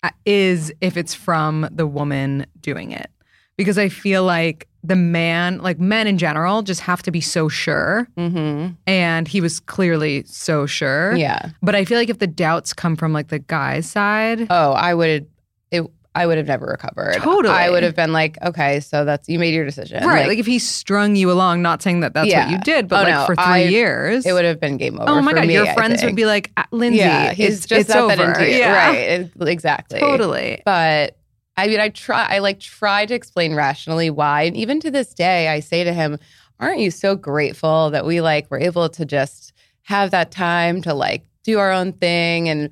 uh, 0.05 0.11
is 0.25 0.73
if 0.81 0.97
it's 0.97 1.13
from 1.13 1.69
the 1.73 1.87
woman 1.87 2.47
doing 2.61 2.93
it. 2.93 3.11
Because 3.57 3.77
I 3.77 3.89
feel 3.89 4.23
like 4.23 4.69
the 4.85 4.97
man, 4.97 5.59
like 5.59 5.81
men 5.81 6.07
in 6.07 6.17
general, 6.17 6.63
just 6.63 6.81
have 6.81 7.03
to 7.03 7.11
be 7.11 7.21
so 7.21 7.49
sure. 7.49 8.07
Mm-hmm. 8.17 8.75
And 8.87 9.27
he 9.27 9.41
was 9.41 9.59
clearly 9.59 10.23
so 10.27 10.65
sure. 10.65 11.15
Yeah. 11.17 11.51
But 11.61 11.75
I 11.75 11.85
feel 11.85 11.99
like 11.99 12.09
if 12.09 12.21
the 12.21 12.27
doubts 12.29 12.73
come 12.73 12.95
from 12.95 13.13
like 13.13 13.29
the 13.29 13.41
guy's 13.41 13.91
side, 13.91 14.47
Oh, 14.49 14.73
I 14.73 14.95
would 14.95 15.29
it 15.73 15.85
I 16.15 16.27
would 16.27 16.39
have 16.39 16.49
never 16.49 16.67
recovered. 16.67 17.15
Totally. 17.19 17.55
I 17.55 17.71
would 17.71 17.85
have 17.85 17.95
been 17.95 18.13
like, 18.13 18.37
okay, 18.43 18.81
so 18.81 19.05
that's 19.05 19.29
you 19.29 19.39
made 19.39 19.55
your 19.55 19.65
decision. 19.65 20.05
right? 20.05 20.27
Like, 20.27 20.39
if 20.39 20.47
he 20.47 20.59
strung 20.59 21.15
you 21.15 21.31
along, 21.31 21.63
not 21.63 21.83
saying 21.83 22.01
that 22.01 22.15
that's 22.15 22.27
Yeah. 22.29 22.47
what 22.47 22.51
you 22.53 22.59
did, 22.59 22.89
but 22.89 23.01
Oh, 23.01 23.03
like 23.11 23.15
no, 23.15 23.27
for 23.27 23.37
three 23.37 23.45
I- 23.45 23.59
years, 23.59 24.27
it 24.27 24.33
would 24.33 24.45
have 24.45 24.59
been 24.59 24.77
game 24.77 24.99
over. 25.01 25.09
Oh 25.11 25.23
my 25.23 25.31
for 25.31 25.39
god, 25.39 25.47
me, 25.47 25.55
your 25.55 25.73
friends 25.75 26.03
would 26.03 26.17
be 26.17 26.27
like, 26.27 26.51
"Ah, 26.57 26.67
Lindsay, 26.73 26.99
yeah, 26.99 27.33
he's 27.33 27.59
it's, 27.59 27.67
just 27.67 27.81
it's 27.83 27.95
over. 27.95 28.17
that 28.17 28.29
into 28.39 28.51
you. 28.51 28.59
Yeah, 28.59 28.89
Right. 28.89 28.99
It- 28.99 29.49
exactly. 29.49 30.01
Totally. 30.01 30.63
But 30.65 31.17
I 31.57 31.69
mean, 31.69 31.79
I 31.79 31.91
try, 31.91 32.27
I 32.29 32.39
like 32.39 32.59
try 32.59 33.07
to 33.07 33.15
explain 33.15 33.55
rationally 33.55 34.11
why. 34.11 34.43
And 34.43 34.57
even 34.57 34.81
to 34.81 34.91
this 34.91 35.15
day, 35.15 35.47
I 35.49 35.61
say 35.61 35.85
to 35.85 35.93
him, 35.93 36.19
aren't 36.59 36.79
you 36.81 36.91
so 36.91 37.15
grateful 37.15 37.91
that 37.91 38.05
we 38.05 38.21
like 38.21 38.51
were 38.51 38.59
able 38.59 38.89
to 38.89 39.05
just 39.05 39.53
have 39.83 40.11
that 40.11 40.31
time 40.33 40.83
to 40.83 40.93
like 40.95 41.23
do 41.45 41.59
our 41.59 41.71
own 41.71 41.93
thing? 41.93 42.49
And 42.49 42.71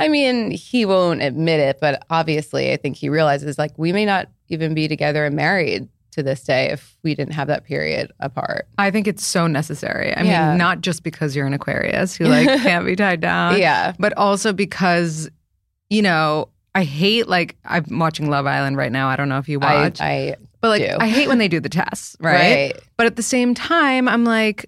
I 0.00 0.08
mean, 0.08 0.50
he 0.50 0.84
won't 0.86 1.22
admit 1.22 1.60
it, 1.60 1.78
but 1.80 2.04
obviously, 2.10 2.72
I 2.72 2.76
think 2.76 2.96
he 2.96 3.08
realizes 3.08 3.58
like 3.58 3.72
we 3.76 3.92
may 3.92 4.04
not 4.04 4.28
even 4.48 4.74
be 4.74 4.88
together 4.88 5.24
and 5.24 5.36
married 5.36 5.88
to 6.12 6.22
this 6.24 6.42
day 6.42 6.70
if 6.70 6.96
we 7.04 7.14
didn't 7.14 7.34
have 7.34 7.46
that 7.46 7.62
period 7.64 8.10
apart. 8.18 8.66
I 8.78 8.90
think 8.90 9.06
it's 9.06 9.24
so 9.24 9.46
necessary. 9.46 10.12
I 10.14 10.22
Yeah. 10.22 10.48
mean, 10.48 10.58
not 10.58 10.80
just 10.80 11.04
because 11.04 11.36
you're 11.36 11.46
an 11.46 11.54
Aquarius 11.54 12.16
who 12.16 12.24
like 12.36 12.48
can't 12.62 12.84
be 12.84 12.96
tied 12.96 13.20
down, 13.20 13.58
yeah. 13.60 13.92
but 13.98 14.12
also 14.16 14.52
because, 14.52 15.30
you 15.88 16.02
know, 16.02 16.48
I 16.74 16.82
hate 16.84 17.28
like 17.28 17.56
I'm 17.64 17.84
watching 17.98 18.28
Love 18.28 18.46
Island 18.46 18.76
right 18.76 18.90
now. 18.92 19.08
I 19.08 19.16
don't 19.16 19.28
know 19.28 19.38
if 19.38 19.48
you 19.48 19.60
I, 19.60 19.82
watch, 19.82 20.00
I 20.00 20.36
but 20.60 20.68
like 20.68 20.82
do. 20.82 20.96
I 20.98 21.08
hate 21.08 21.28
when 21.28 21.38
they 21.38 21.48
do 21.48 21.60
the 21.60 21.68
tests, 21.68 22.16
right? 22.20 22.72
right. 22.74 22.82
But 22.96 23.06
at 23.06 23.16
the 23.16 23.22
same 23.22 23.54
time, 23.54 24.08
I'm 24.08 24.24
like, 24.24 24.66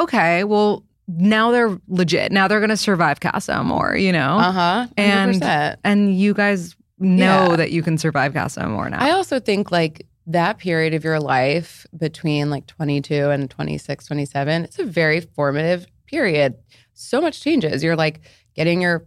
okay, 0.00 0.44
well, 0.44 0.84
now 1.08 1.50
they're 1.50 1.78
legit. 1.88 2.32
Now 2.32 2.48
they're 2.48 2.60
going 2.60 2.70
to 2.70 2.76
survive 2.76 3.20
Casa 3.20 3.54
Amor, 3.54 3.96
you 3.96 4.12
know? 4.12 4.36
Uh 4.38 4.52
huh. 4.52 4.86
And- 4.96 5.42
And 5.84 6.16
you 6.16 6.34
guys 6.34 6.76
know 6.98 7.50
Yeah. 7.50 7.56
that 7.56 7.70
you 7.72 7.82
can 7.82 7.98
survive 7.98 8.34
Casa 8.34 8.62
Amor 8.62 8.88
now. 8.90 8.98
I 9.00 9.10
also 9.10 9.40
think 9.40 9.70
like 9.72 10.06
that 10.28 10.58
period 10.58 10.94
of 10.94 11.02
your 11.02 11.18
life 11.18 11.84
between 11.96 12.48
like 12.50 12.66
22 12.66 13.30
and 13.30 13.50
26, 13.50 14.06
27, 14.06 14.64
it's 14.64 14.78
a 14.78 14.84
very 14.84 15.20
formative 15.20 15.86
period. 16.06 16.54
So 16.94 17.20
much 17.20 17.40
changes. 17.40 17.82
You're 17.82 17.96
like 17.96 18.20
getting 18.54 18.80
your 18.80 19.04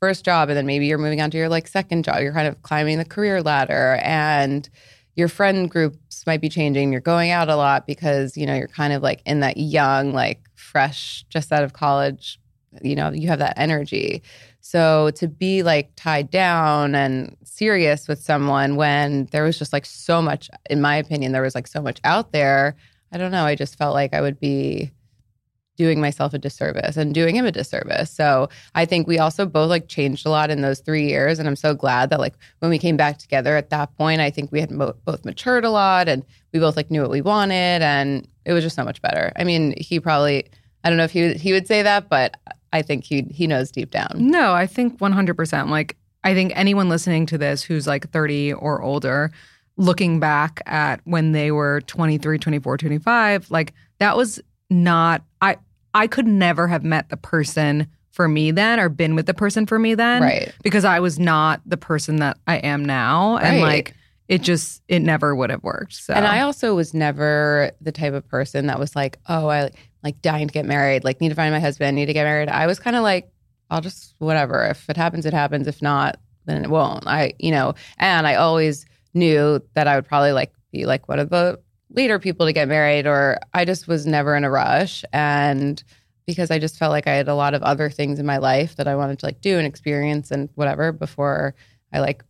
first 0.00 0.24
job 0.24 0.50
and 0.50 0.56
then 0.56 0.66
maybe 0.66 0.86
you're 0.86 0.98
moving 0.98 1.20
on 1.20 1.30
to 1.32 1.38
your 1.38 1.48
like 1.48 1.66
second 1.66 2.04
job. 2.04 2.20
You're 2.20 2.32
kind 2.32 2.46
of 2.46 2.62
climbing 2.62 2.98
the 2.98 3.04
career 3.04 3.42
ladder 3.42 3.98
and 4.02 4.68
your 5.16 5.28
friend 5.28 5.70
groups 5.70 6.26
might 6.26 6.40
be 6.40 6.48
changing. 6.48 6.92
You're 6.92 7.00
going 7.00 7.30
out 7.30 7.48
a 7.48 7.56
lot 7.56 7.86
because, 7.86 8.36
you 8.36 8.46
know, 8.46 8.54
you're 8.54 8.68
kind 8.68 8.92
of 8.92 9.02
like 9.02 9.22
in 9.24 9.40
that 9.40 9.56
young, 9.56 10.12
like 10.12 10.40
fresh, 10.54 11.24
just 11.28 11.52
out 11.52 11.62
of 11.62 11.72
college, 11.72 12.40
you 12.82 12.96
know, 12.96 13.10
you 13.10 13.28
have 13.28 13.38
that 13.38 13.54
energy. 13.56 14.22
So 14.60 15.10
to 15.16 15.28
be 15.28 15.62
like 15.62 15.92
tied 15.94 16.30
down 16.30 16.94
and 16.94 17.36
serious 17.44 18.08
with 18.08 18.20
someone 18.20 18.76
when 18.76 19.26
there 19.30 19.44
was 19.44 19.58
just 19.58 19.72
like 19.72 19.86
so 19.86 20.20
much, 20.20 20.50
in 20.68 20.80
my 20.80 20.96
opinion, 20.96 21.32
there 21.32 21.42
was 21.42 21.54
like 21.54 21.66
so 21.66 21.80
much 21.80 22.00
out 22.02 22.32
there. 22.32 22.74
I 23.12 23.18
don't 23.18 23.30
know. 23.30 23.44
I 23.44 23.54
just 23.54 23.76
felt 23.76 23.94
like 23.94 24.14
I 24.14 24.20
would 24.20 24.40
be 24.40 24.90
doing 25.76 26.00
myself 26.00 26.34
a 26.34 26.38
disservice 26.38 26.96
and 26.96 27.14
doing 27.14 27.36
him 27.36 27.46
a 27.46 27.52
disservice. 27.52 28.10
So 28.10 28.48
I 28.74 28.84
think 28.84 29.06
we 29.06 29.18
also 29.18 29.46
both 29.46 29.68
like 29.68 29.88
changed 29.88 30.24
a 30.26 30.30
lot 30.30 30.50
in 30.50 30.60
those 30.62 30.80
three 30.80 31.06
years. 31.06 31.38
And 31.38 31.48
I'm 31.48 31.56
so 31.56 31.74
glad 31.74 32.10
that 32.10 32.20
like 32.20 32.34
when 32.60 32.70
we 32.70 32.78
came 32.78 32.96
back 32.96 33.18
together 33.18 33.56
at 33.56 33.70
that 33.70 33.96
point, 33.96 34.20
I 34.20 34.30
think 34.30 34.52
we 34.52 34.60
had 34.60 34.70
mo- 34.70 34.94
both 35.04 35.24
matured 35.24 35.64
a 35.64 35.70
lot 35.70 36.08
and 36.08 36.24
we 36.52 36.60
both 36.60 36.76
like 36.76 36.90
knew 36.90 37.02
what 37.02 37.10
we 37.10 37.20
wanted. 37.20 37.82
And 37.82 38.28
it 38.44 38.52
was 38.52 38.62
just 38.62 38.76
so 38.76 38.84
much 38.84 39.02
better. 39.02 39.32
I 39.36 39.44
mean, 39.44 39.74
he 39.76 39.98
probably, 39.98 40.48
I 40.84 40.88
don't 40.88 40.98
know 40.98 41.04
if 41.04 41.12
he, 41.12 41.34
he 41.34 41.52
would 41.52 41.66
say 41.66 41.82
that, 41.82 42.08
but 42.08 42.36
I 42.72 42.82
think 42.82 43.04
he, 43.04 43.22
he 43.22 43.46
knows 43.46 43.70
deep 43.70 43.90
down. 43.90 44.10
No, 44.16 44.52
I 44.52 44.66
think 44.66 44.98
100%. 44.98 45.70
Like, 45.70 45.96
I 46.24 46.34
think 46.34 46.52
anyone 46.54 46.88
listening 46.88 47.26
to 47.26 47.38
this 47.38 47.62
who's 47.62 47.86
like 47.86 48.10
30 48.10 48.54
or 48.54 48.82
older, 48.82 49.30
looking 49.76 50.20
back 50.20 50.62
at 50.66 51.00
when 51.04 51.32
they 51.32 51.50
were 51.50 51.82
23, 51.82 52.38
24, 52.38 52.78
25, 52.78 53.50
like 53.50 53.74
that 53.98 54.16
was 54.16 54.40
not, 54.70 55.22
I, 55.40 55.56
I 55.94 56.06
could 56.06 56.26
never 56.26 56.68
have 56.68 56.84
met 56.84 57.08
the 57.08 57.16
person 57.16 57.86
for 58.10 58.28
me 58.28 58.50
then 58.50 58.78
or 58.78 58.88
been 58.88 59.14
with 59.14 59.26
the 59.26 59.34
person 59.34 59.66
for 59.66 59.78
me 59.78 59.94
then. 59.94 60.22
Right. 60.22 60.54
Because 60.62 60.84
I 60.84 61.00
was 61.00 61.18
not 61.18 61.60
the 61.64 61.76
person 61.76 62.16
that 62.16 62.38
I 62.46 62.56
am 62.58 62.84
now. 62.84 63.38
And 63.38 63.60
like, 63.60 63.94
it 64.28 64.42
just, 64.42 64.82
it 64.88 65.00
never 65.00 65.34
would 65.34 65.50
have 65.50 65.62
worked. 65.62 65.94
So, 65.94 66.14
And 66.14 66.26
I 66.26 66.40
also 66.40 66.74
was 66.74 66.94
never 66.94 67.72
the 67.80 67.92
type 67.92 68.14
of 68.14 68.26
person 68.28 68.66
that 68.66 68.78
was 68.78 68.94
like, 68.94 69.18
oh, 69.28 69.48
I 69.48 69.70
like 70.02 70.20
dying 70.22 70.48
to 70.48 70.52
get 70.52 70.64
married, 70.64 71.04
like 71.04 71.20
need 71.20 71.30
to 71.30 71.34
find 71.34 71.52
my 71.52 71.60
husband, 71.60 71.96
need 71.96 72.06
to 72.06 72.12
get 72.12 72.24
married. 72.24 72.48
I 72.48 72.66
was 72.66 72.78
kind 72.78 72.96
of 72.96 73.02
like, 73.02 73.30
I'll 73.70 73.80
just 73.80 74.14
whatever. 74.18 74.64
If 74.64 74.88
it 74.88 74.96
happens, 74.96 75.26
it 75.26 75.32
happens. 75.32 75.66
If 75.66 75.82
not, 75.82 76.18
then 76.44 76.62
it 76.62 76.70
won't. 76.70 77.06
I, 77.06 77.32
you 77.38 77.50
know, 77.50 77.74
and 77.98 78.26
I 78.26 78.34
always 78.36 78.86
knew 79.14 79.60
that 79.74 79.88
I 79.88 79.96
would 79.96 80.06
probably 80.06 80.32
like 80.32 80.52
be 80.70 80.86
like 80.86 81.08
one 81.08 81.18
of 81.18 81.30
the 81.30 81.58
later 81.94 82.18
people 82.18 82.46
to 82.46 82.52
get 82.52 82.68
married, 82.68 83.06
or 83.06 83.38
I 83.54 83.64
just 83.64 83.88
was 83.88 84.06
never 84.06 84.36
in 84.36 84.44
a 84.44 84.50
rush. 84.50 85.04
And 85.12 85.82
because 86.26 86.50
I 86.50 86.58
just 86.58 86.78
felt 86.78 86.90
like 86.90 87.06
I 87.06 87.12
had 87.14 87.28
a 87.28 87.34
lot 87.34 87.54
of 87.54 87.62
other 87.62 87.90
things 87.90 88.18
in 88.18 88.26
my 88.26 88.38
life 88.38 88.76
that 88.76 88.88
I 88.88 88.96
wanted 88.96 89.18
to 89.20 89.26
like 89.26 89.40
do 89.40 89.58
and 89.58 89.66
experience 89.66 90.30
and 90.30 90.48
whatever 90.54 90.90
before 90.92 91.54
I 91.92 92.00
like 92.00 92.24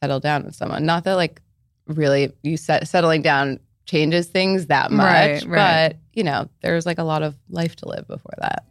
settled 0.00 0.22
down 0.22 0.44
with 0.44 0.54
someone. 0.54 0.86
Not 0.86 1.04
that 1.04 1.14
like 1.14 1.42
really 1.86 2.32
you 2.42 2.56
set, 2.56 2.86
settling 2.88 3.22
down 3.22 3.58
changes 3.84 4.28
things 4.28 4.66
that 4.66 4.92
much, 4.92 5.04
Right, 5.06 5.44
right. 5.46 5.88
but 5.92 5.96
you 6.12 6.22
know, 6.22 6.48
there's 6.62 6.86
like 6.86 6.98
a 6.98 7.04
lot 7.04 7.22
of 7.22 7.36
life 7.48 7.74
to 7.76 7.88
live 7.88 8.06
before 8.06 8.34
that. 8.38 8.64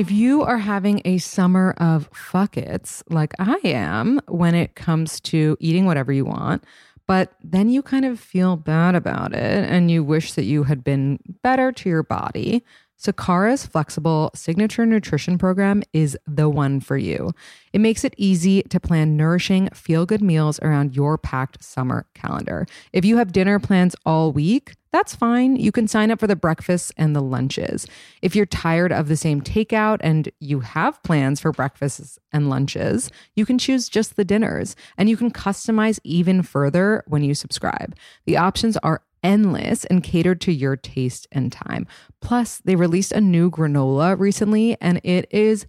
If 0.00 0.10
you 0.10 0.40
are 0.44 0.56
having 0.56 1.02
a 1.04 1.18
summer 1.18 1.74
of 1.76 2.08
fuck 2.14 2.56
it's 2.56 3.04
like 3.10 3.34
I 3.38 3.58
am 3.64 4.18
when 4.28 4.54
it 4.54 4.74
comes 4.74 5.20
to 5.20 5.58
eating 5.60 5.84
whatever 5.84 6.10
you 6.10 6.24
want, 6.24 6.64
but 7.06 7.34
then 7.44 7.68
you 7.68 7.82
kind 7.82 8.06
of 8.06 8.18
feel 8.18 8.56
bad 8.56 8.94
about 8.94 9.34
it 9.34 9.68
and 9.70 9.90
you 9.90 10.02
wish 10.02 10.32
that 10.32 10.44
you 10.44 10.62
had 10.62 10.82
been 10.82 11.18
better 11.42 11.70
to 11.70 11.88
your 11.90 12.02
body, 12.02 12.64
Sakara's 12.98 13.66
flexible 13.66 14.30
signature 14.34 14.86
nutrition 14.86 15.36
program 15.36 15.82
is 15.92 16.16
the 16.26 16.48
one 16.48 16.80
for 16.80 16.96
you. 16.96 17.32
It 17.74 17.82
makes 17.82 18.02
it 18.02 18.14
easy 18.16 18.62
to 18.64 18.80
plan 18.80 19.18
nourishing, 19.18 19.68
feel 19.74 20.06
good 20.06 20.22
meals 20.22 20.58
around 20.60 20.96
your 20.96 21.18
packed 21.18 21.62
summer 21.62 22.06
calendar. 22.14 22.66
If 22.94 23.04
you 23.04 23.18
have 23.18 23.32
dinner 23.32 23.58
plans 23.58 23.94
all 24.06 24.32
week, 24.32 24.72
that's 24.92 25.14
fine. 25.14 25.56
You 25.56 25.70
can 25.70 25.86
sign 25.86 26.10
up 26.10 26.18
for 26.18 26.26
the 26.26 26.36
breakfasts 26.36 26.92
and 26.96 27.14
the 27.14 27.22
lunches. 27.22 27.86
If 28.22 28.34
you're 28.34 28.46
tired 28.46 28.92
of 28.92 29.08
the 29.08 29.16
same 29.16 29.40
takeout 29.40 29.98
and 30.00 30.30
you 30.40 30.60
have 30.60 31.02
plans 31.02 31.40
for 31.40 31.52
breakfasts 31.52 32.18
and 32.32 32.50
lunches, 32.50 33.10
you 33.36 33.46
can 33.46 33.58
choose 33.58 33.88
just 33.88 34.16
the 34.16 34.24
dinners 34.24 34.74
and 34.98 35.08
you 35.08 35.16
can 35.16 35.30
customize 35.30 36.00
even 36.02 36.42
further 36.42 37.04
when 37.06 37.22
you 37.22 37.34
subscribe. 37.34 37.94
The 38.26 38.36
options 38.36 38.76
are 38.78 39.02
endless 39.22 39.84
and 39.84 40.02
catered 40.02 40.40
to 40.40 40.52
your 40.52 40.76
taste 40.76 41.28
and 41.30 41.52
time. 41.52 41.86
Plus, 42.20 42.58
they 42.58 42.74
released 42.74 43.12
a 43.12 43.20
new 43.20 43.50
granola 43.50 44.18
recently 44.18 44.76
and 44.80 45.00
it 45.04 45.26
is 45.30 45.66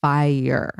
fire. 0.00 0.72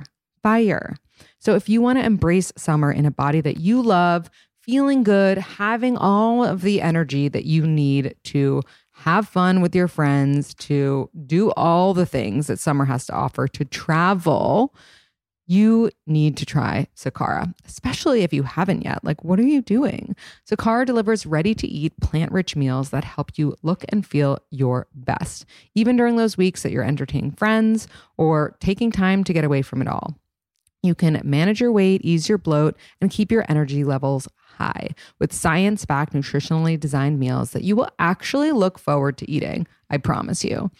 Fire. 0.42 0.96
So 1.38 1.54
if 1.54 1.68
you 1.68 1.80
want 1.80 1.98
to 1.98 2.04
embrace 2.04 2.52
summer 2.57 2.90
in 2.90 3.07
a 3.07 3.11
body 3.11 3.40
that 3.40 3.59
you 3.59 3.83
love, 3.83 4.30
feeling 4.64 5.03
good, 5.03 5.38
having 5.38 5.96
all 5.96 6.44
of 6.44 6.62
the 6.62 6.81
energy 6.81 7.29
that 7.29 7.44
you 7.44 7.66
need 7.66 8.14
to 8.24 8.62
have 8.92 9.29
fun 9.29 9.61
with 9.61 9.74
your 9.74 9.88
friends, 9.88 10.55
to 10.55 11.11
do 11.27 11.50
all 11.53 11.92
the 11.92 12.07
things 12.07 12.46
that 12.46 12.59
summer 12.59 12.85
has 12.85 13.07
to 13.07 13.12
offer, 13.12 13.46
to 13.48 13.64
travel, 13.64 14.74
you 15.46 15.90
need 16.07 16.38
to 16.38 16.46
try 16.46 16.87
Sakara, 16.96 17.53
especially 17.66 18.22
if 18.22 18.33
you 18.33 18.44
haven't 18.44 18.83
yet. 18.83 19.05
Like, 19.05 19.22
what 19.22 19.38
are 19.38 19.44
you 19.44 19.61
doing? 19.61 20.16
Sakara 20.48 20.87
delivers 20.87 21.27
ready 21.27 21.55
to 21.55 21.66
eat, 21.66 21.92
plant 22.00 22.33
rich 22.33 22.57
meals 22.57 22.90
that 22.90 23.05
help 23.05 23.33
you 23.37 23.55
look 23.62 23.85
and 23.90 24.07
feel 24.07 24.38
your 24.50 24.87
best, 24.94 25.44
even 25.74 25.96
during 25.96 26.16
those 26.16 26.38
weeks 26.38 26.62
that 26.62 26.72
you're 26.72 26.85
entertaining 26.85 27.33
friends 27.33 27.87
or 28.16 28.57
taking 28.61 28.90
time 28.90 29.22
to 29.24 29.35
get 29.35 29.44
away 29.44 29.61
from 29.61 29.83
it 29.83 29.88
all. 29.88 30.14
You 30.83 30.94
can 30.94 31.20
manage 31.24 31.61
your 31.61 31.72
weight, 31.72 32.03
ease 32.05 32.29
your 32.29 32.38
bloat, 32.38 32.77
and 33.00 33.11
keep 33.11 33.33
your 33.33 33.44
energy 33.48 33.85
levels 33.85 34.29
high 34.58 34.90
with 35.18 35.32
science 35.32 35.84
backed, 35.84 36.12
nutritionally 36.12 36.78
designed 36.78 37.18
meals 37.18 37.50
that 37.50 37.64
you 37.64 37.76
will 37.76 37.90
actually 37.98 38.52
look 38.52 38.78
forward 38.78 39.18
to 39.18 39.30
eating. 39.30 39.66
I 39.90 39.98
promise 39.98 40.44
you. 40.44 40.70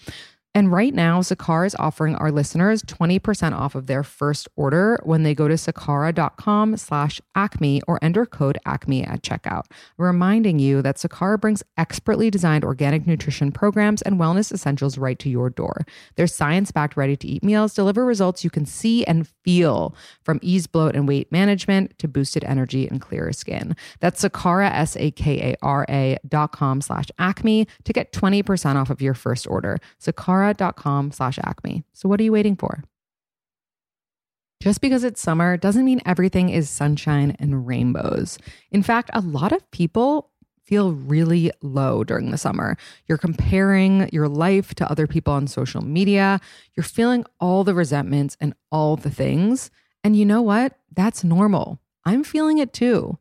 And 0.57 0.71
right 0.71 0.95
now, 0.95 1.21
Sakara 1.21 1.67
is 1.67 1.75
offering 1.81 2.15
our 2.15 2.31
listeners 2.31 2.83
20% 2.83 3.53
off 3.53 3.75
of 3.75 3.89
their 3.89 4.05
first 4.05 4.49
order 4.55 5.01
when 5.03 5.25
they 5.25 5.35
go 5.35 5.49
to 5.49 5.55
sakara.com 5.55 6.77
slash 6.77 7.21
acme 7.35 7.83
or 7.89 7.99
enter 8.01 8.25
code 8.25 8.57
acme 8.65 9.03
at 9.03 9.23
checkout. 9.23 9.65
Reminding 9.99 10.61
you 10.61 10.81
that 10.83 10.97
Sakara 10.97 11.41
brings 11.41 11.65
expertly 11.77 12.31
designed 12.31 12.65
organic 12.65 13.05
nutrition 13.05 13.51
programs 13.51 14.01
and 14.03 14.21
wellness 14.21 14.53
essentials 14.53 14.97
right 14.97 15.19
to 15.19 15.29
your 15.29 15.51
door. 15.51 15.85
Their 16.15 16.29
science-backed 16.29 16.97
ready-to-eat 16.97 17.43
meals 17.43 17.75
deliver 17.75 18.05
results 18.05 18.45
you 18.45 18.51
can 18.51 18.65
see 18.65 19.05
and 19.07 19.27
feel 19.45 19.97
from 20.23 20.39
ease 20.41 20.69
bloat 20.69 20.95
and 20.95 21.09
weight 21.09 21.33
management 21.33 21.99
to 21.99 22.07
boosted 22.07 22.45
energy 22.45 22.87
and 22.87 23.01
clearer 23.01 23.33
skin. 23.33 23.75
That's 23.99 24.23
Sakara, 24.23 24.71
S-A-K-A-R-A 24.71 26.19
dot 26.29 26.53
com 26.53 26.81
slash 26.81 27.07
acme 27.19 27.67
to 27.83 27.93
get 27.93 28.13
20% 28.13 28.77
off 28.77 28.91
of 28.91 29.03
your 29.03 29.15
first 29.15 29.49
order. 29.49 29.79
Sakara 30.01 30.44
sakara.com 30.45 31.13
slash 31.13 31.39
acme. 31.43 31.85
So 31.93 32.09
what 32.09 32.21
are 32.21 32.25
you 32.25 32.33
waiting 32.33 32.57
for? 32.57 32.85
Just 34.61 34.81
because 34.81 35.05
it's 35.05 35.21
summer 35.21 35.57
doesn't 35.57 35.85
mean 35.85 36.01
everything 36.07 36.49
is 36.49 36.71
sunshine 36.71 37.37
and 37.39 37.67
rainbows. 37.67 38.39
In 38.71 38.83
fact, 38.83 39.11
a 39.13 39.21
lot 39.21 39.53
of 39.53 39.71
people 39.71 40.31
feel 40.63 40.93
really 40.93 41.51
low 41.61 42.03
during 42.05 42.31
the 42.31 42.39
summer. 42.39 42.79
You're 43.07 43.19
comparing 43.19 44.09
your 44.11 44.29
life 44.29 44.75
to 44.77 44.91
other 44.91 45.07
people 45.07 45.35
on 45.35 45.47
social 45.47 45.85
media. 45.85 46.41
You're 46.75 46.85
feeling 46.85 47.27
all 47.39 47.65
the 47.65 47.75
resentments 47.75 48.39
and 48.41 48.55
all 48.73 48.97
the 48.97 49.11
things. 49.11 49.71
And 50.03 50.17
you 50.17 50.25
know 50.25 50.41
what? 50.41 50.79
That's 50.95 51.23
normal. 51.23 51.81
I'm 52.07 52.25
feeling 52.25 52.57
it 52.59 52.73
too. 52.73 53.19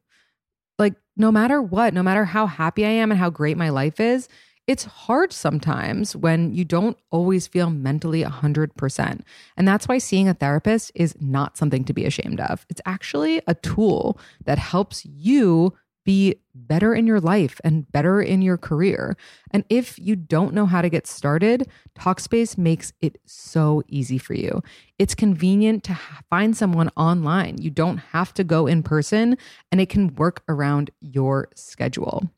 Like, 0.80 0.94
no 1.18 1.32
matter 1.32 1.62
what, 1.62 1.94
no 1.94 2.02
matter 2.02 2.24
how 2.24 2.48
happy 2.48 2.86
I 2.86 2.90
am 2.90 3.12
and 3.12 3.20
how 3.20 3.30
great 3.30 3.58
my 3.58 3.70
life 3.70 4.00
is, 4.00 4.30
it's 4.68 4.86
hard 4.86 5.34
sometimes 5.34 6.16
when 6.16 6.54
you 6.54 6.64
don't 6.64 6.98
always 7.12 7.48
feel 7.48 7.70
mentally 7.70 8.24
100%. 8.24 9.22
And 9.58 9.68
that's 9.68 9.88
why 9.88 9.98
seeing 9.98 10.30
a 10.30 10.34
therapist 10.34 10.92
is 10.96 11.16
not 11.20 11.58
something 11.58 11.84
to 11.86 11.94
be 11.94 12.06
ashamed 12.06 12.40
of. 12.40 12.66
It's 12.70 12.82
actually 12.86 13.42
a 13.48 13.56
tool 13.56 14.18
that 14.46 14.58
helps 14.58 15.06
you 15.06 15.74
be 16.06 16.36
better 16.54 16.94
in 16.94 17.08
your 17.08 17.20
life 17.20 17.62
and 17.64 17.90
better 17.92 18.22
in 18.22 18.42
your 18.42 18.58
career. 18.58 19.16
And 19.52 19.64
if 19.70 19.98
you 19.98 20.16
don't 20.16 20.54
know 20.54 20.66
how 20.66 20.82
to 20.82 20.90
get 20.90 21.08
started, 21.08 21.70
Talkspace 21.98 22.58
makes 22.58 22.94
it 23.02 23.20
so 23.26 23.84
easy 23.88 24.18
for 24.18 24.34
you. 24.34 24.62
It's 25.00 25.16
convenient 25.16 25.84
to 25.86 25.98
find 26.30 26.56
someone 26.56 26.90
online. 26.98 27.62
You 27.62 27.70
don't 27.70 27.98
have 27.98 28.34
to 28.36 28.44
go 28.44 28.68
in 28.68 28.84
person, 28.84 29.38
and 29.72 29.80
it 29.80 29.90
can 29.90 30.16
work 30.16 30.44
around 30.50 30.92
your 31.00 31.48
schedule. 31.56 32.30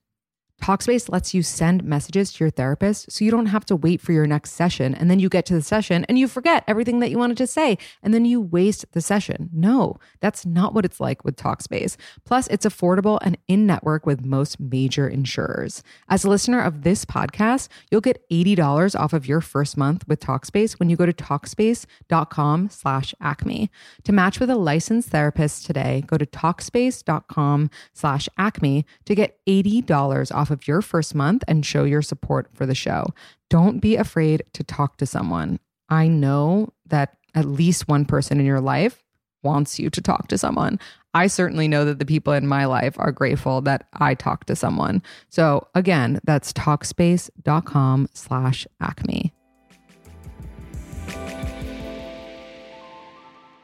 Talkspace 0.61 1.11
lets 1.11 1.33
you 1.33 1.43
send 1.43 1.83
messages 1.83 2.33
to 2.33 2.43
your 2.43 2.49
therapist 2.49 3.11
so 3.11 3.23
you 3.23 3.31
don't 3.31 3.47
have 3.47 3.65
to 3.65 3.75
wait 3.75 4.01
for 4.01 4.13
your 4.13 4.25
next 4.25 4.51
session 4.51 4.95
and 4.95 5.11
then 5.11 5.19
you 5.19 5.29
get 5.29 5.45
to 5.45 5.53
the 5.53 5.61
session 5.61 6.05
and 6.05 6.17
you 6.17 6.27
forget 6.27 6.63
everything 6.67 6.99
that 6.99 7.11
you 7.11 7.17
wanted 7.17 7.37
to 7.37 7.45
say 7.45 7.77
and 8.01 8.13
then 8.13 8.25
you 8.25 8.41
waste 8.41 8.85
the 8.93 9.01
session. 9.01 9.49
No, 9.53 9.97
that's 10.21 10.45
not 10.45 10.73
what 10.73 10.85
it's 10.85 10.99
like 10.99 11.23
with 11.23 11.35
Talkspace. 11.35 11.97
Plus, 12.25 12.47
it's 12.47 12.65
affordable 12.65 13.19
and 13.21 13.37
in 13.47 13.65
network 13.67 14.05
with 14.05 14.25
most 14.25 14.59
major 14.59 15.07
insurers. 15.07 15.83
As 16.09 16.23
a 16.23 16.29
listener 16.29 16.61
of 16.61 16.83
this 16.83 17.05
podcast, 17.05 17.67
you'll 17.91 18.01
get 18.01 18.27
$80 18.29 18.99
off 18.99 19.13
of 19.13 19.27
your 19.27 19.41
first 19.41 19.77
month 19.77 20.07
with 20.07 20.19
Talkspace 20.19 20.79
when 20.79 20.89
you 20.89 20.95
go 20.95 21.05
to 21.05 21.13
Talkspace.com 21.13 22.69
slash 22.69 23.13
acme. 23.21 23.69
To 24.03 24.11
match 24.11 24.39
with 24.39 24.49
a 24.49 24.55
licensed 24.55 25.09
therapist 25.09 25.65
today, 25.65 26.03
go 26.07 26.17
to 26.17 26.25
Talkspace.com 26.25 27.69
slash 27.93 28.29
acme 28.37 28.85
to 29.05 29.15
get 29.15 29.37
$80 29.45 30.35
off 30.35 30.44
of 30.51 30.67
your 30.67 30.81
first 30.81 31.15
month 31.15 31.43
and 31.47 31.65
show 31.65 31.83
your 31.83 32.01
support 32.01 32.47
for 32.53 32.65
the 32.65 32.75
show. 32.75 33.07
Don't 33.49 33.79
be 33.79 33.95
afraid 33.95 34.43
to 34.53 34.63
talk 34.63 34.97
to 34.97 35.05
someone. 35.05 35.59
I 35.89 36.07
know 36.07 36.73
that 36.87 37.17
at 37.33 37.45
least 37.45 37.87
one 37.87 38.05
person 38.05 38.39
in 38.39 38.45
your 38.45 38.61
life 38.61 39.03
wants 39.43 39.79
you 39.79 39.89
to 39.91 40.01
talk 40.01 40.27
to 40.29 40.37
someone. 40.37 40.79
I 41.13 41.27
certainly 41.27 41.67
know 41.67 41.85
that 41.85 41.99
the 41.99 42.05
people 42.05 42.33
in 42.33 42.47
my 42.47 42.65
life 42.65 42.95
are 42.97 43.11
grateful 43.11 43.61
that 43.61 43.87
I 43.93 44.15
talk 44.15 44.45
to 44.45 44.55
someone. 44.55 45.03
So 45.29 45.67
again, 45.75 46.19
that's 46.25 46.51
talkspace.com 46.51 48.09
slash 48.13 48.67
acme. 48.81 49.34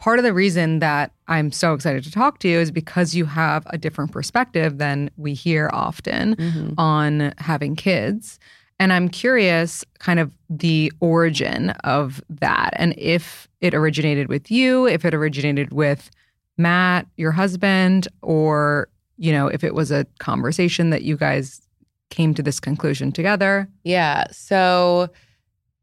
Part 0.01 0.17
of 0.17 0.25
the 0.25 0.33
reason 0.33 0.79
that 0.79 1.13
I'm 1.27 1.51
so 1.51 1.73
excited 1.73 2.03
to 2.03 2.11
talk 2.11 2.39
to 2.39 2.49
you 2.49 2.59
is 2.59 2.71
because 2.71 3.13
you 3.13 3.25
have 3.25 3.65
a 3.67 3.77
different 3.77 4.11
perspective 4.11 4.79
than 4.79 5.11
we 5.15 5.35
hear 5.35 5.69
often 5.71 6.35
mm-hmm. 6.35 6.73
on 6.77 7.33
having 7.37 7.75
kids. 7.75 8.39
And 8.79 8.91
I'm 8.91 9.09
curious, 9.09 9.85
kind 9.99 10.19
of 10.19 10.35
the 10.49 10.91
origin 11.01 11.69
of 11.83 12.19
that, 12.29 12.73
and 12.77 12.95
if 12.97 13.47
it 13.61 13.75
originated 13.75 14.27
with 14.27 14.49
you, 14.49 14.87
if 14.87 15.05
it 15.05 15.13
originated 15.13 15.71
with 15.71 16.09
Matt, 16.57 17.05
your 17.15 17.31
husband, 17.31 18.07
or, 18.23 18.89
you 19.17 19.31
know, 19.31 19.47
if 19.47 19.63
it 19.63 19.75
was 19.75 19.91
a 19.91 20.07
conversation 20.17 20.89
that 20.89 21.03
you 21.03 21.15
guys 21.15 21.61
came 22.09 22.33
to 22.33 22.41
this 22.41 22.59
conclusion 22.59 23.11
together. 23.11 23.69
Yeah. 23.83 24.25
So 24.31 25.09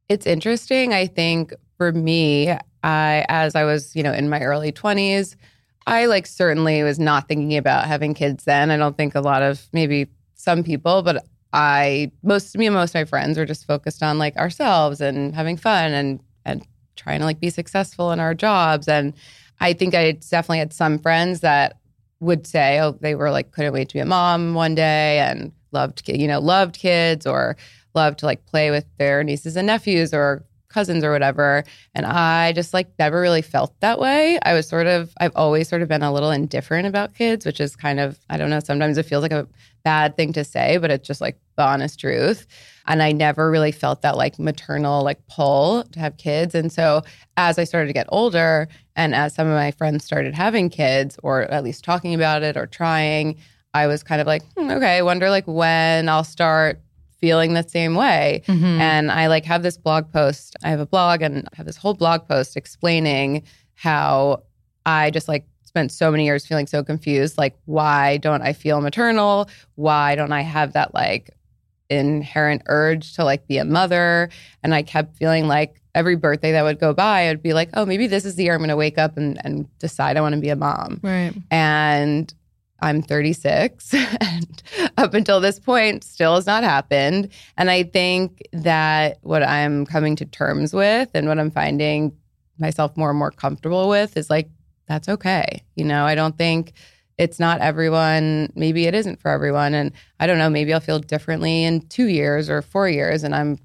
it's 0.08 0.26
interesting. 0.26 0.92
I 0.92 1.06
think 1.06 1.54
for 1.76 1.92
me, 1.92 2.56
I, 2.82 3.24
as 3.28 3.54
I 3.54 3.64
was, 3.64 3.94
you 3.94 4.02
know, 4.02 4.12
in 4.12 4.28
my 4.28 4.40
early 4.40 4.72
20s, 4.72 5.36
I 5.86 6.06
like 6.06 6.26
certainly 6.26 6.82
was 6.82 6.98
not 6.98 7.28
thinking 7.28 7.56
about 7.56 7.86
having 7.86 8.14
kids 8.14 8.44
then. 8.44 8.70
I 8.70 8.76
don't 8.76 8.96
think 8.96 9.14
a 9.14 9.20
lot 9.20 9.42
of 9.42 9.66
maybe 9.72 10.08
some 10.34 10.62
people, 10.62 11.02
but 11.02 11.24
I 11.52 12.12
most 12.22 12.56
me 12.58 12.66
and 12.66 12.74
most 12.74 12.90
of 12.90 12.94
my 12.94 13.04
friends 13.04 13.38
were 13.38 13.46
just 13.46 13.66
focused 13.66 14.02
on 14.02 14.18
like 14.18 14.36
ourselves 14.36 15.00
and 15.00 15.34
having 15.34 15.56
fun 15.56 15.92
and 15.92 16.20
and 16.44 16.66
trying 16.96 17.20
to 17.20 17.24
like 17.24 17.40
be 17.40 17.48
successful 17.48 18.12
in 18.12 18.20
our 18.20 18.34
jobs. 18.34 18.86
And 18.86 19.14
I 19.60 19.72
think 19.72 19.94
I 19.94 20.12
definitely 20.12 20.58
had 20.58 20.74
some 20.74 20.98
friends 20.98 21.40
that 21.40 21.78
would 22.20 22.46
say, 22.46 22.80
oh, 22.80 22.92
they 23.00 23.14
were 23.14 23.30
like 23.30 23.52
couldn't 23.52 23.72
wait 23.72 23.88
to 23.88 23.94
be 23.94 24.00
a 24.00 24.04
mom 24.04 24.52
one 24.52 24.74
day 24.74 25.20
and 25.20 25.52
loved 25.72 26.08
you 26.08 26.28
know 26.28 26.40
loved 26.40 26.78
kids 26.78 27.26
or 27.26 27.56
loved 27.94 28.18
to 28.18 28.26
like 28.26 28.44
play 28.46 28.70
with 28.70 28.84
their 28.98 29.24
nieces 29.24 29.56
and 29.56 29.66
nephews 29.66 30.12
or 30.12 30.44
cousins 30.68 31.04
or 31.04 31.10
whatever. 31.10 31.64
And 31.94 32.06
I 32.06 32.52
just 32.52 32.74
like 32.74 32.88
never 32.98 33.20
really 33.20 33.42
felt 33.42 33.78
that 33.80 33.98
way. 33.98 34.38
I 34.42 34.54
was 34.54 34.68
sort 34.68 34.86
of, 34.86 35.12
I've 35.20 35.34
always 35.34 35.68
sort 35.68 35.82
of 35.82 35.88
been 35.88 36.02
a 36.02 36.12
little 36.12 36.30
indifferent 36.30 36.86
about 36.86 37.14
kids, 37.14 37.46
which 37.46 37.60
is 37.60 37.74
kind 37.76 38.00
of, 38.00 38.18
I 38.30 38.36
don't 38.36 38.50
know, 38.50 38.60
sometimes 38.60 38.98
it 38.98 39.04
feels 39.04 39.22
like 39.22 39.32
a 39.32 39.48
bad 39.84 40.16
thing 40.16 40.32
to 40.34 40.44
say, 40.44 40.76
but 40.76 40.90
it's 40.90 41.06
just 41.06 41.20
like 41.20 41.38
the 41.56 41.62
honest 41.64 41.98
truth. 41.98 42.46
And 42.86 43.02
I 43.02 43.12
never 43.12 43.50
really 43.50 43.72
felt 43.72 44.02
that 44.02 44.16
like 44.16 44.38
maternal 44.38 45.02
like 45.02 45.26
pull 45.28 45.84
to 45.84 46.00
have 46.00 46.16
kids. 46.16 46.54
And 46.54 46.72
so 46.72 47.02
as 47.36 47.58
I 47.58 47.64
started 47.64 47.86
to 47.88 47.92
get 47.92 48.06
older 48.10 48.68
and 48.96 49.14
as 49.14 49.34
some 49.34 49.46
of 49.46 49.54
my 49.54 49.70
friends 49.70 50.04
started 50.04 50.34
having 50.34 50.68
kids 50.68 51.18
or 51.22 51.42
at 51.42 51.64
least 51.64 51.84
talking 51.84 52.14
about 52.14 52.42
it 52.42 52.56
or 52.56 52.66
trying, 52.66 53.36
I 53.74 53.86
was 53.86 54.02
kind 54.02 54.20
of 54.20 54.26
like, 54.26 54.42
hmm, 54.54 54.70
okay, 54.70 54.96
I 54.98 55.02
wonder 55.02 55.30
like 55.30 55.46
when 55.46 56.08
I'll 56.08 56.24
start 56.24 56.80
feeling 57.20 57.54
the 57.54 57.66
same 57.68 57.94
way. 57.94 58.42
Mm-hmm. 58.46 58.80
And 58.80 59.10
I 59.10 59.26
like 59.26 59.44
have 59.44 59.62
this 59.62 59.76
blog 59.76 60.12
post. 60.12 60.56
I 60.62 60.70
have 60.70 60.80
a 60.80 60.86
blog 60.86 61.22
and 61.22 61.48
I 61.52 61.56
have 61.56 61.66
this 61.66 61.76
whole 61.76 61.94
blog 61.94 62.28
post 62.28 62.56
explaining 62.56 63.42
how 63.74 64.42
I 64.86 65.10
just 65.10 65.28
like 65.28 65.46
spent 65.64 65.92
so 65.92 66.10
many 66.10 66.24
years 66.24 66.46
feeling 66.46 66.66
so 66.66 66.82
confused. 66.82 67.38
Like, 67.38 67.56
why 67.66 68.16
don't 68.18 68.42
I 68.42 68.52
feel 68.52 68.80
maternal? 68.80 69.48
Why 69.74 70.14
don't 70.14 70.32
I 70.32 70.40
have 70.40 70.72
that 70.72 70.94
like 70.94 71.30
inherent 71.90 72.62
urge 72.66 73.14
to 73.14 73.24
like 73.24 73.46
be 73.46 73.58
a 73.58 73.64
mother? 73.64 74.30
And 74.62 74.74
I 74.74 74.82
kept 74.82 75.16
feeling 75.16 75.46
like 75.46 75.80
every 75.94 76.16
birthday 76.16 76.52
that 76.52 76.62
would 76.62 76.78
go 76.78 76.94
by, 76.94 77.28
I'd 77.28 77.42
be 77.42 77.52
like, 77.52 77.70
oh, 77.74 77.84
maybe 77.84 78.06
this 78.06 78.24
is 78.24 78.36
the 78.36 78.44
year 78.44 78.54
I'm 78.54 78.60
going 78.60 78.68
to 78.68 78.76
wake 78.76 78.98
up 78.98 79.16
and, 79.16 79.38
and 79.44 79.66
decide 79.78 80.16
I 80.16 80.20
want 80.20 80.34
to 80.34 80.40
be 80.40 80.48
a 80.48 80.56
mom. 80.56 81.00
Right. 81.02 81.32
And 81.50 82.32
I'm 82.80 83.02
36 83.02 83.92
and 84.20 84.62
up 84.96 85.14
until 85.14 85.40
this 85.40 85.58
point 85.58 86.04
still 86.04 86.36
has 86.36 86.46
not 86.46 86.64
happened. 86.64 87.28
And 87.56 87.70
I 87.70 87.82
think 87.82 88.42
that 88.52 89.18
what 89.22 89.42
I'm 89.42 89.84
coming 89.84 90.16
to 90.16 90.24
terms 90.24 90.72
with 90.72 91.10
and 91.14 91.28
what 91.28 91.38
I'm 91.38 91.50
finding 91.50 92.16
myself 92.58 92.96
more 92.96 93.10
and 93.10 93.18
more 93.18 93.30
comfortable 93.30 93.88
with 93.88 94.16
is 94.16 94.30
like, 94.30 94.48
that's 94.86 95.08
okay. 95.08 95.62
You 95.76 95.84
know, 95.84 96.04
I 96.04 96.14
don't 96.14 96.38
think 96.38 96.72
it's 97.18 97.40
not 97.40 97.60
everyone. 97.60 98.52
Maybe 98.54 98.86
it 98.86 98.94
isn't 98.94 99.20
for 99.20 99.30
everyone. 99.30 99.74
And 99.74 99.92
I 100.20 100.26
don't 100.26 100.38
know, 100.38 100.48
maybe 100.48 100.72
I'll 100.72 100.80
feel 100.80 101.00
differently 101.00 101.64
in 101.64 101.82
two 101.88 102.06
years 102.06 102.48
or 102.48 102.62
four 102.62 102.88
years. 102.88 103.24
And 103.24 103.34
I'm 103.34 103.58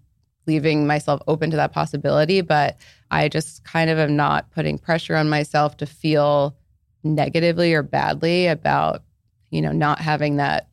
leaving 0.48 0.86
myself 0.86 1.22
open 1.28 1.52
to 1.52 1.58
that 1.58 1.72
possibility. 1.72 2.42
But 2.42 2.78
I 3.12 3.30
just 3.30 3.64
kind 3.64 3.90
of 3.90 4.00
am 4.00 4.16
not 4.16 4.52
putting 4.52 4.78
pressure 4.78 5.16
on 5.16 5.30
myself 5.30 5.78
to 5.78 5.86
feel 5.86 6.56
negatively 7.04 7.74
or 7.74 7.84
badly 7.84 8.48
about, 8.48 9.04
you 9.50 9.62
know, 9.62 9.72
not 9.72 10.00
having 10.00 10.38
that 10.38 10.68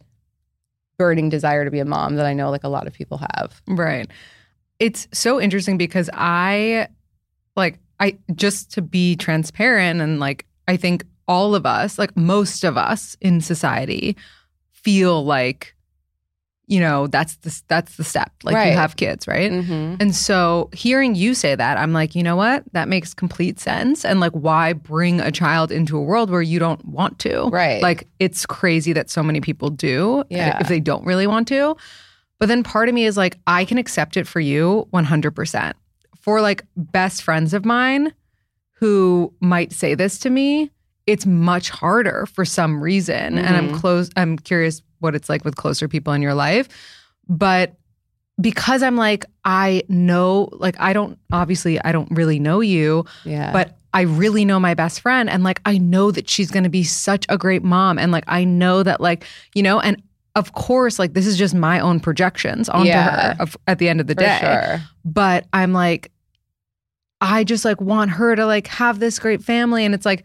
burning 0.99 1.29
desire 1.29 1.65
to 1.65 1.71
be 1.71 1.79
a 1.79 1.85
mom 1.85 2.17
that 2.17 2.27
I 2.27 2.35
know 2.35 2.51
like 2.51 2.65
a 2.65 2.69
lot 2.69 2.87
of 2.87 2.93
people 2.93 3.19
have. 3.35 3.63
Right. 3.67 4.09
It's 4.79 5.09
so 5.13 5.41
interesting 5.41 5.79
because 5.79 6.11
I 6.13 6.89
like 7.57 7.79
I 7.99 8.19
just 8.35 8.73
to 8.73 8.83
be 8.83 9.17
transparent 9.17 10.01
and 10.01 10.21
like 10.21 10.47
I 10.69 10.77
think 10.77 11.05
all 11.27 11.55
of 11.55 11.65
us, 11.65 11.99
like 11.99 12.17
most 12.17 12.65
of 12.65 12.77
us 12.77 13.17
in 13.21 13.41
society 13.41 14.17
feel 14.73 15.25
like 15.25 15.75
you 16.71 16.79
know 16.81 17.07
that's 17.09 17.35
the 17.45 17.63
that's 17.69 17.97
the 17.97 18.05
step 18.05 18.33
like 18.45 18.55
Right. 18.55 18.71
you 18.71 18.77
have 18.77 18.95
kids 18.97 19.27
right 19.29 19.51
Mm-hmm. 19.51 19.97
and 20.01 20.15
so 20.15 20.71
hearing 20.73 21.15
you 21.17 21.35
say 21.35 21.55
that 21.57 21.77
i'm 21.79 21.93
like 21.93 22.15
you 22.15 22.23
know 22.23 22.37
what 22.37 22.63
that 22.73 22.87
makes 22.89 23.13
complete 23.13 23.59
sense 23.59 24.05
and 24.05 24.21
like 24.21 24.33
why 24.33 24.73
bring 24.73 25.21
a 25.21 25.33
child 25.33 25.73
into 25.73 25.97
a 25.99 26.01
world 26.01 26.31
where 26.31 26.41
you 26.43 26.59
don't 26.59 26.83
want 26.85 27.19
to 27.21 27.49
Right. 27.51 27.83
like 27.83 28.07
it's 28.21 28.47
crazy 28.47 28.93
that 28.95 29.11
so 29.11 29.23
many 29.23 29.41
people 29.41 29.69
do 29.71 30.23
Yeah. 30.31 30.59
if 30.61 30.69
they 30.69 30.81
don't 30.81 31.05
really 31.05 31.27
want 31.27 31.49
to 31.49 31.77
but 32.39 32.47
then 32.47 32.63
part 32.63 32.89
of 32.89 32.95
me 32.95 33.05
is 33.05 33.17
like 33.17 33.37
i 33.47 33.65
can 33.65 33.77
accept 33.77 34.17
it 34.17 34.27
for 34.29 34.41
you 34.41 34.87
100% 34.95 35.73
for 36.21 36.41
like 36.41 36.65
best 36.77 37.23
friends 37.23 37.53
of 37.53 37.65
mine 37.65 38.13
who 38.75 39.33
might 39.41 39.73
say 39.73 39.95
this 39.95 40.19
to 40.21 40.31
me 40.31 40.71
it's 41.07 41.27
much 41.27 41.71
harder 41.71 42.27
for 42.27 42.45
some 42.45 42.81
reason 42.83 43.39
and 43.39 43.57
i'm 43.57 43.71
Mhm. 43.71 43.81
close 43.81 44.11
i'm 44.17 44.39
curious 44.39 44.83
what 45.01 45.15
it's 45.15 45.29
like 45.29 45.45
with 45.45 45.57
closer 45.57 45.89
people 45.89 46.13
in 46.13 46.23
your 46.23 46.35
life 46.35 46.69
but 47.29 47.75
because 48.41 48.83
i'm 48.83 48.97
like 48.97 49.25
i 49.45 49.83
know 49.89 50.49
like 50.53 50.77
i 50.81 50.93
don't 50.93 51.19
obviously 51.33 51.81
i 51.85 51.93
don't 51.93 52.11
really 52.11 52.39
know 52.39 52.61
you 52.61 53.05
Yeah. 53.25 53.53
but 53.53 53.77
I 53.93 54.03
really 54.03 54.45
know 54.45 54.61
my 54.61 54.75
best 54.75 55.01
friend 55.01 55.29
and 55.29 55.43
like 55.43 55.61
I 55.65 55.77
know 55.77 56.13
that 56.13 56.31
she's 56.31 56.53
going 56.53 56.63
to 56.63 56.71
be 56.71 56.85
such 56.85 57.27
a 57.29 57.37
great 57.37 57.65
mom 57.65 57.99
and 57.99 58.13
like 58.13 58.23
I 58.29 58.45
know 58.45 58.85
that 58.85 59.01
like 59.01 59.25
you 59.57 59.65
know 59.65 59.81
and 59.81 60.01
of 60.37 60.53
course 60.53 60.97
like 61.01 61.13
this 61.15 61.27
is 61.27 61.37
just 61.37 61.57
my 61.57 61.81
own 61.81 61.99
projections 61.99 62.69
onto 62.69 62.87
Yeah. 62.87 63.35
her 63.35 63.43
of, 63.43 63.57
at 63.67 63.81
the 63.81 63.89
end 63.89 64.01
of 64.01 64.07
the 64.07 64.15
for 64.15 64.21
day 64.21 64.39
sure. 64.41 64.81
but 65.05 65.45
I'm 65.53 65.73
like 65.73 66.13
I 67.21 67.43
just 67.43 67.65
like 67.65 67.81
want 67.81 68.13
her 68.13 68.37
to 68.37 68.47
like 68.47 68.69
have 68.69 69.01
this 69.01 69.19
great 69.19 69.43
family 69.43 69.85
and 69.85 69.93
it's 69.93 70.07
like 70.07 70.25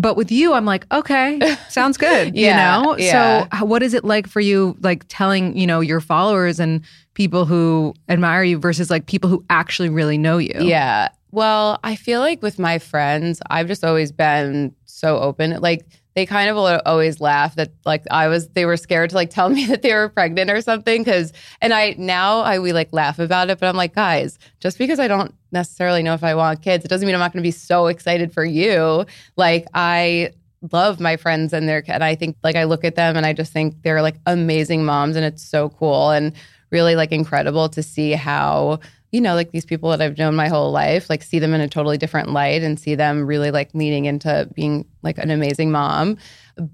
but 0.00 0.16
with 0.16 0.30
you 0.32 0.54
I'm 0.54 0.64
like 0.64 0.86
okay 0.92 1.38
sounds 1.68 1.98
good 1.98 2.34
Yeah, 2.34 2.78
you 2.78 2.82
know 2.84 2.96
yeah. 2.96 3.46
so 3.60 3.66
what 3.66 3.82
is 3.82 3.92
it 3.94 4.04
like 4.04 4.26
for 4.26 4.40
you 4.40 4.76
like 4.80 5.04
telling 5.08 5.56
you 5.56 5.66
know 5.66 5.80
your 5.80 6.00
followers 6.00 6.58
and 6.60 6.82
people 7.14 7.44
who 7.44 7.92
admire 8.08 8.44
you 8.44 8.58
versus 8.58 8.90
like 8.90 9.06
people 9.06 9.28
who 9.28 9.44
actually 9.50 9.88
really 9.90 10.16
know 10.16 10.38
you 10.38 10.54
Yeah. 10.60 11.08
Well, 11.30 11.78
I 11.84 11.94
feel 11.94 12.20
like 12.20 12.40
with 12.40 12.58
my 12.58 12.78
friends, 12.78 13.42
I've 13.50 13.66
just 13.66 13.84
always 13.84 14.10
been 14.12 14.74
so 14.86 15.18
open. 15.18 15.60
Like 15.60 15.84
they 16.18 16.26
kind 16.26 16.50
of 16.50 16.80
always 16.84 17.20
laugh 17.20 17.54
that 17.54 17.70
like 17.84 18.02
I 18.10 18.26
was 18.26 18.48
they 18.48 18.66
were 18.66 18.76
scared 18.76 19.10
to 19.10 19.16
like 19.16 19.30
tell 19.30 19.48
me 19.56 19.66
that 19.66 19.82
they 19.82 19.94
were 19.94 20.08
pregnant 20.08 20.50
or 20.50 20.60
something 20.60 21.04
cuz 21.04 21.32
and 21.62 21.72
I 21.72 21.94
now 21.96 22.40
I 22.40 22.58
we 22.58 22.72
like 22.72 22.88
laugh 22.92 23.20
about 23.20 23.50
it 23.50 23.60
but 23.60 23.68
I'm 23.68 23.76
like 23.76 23.94
guys, 23.94 24.36
just 24.58 24.78
because 24.78 24.98
I 24.98 25.06
don't 25.06 25.32
necessarily 25.52 26.02
know 26.02 26.14
if 26.14 26.24
I 26.24 26.34
want 26.34 26.60
kids, 26.60 26.84
it 26.84 26.88
doesn't 26.88 27.06
mean 27.06 27.14
I'm 27.14 27.20
not 27.20 27.32
going 27.32 27.42
to 27.42 27.46
be 27.46 27.52
so 27.52 27.86
excited 27.86 28.32
for 28.32 28.44
you. 28.44 29.06
Like 29.36 29.66
I 29.74 30.32
love 30.72 30.98
my 30.98 31.16
friends 31.16 31.52
and 31.52 31.68
their 31.68 31.84
and 31.86 32.02
I 32.02 32.16
think 32.16 32.36
like 32.42 32.56
I 32.56 32.64
look 32.64 32.82
at 32.82 32.96
them 32.96 33.16
and 33.16 33.24
I 33.24 33.32
just 33.32 33.52
think 33.52 33.80
they're 33.82 34.02
like 34.02 34.16
amazing 34.26 34.84
moms 34.84 35.14
and 35.14 35.24
it's 35.24 35.42
so 35.42 35.68
cool 35.68 36.10
and 36.10 36.32
really 36.70 36.96
like 36.96 37.12
incredible 37.12 37.68
to 37.68 37.82
see 37.82 38.10
how 38.12 38.80
you 39.12 39.20
know 39.20 39.34
like 39.34 39.50
these 39.52 39.64
people 39.64 39.90
that 39.90 40.00
I've 40.00 40.18
known 40.18 40.34
my 40.34 40.48
whole 40.48 40.70
life 40.70 41.08
like 41.08 41.22
see 41.22 41.38
them 41.38 41.54
in 41.54 41.60
a 41.60 41.68
totally 41.68 41.98
different 41.98 42.30
light 42.30 42.62
and 42.62 42.78
see 42.78 42.94
them 42.94 43.26
really 43.26 43.50
like 43.50 43.70
leaning 43.74 44.04
into 44.04 44.48
being 44.54 44.84
like 45.02 45.18
an 45.18 45.30
amazing 45.30 45.70
mom 45.70 46.18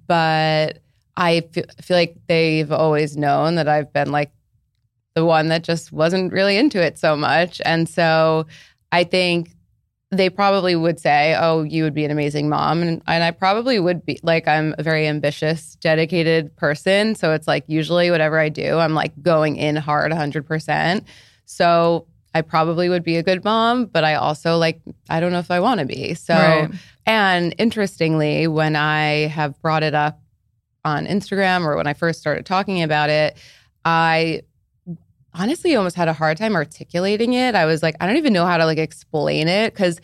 but 0.07 0.79
I 1.17 1.43
fe- 1.53 1.65
feel 1.81 1.97
like 1.97 2.17
they've 2.29 2.73
always 2.73 3.17
known 3.17 3.55
that 3.57 3.69
I've 3.69 3.93
been 3.93 4.11
like 4.11 4.33
the 5.15 5.25
one 5.25 5.49
that 5.49 5.63
just 5.63 5.93
wasn't 5.93 6.33
really 6.33 6.57
into 6.57 6.83
it 6.83 6.99
so 6.99 7.17
much 7.17 7.61
and 7.65 7.89
so 7.89 8.47
I 8.91 9.05
think 9.05 9.51
they 10.11 10.31
probably 10.31 10.77
would 10.77 11.01
say, 11.01 11.37
"Oh, 11.39 11.63
you 11.63 11.83
would 11.83 11.95
be 11.95 12.05
an 12.05 12.11
amazing 12.11 12.49
mom," 12.49 12.83
and, 12.83 13.03
and 13.07 13.25
I 13.25 13.31
probably 13.33 13.81
would 13.81 14.05
be. 14.07 14.21
Like, 14.23 14.47
I'm 14.47 14.75
a 14.79 14.83
very 14.83 15.07
ambitious, 15.09 15.77
dedicated 15.81 16.55
person, 16.57 17.15
so 17.15 17.33
it's 17.33 17.49
like 17.49 17.65
usually 17.67 18.11
whatever 18.11 18.39
I 18.39 18.49
do, 18.49 18.79
I'm 18.79 18.95
like 18.95 19.21
going 19.23 19.57
in 19.57 19.77
hard, 19.77 20.11
100. 20.13 20.47
percent 20.47 21.05
So 21.47 22.07
I 22.35 22.43
probably 22.43 22.89
would 22.89 23.05
be 23.05 23.17
a 23.17 23.23
good 23.23 23.45
mom, 23.45 23.87
but 23.87 24.03
I 24.05 24.15
also 24.15 24.59
like 24.59 24.81
I 25.09 25.21
don't 25.21 25.33
know 25.33 25.39
if 25.39 25.51
I 25.51 25.61
want 25.61 25.81
to 25.81 25.87
be. 25.87 26.15
So, 26.15 26.35
Right. 26.35 26.71
and 27.07 27.55
interestingly, 27.59 28.47
when 28.49 28.75
I 28.77 29.29
have 29.29 29.61
brought 29.63 29.83
it 29.83 29.95
up 29.95 30.21
on 30.85 31.07
Instagram 31.07 31.65
or 31.65 31.77
when 31.77 31.87
I 31.87 31.95
first 31.95 32.21
started 32.21 32.45
talking 32.45 32.83
about 32.83 33.09
it, 33.09 33.37
I 33.85 34.43
honestly 35.33 35.75
almost 35.75 35.97
had 35.97 36.09
a 36.09 36.13
hard 36.13 36.37
time 36.37 36.55
articulating 36.55 37.33
it. 37.35 37.55
I 37.55 37.65
was 37.67 37.83
like, 37.83 37.97
I 38.01 38.07
don't 38.07 38.17
even 38.17 38.33
know 38.33 38.47
how 38.47 38.57
to 38.57 38.67
like 38.67 38.79
explain 38.79 39.49
it 39.49 39.73
because 39.73 40.01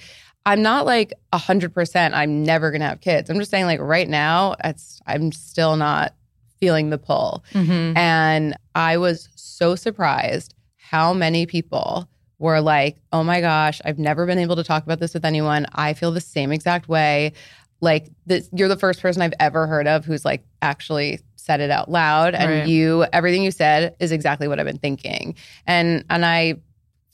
I'm 0.47 0.63
not 0.63 0.87
like 0.87 1.13
a 1.33 1.39
hundred 1.39 1.75
percent. 1.75 2.15
I'm 2.15 2.43
never 2.45 2.71
gonna 2.71 2.89
have 2.89 3.01
kids. 3.01 3.29
I'm 3.31 3.39
just 3.39 3.51
saying, 3.51 3.67
like 3.67 3.81
right 3.81 4.09
now, 4.09 4.55
it's 4.65 5.01
I'm 5.07 5.33
still 5.33 5.77
not 5.77 6.15
feeling 6.61 6.91
the 6.91 6.99
pull. 6.99 7.45
Mhm. 7.53 7.97
And 7.97 8.57
I 8.75 8.97
was 8.99 9.29
so 9.35 9.75
surprised 9.75 10.55
how 10.77 11.13
many 11.13 11.47
people 11.47 12.09
were 12.41 12.61
like, 12.61 12.97
oh 13.13 13.23
my 13.23 13.41
gosh, 13.41 13.81
I've 13.85 13.99
never 13.99 14.27
been 14.27 14.39
able 14.39 14.57
to 14.57 14.65
talk 14.65 14.83
about 14.83 14.99
this 14.99 15.15
with 15.15 15.25
anyone. 15.25 15.67
I 15.75 15.93
feel 15.93 16.11
the 16.11 16.21
same 16.21 16.51
exact 16.51 16.89
way. 16.89 17.35
Like, 17.81 18.11
this, 18.27 18.49
you're 18.53 18.69
the 18.69 18.77
first 18.77 19.01
person 19.01 19.23
I've 19.23 19.35
ever 19.39 19.67
heard 19.69 19.87
of 19.87 20.05
who's 20.05 20.25
like 20.25 20.43
actually 20.63 21.21
said 21.37 21.61
it 21.61 21.71
out 21.71 21.91
loud. 21.91 22.35
And 22.35 22.51
Right. 22.51 22.67
you, 22.67 23.05
everything 23.13 23.43
you 23.43 23.51
said 23.51 23.95
is 24.01 24.11
exactly 24.11 24.49
what 24.49 24.59
I've 24.59 24.67
been 24.67 24.79
thinking. 24.79 25.37
And, 25.67 26.05
and 26.11 26.25
I, 26.25 26.57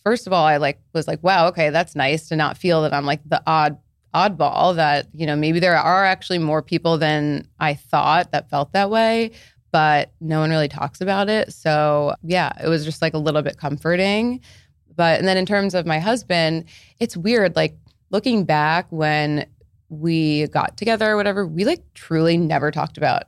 first 0.05 0.27
of 0.27 0.33
all, 0.33 0.47
I 0.47 0.57
like 0.57 0.81
was 0.95 1.07
like, 1.09 1.23
wow, 1.23 1.49
okay, 1.49 1.71
that's 1.71 1.95
nice 1.97 2.29
to 2.29 2.37
not 2.37 2.57
feel 2.57 2.83
that 2.83 2.95
I'm 2.95 3.05
like 3.05 3.21
the 3.29 3.43
odd 3.47 3.79
oddball 4.15 4.75
that 4.77 5.09
you 5.13 5.27
know 5.27 5.37
maybe 5.37 5.61
there 5.61 5.77
are 5.77 6.05
actually 6.05 6.39
more 6.39 6.63
people 6.63 6.97
than 6.97 7.47
I 7.61 7.75
thought 7.75 8.33
that 8.33 8.49
felt 8.49 8.73
that 8.73 8.89
way 8.89 9.33
but 9.73 10.11
no 10.21 10.41
one 10.41 10.49
really 10.49 10.69
talks 10.69 11.03
about 11.03 11.29
it 11.29 11.53
so 11.53 12.15
yeah 12.23 12.51
it 12.65 12.67
was 12.67 12.83
just 12.87 13.03
like 13.03 13.13
a 13.13 13.19
little 13.19 13.43
bit 13.43 13.59
comforting 13.59 14.41
but 14.97 15.19
and 15.19 15.29
then 15.29 15.37
in 15.37 15.47
terms 15.47 15.75
of 15.75 15.87
my 15.87 15.99
husband 15.99 16.65
it's 16.99 17.17
weird 17.17 17.55
like 17.57 17.77
looking 18.11 18.45
back 18.45 18.87
when 18.91 19.47
we 19.89 20.47
got 20.49 20.77
together 20.77 21.13
or 21.13 21.17
whatever 21.17 21.47
we 21.47 21.65
like 21.65 21.83
truly 21.95 22.37
never 22.37 22.71
talked 22.71 22.97
about 22.97 23.25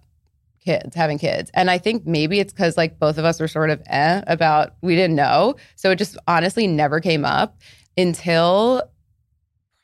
kids 0.64 0.94
having 0.94 1.18
kids 1.18 1.50
and 1.54 1.70
i 1.70 1.78
think 1.78 2.04
maybe 2.06 2.40
it's 2.40 2.52
because 2.52 2.76
like 2.76 2.98
both 2.98 3.16
of 3.16 3.24
us 3.24 3.40
were 3.40 3.48
sort 3.48 3.70
of 3.70 3.80
eh 3.86 4.22
about 4.26 4.74
we 4.82 4.96
didn't 4.96 5.16
know 5.16 5.54
so 5.76 5.90
it 5.90 5.96
just 5.96 6.16
honestly 6.26 6.66
never 6.66 7.00
came 7.00 7.24
up 7.24 7.56
until 7.96 8.82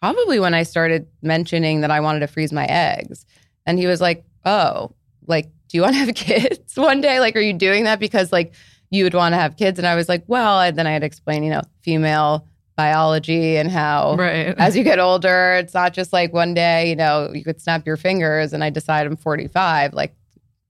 probably 0.05 0.39
when 0.39 0.53
I 0.53 0.65
started 0.65 1.07
mentioning 1.23 1.81
that 1.81 1.91
I 1.91 2.01
wanted 2.01 2.21
to 2.21 2.27
freeze 2.27 2.53
my 2.53 2.67
eggs. 2.67 3.25
And 3.65 3.79
he 3.79 3.87
was 3.87 4.03
like, 4.03 4.23
Oh, 4.45 4.95
like, 5.27 5.47
do 5.69 5.79
you 5.79 5.81
want 5.81 5.95
to 5.95 6.01
have 6.01 6.15
kids 6.15 6.77
one 6.77 7.01
day? 7.01 7.21
Like, 7.21 7.37
are 7.37 7.41
you 7.41 7.55
doing 7.55 7.85
that 7.85 8.01
because 8.01 8.31
like 8.31 8.53
you 8.95 9.05
would 9.05 9.15
want 9.15 9.33
to 9.33 9.37
have 9.37 9.57
kids? 9.57 9.79
And 9.79 9.87
I 9.87 9.95
was 9.95 10.09
like, 10.09 10.25
Well, 10.27 10.61
and 10.61 10.77
then 10.77 10.87
I 10.87 10.93
had 10.93 11.01
to 11.01 11.07
explain, 11.07 11.43
you 11.43 11.51
know, 11.51 11.63
female 11.83 12.47
biology 12.77 13.57
and 13.57 13.71
how 13.71 14.17
right 14.17 14.55
as 14.59 14.77
you 14.77 14.83
get 14.83 14.99
older, 14.99 15.55
it's 15.55 15.75
not 15.75 15.95
just 15.95 16.13
like 16.13 16.33
one 16.33 16.55
day, 16.55 16.89
you 16.91 16.97
know, 16.97 17.31
you 17.33 17.45
could 17.45 17.61
snap 17.61 17.87
your 17.87 17.97
fingers 17.97 18.53
and 18.53 18.65
I 18.65 18.71
decide 18.71 19.07
I'm 19.07 19.17
45. 19.17 19.95
Like, 19.95 20.15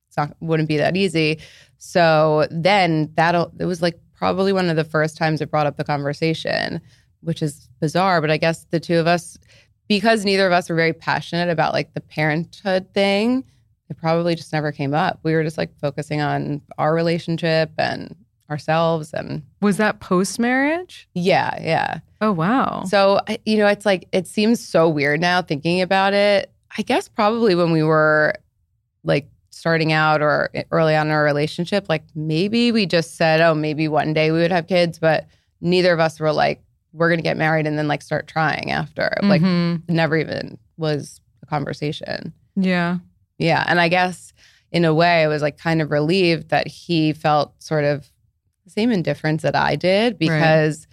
it's 0.09 0.17
not, 0.17 0.37
wouldn't 0.41 0.69
be 0.69 0.77
that 0.77 0.97
easy. 0.97 1.39
So 1.79 2.47
then 2.51 3.11
that 3.17 3.35
it 3.59 3.65
was 3.65 3.83
like 3.83 3.99
probably 4.15 4.53
one 4.53 4.71
of 4.71 4.77
the 4.77 4.85
first 4.85 5.17
times 5.17 5.41
it 5.41 5.51
brought 5.51 5.67
up 5.67 5.77
the 5.77 5.85
conversation, 5.85 6.81
which 7.21 7.43
is 7.43 7.69
bizarre. 7.81 8.21
But 8.21 8.31
I 8.31 8.37
guess 8.37 8.65
the 8.71 8.81
two 8.81 8.99
of 8.99 9.07
us, 9.07 9.37
because 9.89 10.25
neither 10.25 10.47
of 10.47 10.53
us 10.53 10.71
were 10.71 10.77
very 10.77 10.93
passionate 10.93 11.51
about 11.51 11.73
like 11.73 11.93
the 11.95 12.01
parenthood 12.01 12.93
thing, 12.95 13.45
it 13.91 13.97
probably 13.99 14.35
just 14.35 14.53
never 14.53 14.73
came 14.73 14.95
up. 14.95 15.21
We 15.23 15.35
were 15.35 15.43
just 15.45 15.59
like 15.59 15.77
focusing 15.81 16.21
on 16.21 16.61
our 16.79 16.95
relationship 16.95 17.71
and 17.79 18.15
ourselves. 18.51 19.13
And 19.13 19.43
was 19.61 19.77
that 19.79 20.01
post 20.01 20.39
marriage 20.39 21.09
yeah, 21.15 21.59
yeah. 21.63 21.99
oh 22.21 22.33
wow 22.33 22.85
So, 22.89 23.21
you 23.47 23.57
know, 23.59 23.67
it's 23.67 23.87
like, 23.87 24.07
it 24.13 24.27
seems 24.27 24.67
so 24.67 24.89
weird 24.89 25.21
now 25.21 25.43
thinking 25.43 25.81
about 25.81 26.13
it. 26.15 26.51
I 26.77 26.83
guess 26.83 27.09
probably 27.09 27.55
when 27.55 27.73
we 27.73 27.83
were 27.83 28.35
like 29.05 29.29
starting 29.51 29.93
out 29.93 30.21
or 30.23 30.51
early 30.73 30.95
on 30.97 31.07
in 31.07 31.13
our 31.13 31.25
relationship, 31.25 31.87
like 31.89 32.03
maybe 32.15 32.73
we 32.73 32.87
just 32.87 33.17
said, 33.17 33.41
oh, 33.41 33.55
maybe 33.55 33.87
one 33.89 34.13
day 34.13 34.31
we 34.31 34.39
would 34.41 34.51
have 34.53 34.67
kids, 34.67 34.99
but 34.99 35.27
neither 35.61 35.93
of 35.93 36.01
us 36.01 36.19
were 36.21 36.33
like, 36.33 36.63
we're 36.93 37.09
going 37.09 37.19
to 37.19 37.23
get 37.25 37.37
married 37.37 37.67
and 37.67 37.79
then 37.79 37.89
like 37.89 38.03
start 38.03 38.27
trying 38.27 38.71
after. 38.71 39.13
Like, 39.23 39.43
Mhm. 39.43 39.83
never 39.89 40.17
even 40.17 40.59
was 40.77 41.21
a 41.43 41.47
conversation. 41.47 42.33
yeah. 42.57 42.99
Yeah. 43.39 43.65
And 43.67 43.81
I 43.81 43.89
guess 43.89 44.33
in 44.71 44.85
a 44.85 44.95
way, 44.95 45.23
I 45.23 45.29
was 45.29 45.43
like 45.43 45.59
kind 45.59 45.81
of 45.83 45.91
relieved 45.91 46.49
that 46.51 46.67
he 46.67 47.13
felt 47.13 47.61
sort 47.63 47.85
of 47.85 48.11
the 48.65 48.71
same 48.71 48.91
indifference 48.91 49.43
that 49.43 49.55
I 49.57 49.77
did 49.77 50.19
because 50.19 50.87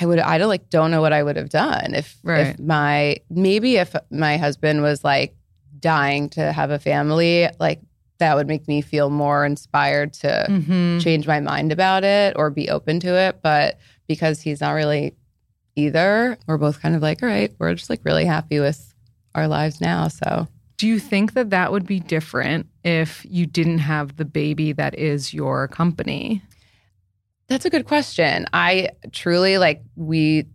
I 0.00 0.06
would, 0.06 0.18
I 0.20 0.38
don't 0.38 0.48
like, 0.48 0.70
don't 0.70 0.90
know 0.90 1.00
what 1.00 1.12
I 1.12 1.22
would 1.22 1.36
have 1.36 1.48
done 1.48 1.94
if, 1.94 2.16
Right. 2.22 2.48
if 2.48 2.58
my, 2.60 3.16
maybe 3.30 3.76
if 3.76 3.94
my 4.10 4.36
husband 4.36 4.82
was 4.82 5.02
like 5.02 5.34
dying 5.80 6.28
to 6.30 6.52
have 6.52 6.70
a 6.70 6.78
family, 6.78 7.48
like 7.58 7.80
that 8.18 8.36
would 8.36 8.46
make 8.46 8.68
me 8.68 8.82
feel 8.82 9.10
more 9.10 9.44
inspired 9.44 10.12
to 10.12 10.46
Mm-hmm. 10.48 10.98
change 10.98 11.26
my 11.26 11.40
mind 11.40 11.72
about 11.72 12.04
it 12.04 12.34
or 12.36 12.50
be 12.50 12.68
open 12.68 13.00
to 13.00 13.08
it. 13.14 13.40
But 13.42 13.78
because 14.06 14.40
he's 14.40 14.60
not 14.60 14.72
really 14.72 15.16
either, 15.74 16.36
we're 16.46 16.58
both 16.58 16.80
kind 16.82 16.94
of 16.94 17.02
like, 17.02 17.22
all 17.22 17.28
right, 17.28 17.52
we're 17.58 17.74
just 17.74 17.90
like 17.90 18.00
really 18.04 18.24
happy 18.26 18.60
with 18.60 18.94
our 19.34 19.48
lives 19.48 19.80
now. 19.80 20.08
So. 20.08 20.46
Do 20.80 20.88
you 20.88 20.98
think 20.98 21.34
that 21.34 21.50
that 21.50 21.72
would 21.72 21.86
be 21.86 22.00
different 22.00 22.66
if 22.84 23.26
you 23.28 23.44
didn't 23.44 23.80
have 23.80 24.16
the 24.16 24.24
baby 24.24 24.72
that 24.72 24.98
is 24.98 25.34
your 25.34 25.68
company? 25.68 26.42
That's 27.48 27.66
a 27.66 27.70
good 27.70 27.84
question. 27.84 28.46
I 28.54 28.88
truly 29.12 29.58
like 29.58 29.82
we 29.96 30.46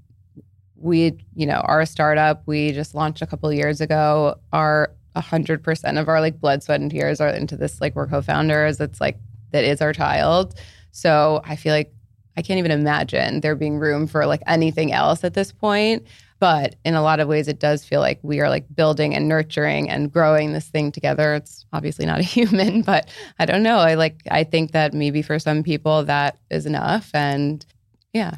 we 0.77 1.15
you 1.35 1.45
know 1.45 1.57
are 1.57 1.79
a 1.79 1.85
startup. 1.85 2.41
We 2.47 2.71
just 2.71 2.95
launched 2.95 3.21
a 3.21 3.27
couple 3.27 3.53
years 3.53 3.81
ago. 3.81 4.39
Our 4.51 4.95
hundred 5.15 5.63
percent 5.63 5.99
of 5.99 6.07
our 6.07 6.19
like 6.19 6.41
blood, 6.41 6.63
sweat, 6.63 6.81
and 6.81 6.89
tears 6.89 7.21
are 7.21 7.29
into 7.29 7.55
this. 7.55 7.79
Like 7.79 7.93
we're 7.93 8.07
co-founders. 8.07 8.79
It's 8.79 8.99
like 8.99 9.19
that 9.51 9.63
is 9.63 9.79
our 9.79 9.93
child. 9.93 10.59
So 10.89 11.43
I 11.45 11.55
feel 11.55 11.71
like 11.71 11.93
I 12.35 12.41
can't 12.41 12.57
even 12.57 12.71
imagine 12.71 13.41
there 13.41 13.55
being 13.55 13.77
room 13.77 14.07
for 14.07 14.25
like 14.25 14.41
anything 14.47 14.91
else 14.91 15.23
at 15.23 15.35
this 15.35 15.51
point. 15.51 16.07
But 16.39 16.75
in 16.83 16.95
a 16.95 17.01
lot 17.01 17.19
of 17.19 17.27
ways, 17.27 17.47
it 17.47 17.59
does 17.59 17.85
feel 17.85 18.01
like 18.01 18.19
we 18.21 18.41
are 18.41 18.49
like 18.49 18.65
building 18.75 19.15
and 19.15 19.27
nurturing 19.27 19.89
and 19.89 20.11
growing 20.11 20.51
this 20.51 20.67
thing 20.67 20.91
together. 20.91 21.33
It's 21.33 21.65
obviously 21.71 22.05
not 22.05 22.19
a 22.19 22.23
human, 22.35 22.81
but 22.81 23.09
I 23.39 23.45
don't 23.45 23.63
know. 23.63 23.77
I 23.77 23.95
like, 23.95 24.21
I 24.29 24.43
think 24.43 24.71
that 24.71 24.93
maybe 24.93 25.21
for 25.21 25.39
some 25.39 25.63
people 25.63 26.03
that 26.05 26.37
is 26.49 26.65
enough. 26.65 27.09
And 27.13 27.65
yeah, 28.13 28.35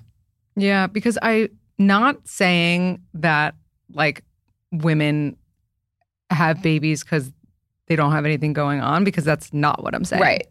Yeah, 0.56 0.88
because 0.88 1.18
I 1.22 1.50
not 1.78 2.28
saying 2.28 3.02
that 3.14 3.56
like 3.93 4.24
women 4.72 5.38
have 6.30 6.62
babies 6.62 7.04
because 7.04 7.32
they 7.88 7.95
don't 7.95 8.12
have 8.12 8.26
anything 8.26 8.54
going 8.54 8.82
on 8.82 9.04
because 9.04 9.24
that's 9.24 9.54
not 9.54 9.84
what 9.84 9.95
I'm 9.95 10.04
saying. 10.06 10.22
right. 10.22 10.48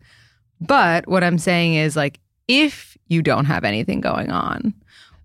But 0.61 1.07
what 1.07 1.23
I'm 1.23 1.39
saying 1.39 1.75
is 1.75 1.97
like 1.97 2.19
if 2.49 2.97
you 3.09 3.23
don't 3.23 3.45
have 3.45 3.65
anything 3.65 4.01
going 4.01 4.31
on, 4.31 4.75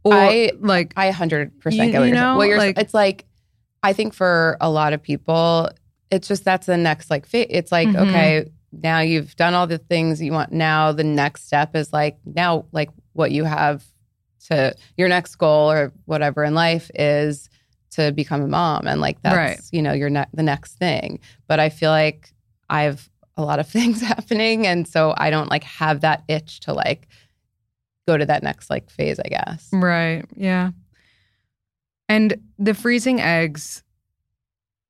or 0.04 0.14
I- 0.14 0.52
like 0.60 0.94
I 0.98 1.10
100% 1.12 1.52
You- 1.66 1.92
get 1.92 2.00
what 2.00 2.06
you 2.08 2.14
you're 2.14 2.16
saying. 2.16 2.38
Well, 2.38 2.48
you're, 2.48 2.58
like- 2.58 2.78
it's 2.78 2.94
like, 2.94 3.26
I 3.84 3.94
think 3.94 4.14
for 4.14 4.58
a 4.62 4.70
lot 4.70 4.94
of 4.94 5.02
people, 5.02 5.70
it's 6.12 6.28
just 6.28 6.44
that's 6.44 6.68
the 6.68 6.78
next 6.78 7.10
like, 7.10 7.26
fa- 7.26 7.56
it's 7.56 7.72
like, 7.72 7.88
Mhm. 7.88 8.08
okay, 8.10 8.46
now 8.72 9.00
you've 9.00 9.36
done 9.36 9.54
all 9.54 9.68
the 9.68 9.78
things 9.78 10.22
you 10.22 10.32
want. 10.32 10.52
Now 10.52 10.92
the 10.92 11.04
next 11.04 11.46
step 11.46 11.76
is 11.76 11.92
like, 11.92 12.18
now 12.26 12.66
like 12.72 12.90
what 13.14 13.32
you 13.32 13.44
have 13.44 13.84
to 14.48 14.74
your 14.98 15.08
next 15.08 15.36
goal 15.36 15.72
or 15.72 15.92
whatever 16.06 16.44
in 16.44 16.54
life 16.56 16.90
is 16.96 17.50
to 17.92 18.12
become 18.12 18.42
a 18.42 18.48
mom. 18.48 18.88
And 18.88 19.02
like, 19.02 19.22
that's, 19.22 19.36
Right. 19.36 19.60
you 19.72 19.82
know, 19.82 19.94
your 19.94 20.10
ne- 20.10 20.26
the 20.34 20.44
next 20.44 20.74
thing. 20.78 21.20
But 21.48 21.60
I 21.60 21.70
feel 21.70 21.92
like 21.92 22.32
I 22.70 22.84
have 22.84 23.10
a 23.38 23.44
lot 23.44 23.60
of 23.60 23.68
things 23.76 24.02
happening. 24.02 24.66
And 24.68 24.88
so 24.88 25.14
I 25.18 25.30
don't 25.30 25.50
like 25.50 25.64
have 25.64 26.02
that 26.02 26.24
itch 26.28 26.62
to 26.62 26.74
like 26.74 27.08
go 28.08 28.18
to 28.18 28.26
that 28.26 28.44
next 28.44 28.70
like 28.70 28.90
phase, 28.90 29.20
I 29.20 29.30
guess. 29.30 29.70
Right. 29.72 30.24
Yeah. 30.36 30.72
And 32.10 32.36
the 32.60 32.74
freezing 32.74 33.22
eggs 33.22 33.84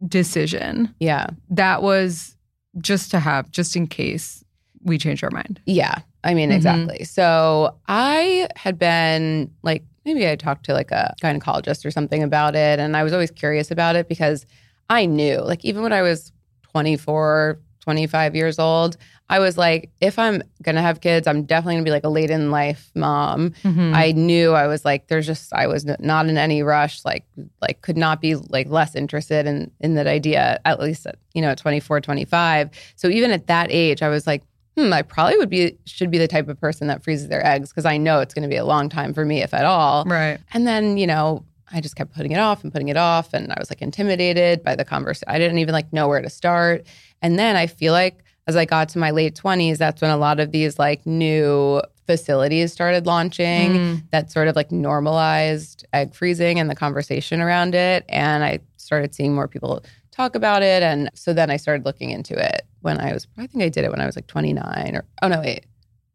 decision, 0.07 0.93
Yeah. 0.99 1.27
that 1.49 1.83
was 1.83 2.35
just 2.79 3.11
to 3.11 3.19
have, 3.19 3.51
just 3.51 3.75
in 3.75 3.87
case 3.87 4.43
we 4.83 4.97
change 4.97 5.23
our 5.23 5.29
mind. 5.29 5.59
Yeah. 5.65 5.95
I 6.23 6.33
mean, 6.33 6.49
Mhm. 6.49 6.55
exactly. 6.55 7.03
So 7.03 7.75
I 7.87 8.47
had 8.55 8.79
been 8.79 9.51
like, 9.61 9.83
maybe 10.05 10.27
I 10.27 10.35
talked 10.35 10.65
to 10.65 10.73
like 10.73 10.91
a 10.91 11.13
gynecologist 11.21 11.85
or 11.85 11.91
something 11.91 12.23
about 12.23 12.55
it. 12.55 12.79
And 12.79 12.97
I 12.97 13.03
was 13.03 13.13
always 13.13 13.29
curious 13.31 13.69
about 13.69 13.95
it 13.95 14.07
because 14.07 14.45
I 14.89 15.05
knew, 15.05 15.37
like, 15.41 15.63
even 15.63 15.83
when 15.83 15.93
I 15.93 16.01
was 16.01 16.31
24, 16.63 17.59
25 17.81 18.35
years 18.35 18.57
old, 18.59 18.97
I 19.31 19.39
was 19.39 19.57
like, 19.57 19.89
if 20.01 20.19
I'm 20.19 20.43
going 20.61 20.75
to 20.75 20.81
have 20.81 21.01
kids, 21.01 21.25
I'm 21.25 21.43
definitely 21.43 21.75
going 21.75 21.85
to 21.85 21.89
be 21.89 21.93
like 21.93 22.03
a 22.03 22.09
late 22.09 22.29
in 22.29 22.51
life 22.51 22.91
mom. 22.95 23.51
Mhm. 23.63 23.95
I 23.95 24.11
knew 24.11 24.51
I 24.51 24.67
was 24.67 24.83
like, 24.85 25.07
there's 25.07 25.25
just, 25.25 25.53
I 25.53 25.67
was 25.67 25.85
not 25.99 26.27
in 26.27 26.37
any 26.37 26.61
rush, 26.63 27.03
like, 27.05 27.25
like 27.61 27.81
could 27.81 27.97
not 27.97 28.21
be 28.21 28.35
like 28.35 28.67
less 28.67 28.93
interested 28.95 29.47
in, 29.47 29.71
in 29.79 29.95
that 29.95 30.05
idea, 30.07 30.59
at 30.65 30.79
least, 30.79 31.05
at, 31.07 31.15
you 31.33 31.41
know, 31.41 31.49
at 31.49 31.57
24, 31.57 32.01
25. 32.01 32.69
So 32.95 33.07
even 33.07 33.31
at 33.31 33.47
that 33.47 33.67
age, 33.71 34.01
I 34.03 34.09
was 34.09 34.27
like, 34.27 34.43
hmm, 34.77 34.91
I 34.93 35.01
probably 35.01 35.37
would 35.37 35.49
be, 35.49 35.77
should 35.85 36.11
be 36.11 36.17
the 36.17 36.27
type 36.27 36.47
of 36.47 36.59
person 36.59 36.87
that 36.87 37.03
freezes 37.03 37.27
their 37.29 37.45
eggs 37.45 37.69
because 37.69 37.85
I 37.85 37.97
know 37.97 38.19
it's 38.19 38.33
going 38.33 38.43
to 38.43 38.49
be 38.49 38.55
a 38.57 38.65
long 38.65 38.89
time 38.89 39.13
for 39.13 39.25
me, 39.25 39.41
if 39.41 39.53
at 39.53 39.65
all. 39.65 40.03
right. 40.05 40.39
And 40.53 40.67
then, 40.67 40.97
you 40.97 41.07
know, 41.07 41.43
I 41.73 41.79
just 41.79 41.95
kept 41.95 42.13
putting 42.13 42.33
it 42.33 42.39
off 42.39 42.63
and 42.63 42.71
putting 42.71 42.89
it 42.89 42.97
off. 42.97 43.33
And 43.33 43.51
I 43.51 43.55
was 43.57 43.69
like 43.71 43.81
intimidated 43.81 44.61
by 44.61 44.75
the 44.75 44.83
conversation. 44.83 45.25
I 45.29 45.39
didn't 45.39 45.59
even 45.59 45.73
like 45.73 45.93
know 45.93 46.07
where 46.09 46.21
to 46.21 46.29
start. 46.29 46.85
And 47.21 47.39
then 47.39 47.55
I 47.55 47.67
feel 47.67 47.93
like 47.93 48.23
as 48.47 48.55
I 48.55 48.65
got 48.65 48.89
to 48.89 48.99
my 48.99 49.11
late 49.11 49.35
20s, 49.35 49.77
that's 49.77 50.01
when 50.01 50.11
a 50.11 50.17
lot 50.17 50.39
of 50.39 50.51
these 50.51 50.79
like 50.79 51.05
new 51.05 51.81
facilities 52.07 52.73
started 52.73 53.05
launching 53.05 53.71
Mm. 53.71 54.03
that 54.11 54.31
sort 54.31 54.47
of 54.47 54.55
like 54.55 54.71
normalized 54.71 55.85
egg 55.93 56.13
freezing 56.13 56.59
and 56.59 56.69
the 56.69 56.75
conversation 56.75 57.41
around 57.41 57.75
it. 57.75 58.03
And 58.09 58.43
I 58.43 58.59
started 58.77 59.13
seeing 59.15 59.33
more 59.33 59.47
people 59.47 59.83
talk 60.11 60.35
about 60.35 60.63
it. 60.63 60.83
And 60.83 61.09
so 61.13 61.33
then 61.33 61.49
I 61.49 61.57
started 61.57 61.85
looking 61.85 62.09
into 62.09 62.33
it 62.33 62.63
when 62.81 62.99
I 62.99 63.13
was, 63.13 63.27
I 63.37 63.47
think 63.47 63.63
I 63.63 63.69
did 63.69 63.85
it 63.85 63.91
when 63.91 64.01
I 64.01 64.05
was 64.05 64.15
like 64.15 64.27
29 64.27 64.95
or, 64.95 65.05
oh 65.21 65.27
no, 65.27 65.39
wait. 65.39 65.65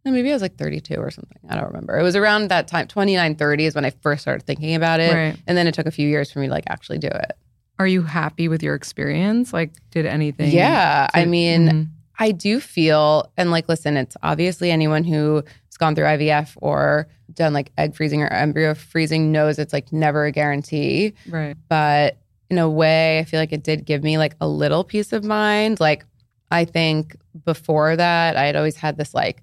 No, 0.04 0.12
maybe 0.12 0.30
I 0.30 0.34
was 0.34 0.42
like 0.42 0.56
32 0.56 0.94
or 0.96 1.10
something. 1.10 1.38
I 1.48 1.56
don't 1.56 1.66
remember. 1.66 1.98
It 1.98 2.02
was 2.02 2.14
around 2.14 2.48
that 2.48 2.68
time, 2.68 2.86
29, 2.88 3.34
30 3.36 3.64
is 3.64 3.74
when 3.74 3.84
I 3.84 3.90
first 4.02 4.22
started 4.22 4.44
thinking 4.46 4.74
about 4.74 5.00
it. 5.00 5.12
Right. 5.14 5.36
And 5.46 5.56
then 5.56 5.66
it 5.66 5.74
took 5.74 5.86
a 5.86 5.90
few 5.90 6.08
years 6.08 6.30
for 6.30 6.38
me 6.40 6.46
to 6.46 6.52
like 6.52 6.64
actually 6.68 6.98
do 6.98 7.08
it. 7.08 7.32
Are 7.78 7.86
you 7.86 8.02
happy 8.02 8.48
with 8.48 8.62
your 8.62 8.74
experience? 8.74 9.52
Like, 9.52 9.72
did 9.90 10.06
anything? 10.06 10.50
Yeah. 10.52 11.08
I 11.12 11.24
to- 11.24 11.28
mean, 11.30 11.68
Mhm. 11.68 11.88
I 12.18 12.32
do 12.32 12.60
feel, 12.60 13.30
and 13.36 13.50
like, 13.50 13.68
listen, 13.68 13.96
it's 13.96 14.16
obviously 14.22 14.70
anyone 14.70 15.04
who's 15.04 15.44
gone 15.78 15.94
through 15.94 16.04
IVF 16.04 16.52
or 16.56 17.08
done 17.32 17.52
like 17.52 17.72
egg 17.76 17.94
freezing 17.94 18.22
or 18.22 18.28
embryo 18.28 18.74
freezing 18.74 19.32
knows 19.32 19.58
it's 19.58 19.72
like 19.72 19.92
never 19.92 20.24
a 20.24 20.32
guarantee. 20.32 21.12
right. 21.28 21.56
But 21.68 22.18
in 22.48 22.58
a 22.58 22.70
way, 22.70 23.18
I 23.18 23.24
feel 23.24 23.40
like 23.40 23.52
it 23.52 23.64
did 23.64 23.84
give 23.84 24.02
me 24.02 24.18
like 24.18 24.36
a 24.40 24.48
little 24.48 24.84
peace 24.84 25.12
of 25.12 25.24
mind. 25.24 25.80
Like, 25.80 26.04
I 26.50 26.64
think 26.64 27.16
before 27.44 27.96
that, 27.96 28.36
I 28.36 28.44
had 28.44 28.56
always 28.56 28.76
had 28.76 28.96
this 28.96 29.12
like, 29.12 29.42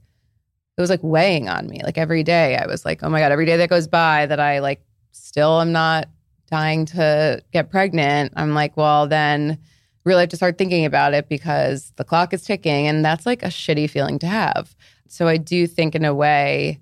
it 0.77 0.81
was 0.81 0.89
like 0.89 1.03
weighing 1.03 1.49
on 1.49 1.67
me. 1.67 1.81
Like 1.83 1.97
every 1.97 2.23
day, 2.23 2.55
I 2.55 2.65
was 2.65 2.85
like, 2.85 3.03
oh 3.03 3.09
my 3.09 3.19
God, 3.19 3.31
every 3.31 3.45
day 3.45 3.57
that 3.57 3.69
goes 3.69 3.87
by 3.87 4.25
that 4.25 4.39
I 4.39 4.59
like 4.59 4.81
still 5.11 5.61
am 5.61 5.71
not 5.71 6.09
dying 6.49 6.85
to 6.85 7.43
get 7.51 7.69
pregnant. 7.69 8.33
I'm 8.35 8.53
like, 8.53 8.75
well, 8.77 9.07
then 9.07 9.59
really 10.05 10.21
have 10.21 10.29
to 10.29 10.35
start 10.35 10.57
thinking 10.57 10.85
about 10.85 11.13
it 11.13 11.29
because 11.29 11.91
the 11.95 12.03
clock 12.03 12.33
is 12.33 12.43
ticking. 12.43 12.87
And 12.87 13.03
that's 13.05 13.25
like 13.25 13.43
a 13.43 13.47
shitty 13.47 13.89
feeling 13.89 14.19
to 14.19 14.27
have. 14.27 14.75
So 15.07 15.27
I 15.27 15.37
do 15.37 15.67
think, 15.67 15.95
in 15.95 16.03
a 16.05 16.13
way, 16.13 16.79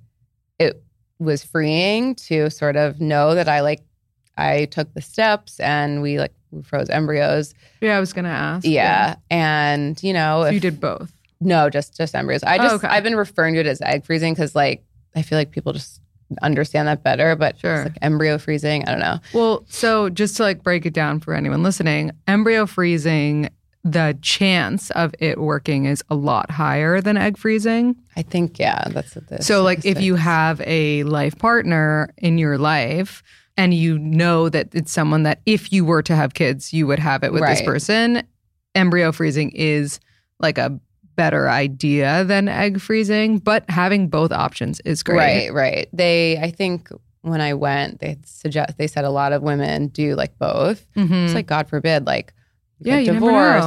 it 0.60 0.82
was 1.20 1.44
freeing 1.44 2.16
to 2.16 2.50
sort 2.50 2.76
of 2.76 3.00
know 3.02 3.36
that 3.36 3.48
I 3.48 3.60
like, 3.62 3.82
I 4.38 4.66
took 4.66 4.94
the 4.94 5.02
steps 5.02 5.60
and 5.60 6.02
we 6.02 6.18
like 6.20 6.34
we 6.52 6.64
froze 6.64 6.90
embryos. 6.90 7.54
Yeah, 7.80 7.96
I 7.98 8.00
was 8.00 8.12
gonna 8.14 8.30
ask. 8.30 8.66
Yeah. 8.66 9.16
And, 9.30 10.02
you 10.04 10.14
know, 10.14 10.42
So 10.44 10.48
if- 10.48 10.54
you 10.56 10.60
did 10.60 10.80
both. 10.82 11.12
no, 11.40 11.70
just 11.70 11.96
just 11.96 12.16
embryos. 12.16 12.44
I 12.44 12.56
Oh, 12.58 12.64
just 12.64 12.76
okay. 12.76 12.88
I've 12.88 13.04
been 13.04 13.16
referring 13.16 13.54
to 13.54 13.60
it 13.60 13.68
as 13.68 13.82
egg 13.82 14.04
freezing 14.06 14.34
because 14.34 14.56
like 14.56 14.84
I 15.16 15.22
feel 15.22 15.38
like 15.38 15.52
people 15.52 15.74
just 15.74 16.01
understand 16.42 16.88
that 16.88 17.04
better. 17.04 17.36
But 17.36 17.60
Sure. 17.60 17.76
it's 17.82 17.90
like 17.90 17.98
embryo 18.02 18.38
freezing. 18.38 18.84
I 18.88 18.92
don't 18.92 19.00
know. 19.00 19.20
Well, 19.34 19.66
so 19.70 20.10
just 20.10 20.38
to 20.38 20.44
like 20.44 20.64
break 20.64 20.86
it 20.86 20.94
down 20.94 21.20
for 21.20 21.34
anyone 21.34 21.64
listening, 21.64 22.12
embryo 22.28 22.66
freezing, 22.66 23.50
the 23.84 24.18
chance 24.22 24.92
of 24.92 25.14
it 25.20 25.40
working 25.40 25.86
is 25.86 26.04
a 26.10 26.16
lot 26.16 26.52
higher 26.52 27.02
than 27.02 27.18
egg 27.18 27.38
freezing. 27.38 27.96
I 28.16 28.22
think 28.22 28.60
yeah, 28.60 28.88
that's 28.90 29.16
what 29.16 29.28
this. 29.28 29.48
So, 29.48 29.64
like, 29.64 29.86
if 29.86 30.00
you 30.00 30.16
have 30.16 30.62
a 30.66 31.04
life 31.04 31.38
partner 31.40 32.14
in 32.18 32.38
your 32.38 32.58
life 32.60 33.24
and 33.58 33.74
you 33.74 33.98
know 33.98 34.50
that 34.50 34.70
it's 34.74 34.92
someone 34.92 35.24
that 35.24 35.42
if 35.46 35.74
you 35.74 35.84
were 35.84 36.04
to 36.04 36.16
have 36.16 36.36
kids, 36.36 36.72
you 36.74 36.86
would 36.88 37.00
have 37.00 37.24
it 37.24 37.34
with 37.34 37.42
this 37.42 37.62
person, 37.64 38.22
embryo 38.76 39.12
freezing 39.12 39.50
is 39.52 40.00
like 40.40 40.58
a 40.60 40.80
better 41.22 41.48
idea 41.50 42.24
than 42.24 42.48
egg 42.48 42.82
freezing, 42.82 43.38
but 43.38 43.64
having 43.70 44.08
both 44.10 44.32
options 44.32 44.80
is 44.86 45.04
great. 45.04 45.18
right, 45.18 45.54
right. 45.54 45.88
They 45.94 46.38
I 46.40 46.50
think 46.50 46.90
when 47.22 47.42
I 47.42 47.54
went, 47.54 48.00
they 48.00 48.18
suggest 48.26 48.78
they 48.80 48.88
said 48.88 49.06
a 49.06 49.12
lot 49.12 49.32
of 49.32 49.44
women 49.44 49.88
do 49.90 50.16
like 50.16 50.34
both. 50.40 50.80
Mhm. 50.96 51.26
It's 51.26 51.36
like 51.36 51.46
God 51.46 51.70
forbid, 51.70 52.08
like 52.08 52.34
Yeah, 52.80 52.98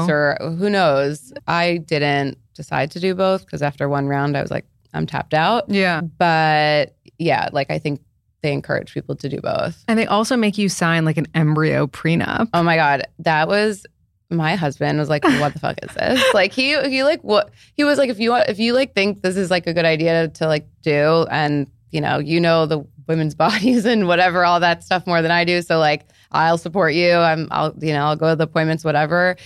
know. 0.08 0.12
or 0.14 0.36
who 0.58 0.68
knows. 0.68 1.32
I 1.46 1.76
didn't 1.76 2.38
decide 2.56 2.90
to 2.92 2.98
do 3.00 3.14
both 3.14 3.44
because 3.46 3.62
after 3.62 3.88
one 3.88 4.08
round, 4.08 4.36
I 4.36 4.42
was 4.42 4.50
like, 4.50 4.66
I'm 4.92 5.06
tapped 5.06 5.34
out. 5.34 5.64
Yeah. 5.68 6.00
But 6.00 6.96
yeah, 7.18 7.48
like 7.52 7.70
I 7.70 7.78
think 7.78 8.00
they 8.42 8.52
encourage 8.52 8.92
people 8.92 9.14
to 9.16 9.28
do 9.28 9.40
both. 9.40 9.84
And 9.88 9.96
they 9.98 10.06
also 10.06 10.36
make 10.36 10.58
you 10.58 10.68
sign 10.68 11.04
like 11.04 11.16
an 11.16 11.26
embryo 11.34 11.86
prenup. 11.86 12.48
Oh 12.52 12.62
my 12.64 12.74
god, 12.76 13.04
that 13.20 13.46
was 13.46 13.86
my 14.30 14.56
husband 14.56 14.98
was 14.98 15.08
like, 15.08 15.24
"What 15.24 15.52
the 15.52 15.58
fuck 15.58 15.78
is 15.82 15.94
this?" 15.94 16.22
Like 16.34 16.52
he 16.52 16.80
he 16.88 17.04
like 17.04 17.22
what 17.22 17.50
he 17.74 17.84
was 17.84 17.98
like, 17.98 18.10
if 18.10 18.18
you 18.18 18.30
want, 18.30 18.48
if 18.48 18.58
you 18.58 18.72
like 18.72 18.94
think 18.94 19.22
this 19.22 19.36
is 19.36 19.50
like 19.50 19.66
a 19.66 19.74
good 19.74 19.84
idea 19.84 20.28
to 20.28 20.46
like 20.46 20.66
do, 20.82 21.26
and 21.30 21.66
you 21.90 22.00
know 22.00 22.18
you 22.18 22.40
know 22.40 22.66
the 22.66 22.84
women's 23.06 23.34
bodies 23.44 23.84
and 23.84 24.06
whatever 24.06 24.44
all 24.44 24.60
that 24.60 24.82
stuff 24.82 25.06
more 25.06 25.22
than 25.22 25.30
I 25.30 25.44
do, 25.44 25.62
so 25.62 25.78
like 25.78 26.06
I'll 26.32 26.58
support 26.58 26.94
you. 26.94 27.12
I'm 27.12 27.48
I'll 27.50 27.74
you 27.80 27.92
know 27.92 28.04
I'll 28.04 28.16
go 28.16 28.30
to 28.30 28.36
the 28.36 28.44
appointments, 28.44 28.84
whatever. 28.84 29.36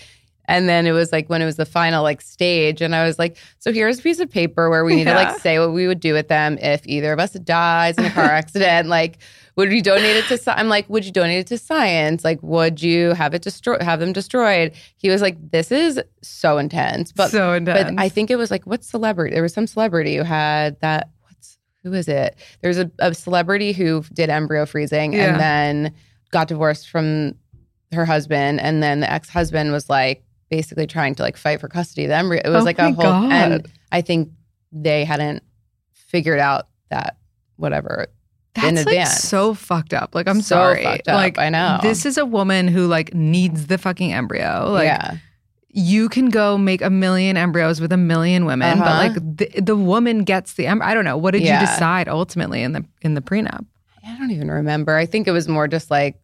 And 0.51 0.67
then 0.67 0.87
it 0.87 0.93
was 0.93 1.13
like 1.13 1.29
when 1.29 1.43
it 1.43 1.45
was 1.45 1.57
the 1.57 1.67
final 1.67 2.03
like 2.03 2.23
stage, 2.23 2.81
and 2.81 2.95
I 2.95 3.05
was 3.05 3.19
like, 3.19 3.37
"So 3.59 3.71
here's 3.71 3.99
a 3.99 4.03
piece 4.03 4.19
of 4.19 4.31
paper 4.31 4.71
where 4.71 4.83
we 4.83 4.97
need 4.97 5.05
to 5.05 5.15
like 5.15 5.39
say 5.41 5.59
what 5.59 5.73
we 5.73 5.87
would 5.87 6.01
do 6.01 6.15
with 6.15 6.29
them 6.29 6.57
if 6.63 6.81
either 6.87 7.13
of 7.13 7.19
us 7.19 7.33
dies 7.33 7.99
in 7.99 8.07
a 8.07 8.11
car 8.11 8.25
accident. 8.31 8.89
Like, 8.89 9.19
would 9.59 9.69
we 9.71 9.83
donate 9.83 10.17
it 10.17 10.25
to? 10.29 10.59
I'm 10.59 10.69
like, 10.69 10.89
would 10.89 11.05
you 11.05 11.11
donate 11.11 11.41
it 11.41 11.47
to 11.49 11.59
science? 11.59 12.25
Like, 12.25 12.39
would 12.43 12.81
you 12.81 13.11
have 13.11 13.35
it 13.35 13.43
destroy, 13.43 13.77
have 13.81 13.99
them 13.99 14.13
destroyed? 14.13 14.73
He 14.97 15.11
was 15.11 15.21
like, 15.21 15.37
this 15.51 15.73
is 15.73 16.01
so 16.23 16.59
intense, 16.59 17.11
but 17.13 17.31
so 17.33 17.53
intense. 17.55 17.91
but 17.91 18.01
I 18.01 18.09
think 18.09 18.31
it 18.31 18.37
was 18.37 18.51
like 18.53 18.65
what 18.67 18.85
celebrity? 18.85 19.35
There 19.35 19.43
was 19.43 19.53
some 19.53 19.67
celebrity 19.67 20.17
who 20.17 20.23
had 20.23 20.79
that. 20.81 21.11
What's 21.23 21.59
who 21.83 21.93
is 21.93 22.07
it? 22.09 22.37
There's 22.63 22.79
a, 22.79 22.89
a 23.01 23.13
celebrity 23.15 23.73
who 23.73 24.05
did 24.15 24.31
embryo 24.31 24.65
freezing 24.65 25.13
Yeah. 25.13 25.33
and 25.33 25.41
then 25.41 25.95
got 26.31 26.47
divorced 26.49 26.89
from 26.89 27.35
her 27.93 28.05
husband, 28.05 28.61
and 28.61 28.81
then 28.83 29.01
the 29.01 29.11
ex 29.13 29.29
husband 29.29 29.73
was 29.73 29.91
like 29.91 30.23
basically 30.51 30.87
trying 30.87 31.15
to 31.17 31.23
like 31.23 31.37
fight 31.37 31.61
for 31.61 31.69
custody 31.69 32.05
of 32.05 32.11
the 32.11 32.17
embryo. 32.17 32.41
It 32.45 32.49
was 32.51 32.63
Oh 32.63 32.65
like 32.65 32.79
a 32.79 32.93
whole, 32.93 32.95
God. 33.05 33.33
and 33.33 33.69
I 33.91 34.03
think 34.03 34.31
they 34.71 35.05
hadn't 35.05 35.43
figured 35.93 36.39
out 36.39 36.69
that 36.91 37.17
whatever. 37.57 38.07
That's 38.63 38.69
in 38.69 38.75
like 38.77 38.87
advance. 38.87 39.23
so 39.23 39.55
fucked 39.55 39.95
up. 39.95 40.15
Like 40.15 40.29
I'm 40.29 40.41
So 40.43 40.57
sorry. 40.57 40.83
fucked 40.85 41.09
up. 41.09 41.15
Like 41.15 41.39
I 41.39 41.49
know. 41.49 41.79
This 41.83 42.05
is 42.07 42.19
a 42.19 42.27
woman 42.27 42.69
who 42.69 42.87
like 42.87 43.15
needs 43.15 43.67
the 43.67 43.79
fucking 43.79 44.13
embryo. 44.13 44.71
Like 44.73 44.85
yeah, 44.85 45.17
you 45.71 46.09
can 46.09 46.29
go 46.29 46.59
make 46.59 46.83
a 46.83 46.91
million 46.91 47.37
embryos 47.37 47.81
with 47.81 47.93
a 47.93 47.97
million 47.97 48.45
women, 48.47 48.79
but 48.79 48.87
Uh-huh. 48.89 48.99
like 49.09 49.15
the, 49.15 49.61
the 49.61 49.77
woman 49.77 50.25
gets 50.25 50.55
the 50.55 50.67
embryo. 50.67 50.91
I 50.91 50.95
don't 50.95 51.05
know. 51.05 51.17
What 51.17 51.33
did 51.33 51.43
Yeah. 51.43 51.61
you 51.61 51.67
decide 51.67 52.09
ultimately 52.09 52.63
in 52.63 52.73
the 52.73 52.85
in 53.03 53.15
the 53.15 53.21
prenup? 53.23 53.65
I 54.07 54.17
don't 54.19 54.31
even 54.31 54.51
remember. 54.51 54.97
I 54.97 55.05
think 55.07 55.29
it 55.29 55.33
was 55.33 55.49
more 55.49 55.69
just 55.69 55.91
like, 55.91 56.17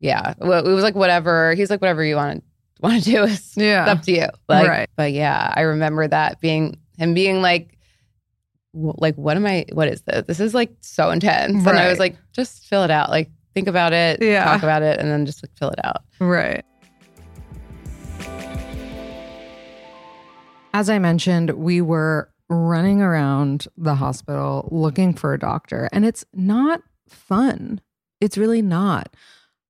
yeah, 0.00 0.34
well, 0.38 0.66
it 0.66 0.72
was 0.72 0.82
like 0.82 0.94
whatever. 0.94 1.54
He's 1.54 1.70
like 1.70 1.80
whatever 1.80 2.04
you 2.04 2.16
want 2.16 2.40
to 2.40 2.42
want 2.82 3.02
to 3.04 3.10
do 3.10 3.22
is 3.24 3.52
Yeah. 3.56 3.86
up 3.86 4.02
to 4.02 4.12
you. 4.12 4.26
Like, 4.48 4.68
Right. 4.68 4.90
But 4.96 5.12
yeah, 5.12 5.52
I 5.56 5.62
remember 5.62 6.06
that 6.08 6.40
being 6.40 6.78
him 6.98 7.14
being 7.14 7.40
like, 7.42 7.75
like 8.76 9.16
what 9.16 9.36
am 9.36 9.46
I? 9.46 9.64
What 9.72 9.88
is 9.88 10.02
this? 10.02 10.26
This 10.26 10.40
is 10.40 10.54
like 10.54 10.70
so 10.80 11.10
intense. 11.10 11.66
And 11.66 11.78
I 11.78 11.88
was 11.88 11.98
like, 11.98 12.16
just 12.32 12.66
fill 12.66 12.84
it 12.84 12.90
out. 12.90 13.10
Like 13.10 13.30
think 13.54 13.68
about 13.68 13.92
it. 13.92 14.22
Yeah. 14.22 14.44
Talk 14.44 14.62
about 14.62 14.82
it, 14.82 15.00
and 15.00 15.10
then 15.10 15.26
just 15.26 15.42
like 15.42 15.50
fill 15.58 15.70
it 15.70 15.80
out. 15.84 16.02
Right. 16.20 16.64
As 20.74 20.90
I 20.90 20.98
mentioned, 20.98 21.50
we 21.50 21.80
were 21.80 22.30
running 22.48 23.00
around 23.00 23.66
the 23.78 23.94
hospital 23.94 24.68
looking 24.70 25.14
for 25.14 25.32
a 25.32 25.38
doctor, 25.38 25.88
and 25.90 26.04
it's 26.04 26.24
not 26.34 26.82
fun. 27.08 27.80
It's 28.20 28.36
really 28.36 28.62
not. 28.62 29.14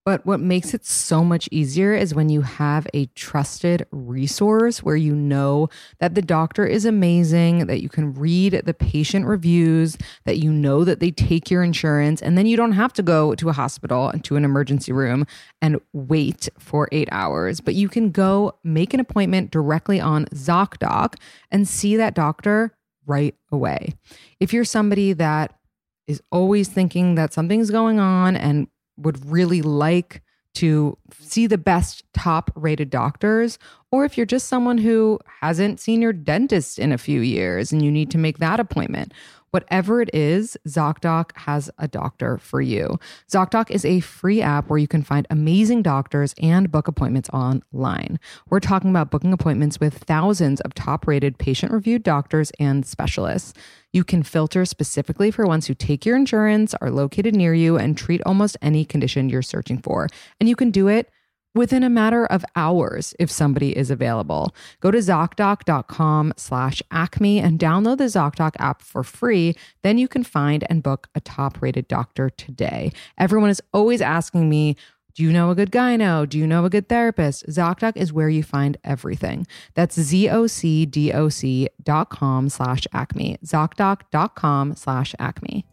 But 0.07 0.25
what 0.25 0.39
makes 0.39 0.73
it 0.73 0.87
so 0.87 1.25
much 1.25 1.49
easier 1.51 1.93
is 1.93 2.15
when 2.15 2.29
you 2.29 2.43
have 2.43 2.87
a 2.95 3.07
trusted 3.17 3.89
resource 3.91 4.81
where 4.81 4.95
you 4.95 5.17
know 5.17 5.69
that 5.99 6.15
the 6.15 6.23
doctor 6.23 6.65
is 6.65 6.85
amazing, 6.85 7.67
that 7.67 7.83
you 7.83 7.89
can 7.89 8.15
read 8.15 8.63
the 8.65 8.73
patient 8.73 9.27
reviews, 9.27 9.99
that 10.25 10.39
you 10.39 10.53
know 10.53 10.85
that 10.85 11.01
they 11.01 11.11
take 11.11 11.51
your 11.51 11.65
insurance, 11.65 12.23
and 12.23 12.39
then 12.39 12.47
you 12.47 12.57
don't 12.57 12.71
have 12.71 12.93
to 12.93 13.03
go 13.03 13.35
to 13.35 13.49
a 13.49 13.53
hospital 13.53 14.09
and 14.09 14.23
to 14.23 14.37
an 14.37 14.45
emergency 14.45 14.93
room 14.93 15.27
and 15.61 15.81
wait 15.93 16.49
for 16.57 16.89
eight 16.93 17.09
hours. 17.11 17.61
But 17.61 17.75
you 17.75 17.89
can 17.89 18.13
go 18.13 18.57
make 18.63 18.95
an 18.95 19.01
appointment 19.01 19.51
directly 19.51 20.01
on 20.01 20.27
ZocDoc 20.27 21.17
and 21.51 21.67
see 21.67 21.97
that 21.97 22.15
doctor 22.15 22.73
right 23.07 23.35
away. 23.51 23.95
If 24.39 24.53
you're 24.53 24.65
somebody 24.65 25.15
that 25.15 25.59
is 26.07 26.23
always 26.31 26.69
thinking 26.69 27.17
that 27.17 27.33
something's 27.33 27.73
going 27.73 27.99
on 27.99 28.37
and 28.37 28.69
would 28.97 29.31
really 29.31 29.63
like 29.63 30.23
to 30.55 30.97
see 31.21 31.47
the 31.47 31.59
best 31.59 32.03
top 32.15 32.51
rated 32.55 32.89
doctors, 32.89 33.59
or 33.91 34.07
if 34.07 34.17
you're 34.17 34.25
just 34.25 34.49
someone 34.49 34.79
who 34.79 35.19
hasn't 35.41 35.81
seen 35.81 36.01
your 36.01 36.15
dentist 36.15 36.79
in 36.79 36.93
a 36.93 36.99
few 36.99 37.21
years 37.21 37.73
and 37.73 37.83
you 37.83 37.91
need 37.91 38.11
to 38.11 38.19
make 38.19 38.39
that 38.39 38.59
appointment. 38.59 39.13
Whatever 39.51 40.01
it 40.01 40.11
is, 40.15 40.57
ZocDoc 40.67 41.37
has 41.37 41.71
a 41.79 41.87
doctor 41.87 42.37
for 42.39 42.61
you. 42.61 42.99
ZocDoc 43.31 43.71
is 43.71 43.85
a 43.85 44.01
free 44.01 44.43
app 44.43 44.69
where 44.69 44.79
you 44.79 44.89
can 44.89 45.03
find 45.03 45.27
amazing 45.31 45.83
doctors 45.83 46.35
and 46.43 46.71
book 46.71 46.89
appointments 46.89 47.31
online. 47.31 48.19
We're 48.51 48.61
talking 48.61 48.91
about 48.91 49.11
booking 49.11 49.33
appointments 49.33 49.79
with 49.79 49.97
thousands 49.99 50.61
of 50.63 50.75
top 50.75 51.07
rated 51.07 51.39
patient 51.39 51.73
reviewed 51.73 52.03
doctors 52.03 52.51
and 52.59 52.85
specialists. 52.85 53.55
You 53.97 54.05
can 54.05 54.23
filter 54.23 54.67
specifically 54.67 55.31
for 55.31 55.47
ones 55.47 55.69
who 55.69 55.73
take 55.73 56.05
your 56.05 56.17
insurance, 56.17 56.75
are 56.83 56.91
located 56.91 57.35
near 57.35 57.55
you, 57.55 57.79
and 57.79 57.97
treat 57.97 58.21
almost 58.27 58.59
any 58.61 58.85
condition 58.85 59.31
you're 59.31 59.41
searching 59.41 59.79
for. 59.79 60.07
And 60.39 60.51
you 60.51 60.55
can 60.55 60.71
do 60.71 60.87
it 60.87 61.09
within 61.55 61.83
a 61.83 61.89
matter 61.89 62.27
of 62.27 62.45
hours 62.55 63.15
if 63.19 63.31
somebody 63.31 63.75
is 63.75 63.91
available. 63.91 64.55
Go 64.81 64.91
to 64.91 64.99
ZocDoc.com 64.99 66.35
slash 66.37 66.83
Acme 66.91 67.39
and 67.41 67.59
download 67.59 67.97
the 67.97 68.05
ZocDoc 68.05 68.57
app 68.59 68.83
for 68.83 69.03
free. 69.03 69.57
Then 69.83 69.97
you 69.97 70.09
can 70.09 70.25
find 70.25 70.67
and 70.69 70.83
book 70.83 71.09
a 71.15 71.21
top 71.23 71.63
rated 71.63 71.89
doctor 71.89 72.29
today. 72.29 72.93
Everyone 73.17 73.49
is 73.49 73.63
always 73.73 74.03
asking 74.03 74.51
me, 74.51 74.77
do 75.17 75.23
you 75.23 75.33
know 75.33 75.51
a 75.51 75.55
good 75.55 75.73
gyno? 75.73 76.29
Do 76.29 76.39
you 76.39 76.47
know 76.47 76.67
a 76.67 76.71
good 76.71 76.91
therapist? 76.91 77.47
ZocDoc 77.47 77.97
is 77.97 78.13
where 78.13 78.29
you 78.29 78.43
find 78.43 78.77
everything. 78.85 79.47
That's 79.73 79.99
Z-O-C-D-O-C 79.99 81.69
dot 81.83 82.11
com 82.11 82.51
slash 82.51 82.87
Acme. 82.93 83.39
ZocDoc.com 83.43 84.75
slash 84.75 85.15
Acme. 85.19 85.65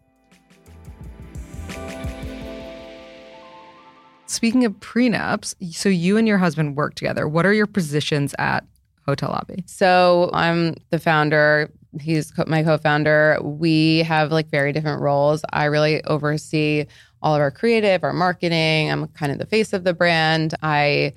Speaking 4.28 4.64
of 4.64 4.72
prenups, 4.80 5.56
so 5.76 5.89
you 5.89 6.16
and 6.16 6.26
your 6.26 6.38
husband 6.38 6.78
work 6.78 6.96
together. 6.96 7.28
What 7.28 7.46
are 7.46 7.54
your 7.54 7.68
positions 7.68 8.34
at 8.39 8.66
Hotel 9.06 9.30
Lobby? 9.30 9.66
So 9.68 10.30
I'm 10.32 10.76
the 10.89 11.00
founder. 11.00 11.70
He's 12.00 12.32
my 12.48 12.64
co-founder. 12.64 13.39
We 13.44 14.00
have 14.00 14.32
like 14.32 14.50
very 14.50 14.72
different 14.72 15.02
roles. 15.02 15.44
I 15.52 15.66
really 15.66 16.02
oversee 16.06 16.86
all 17.24 17.34
of 17.34 17.41
our 17.41 17.49
creative, 17.49 18.03
our 18.03 18.13
marketing. 18.13 18.91
I'm 18.91 19.07
kind 19.07 19.32
of 19.32 19.39
the 19.39 19.45
face 19.45 19.74
of 19.74 19.86
the 19.86 19.93
brand. 19.93 20.53
I 20.61 21.13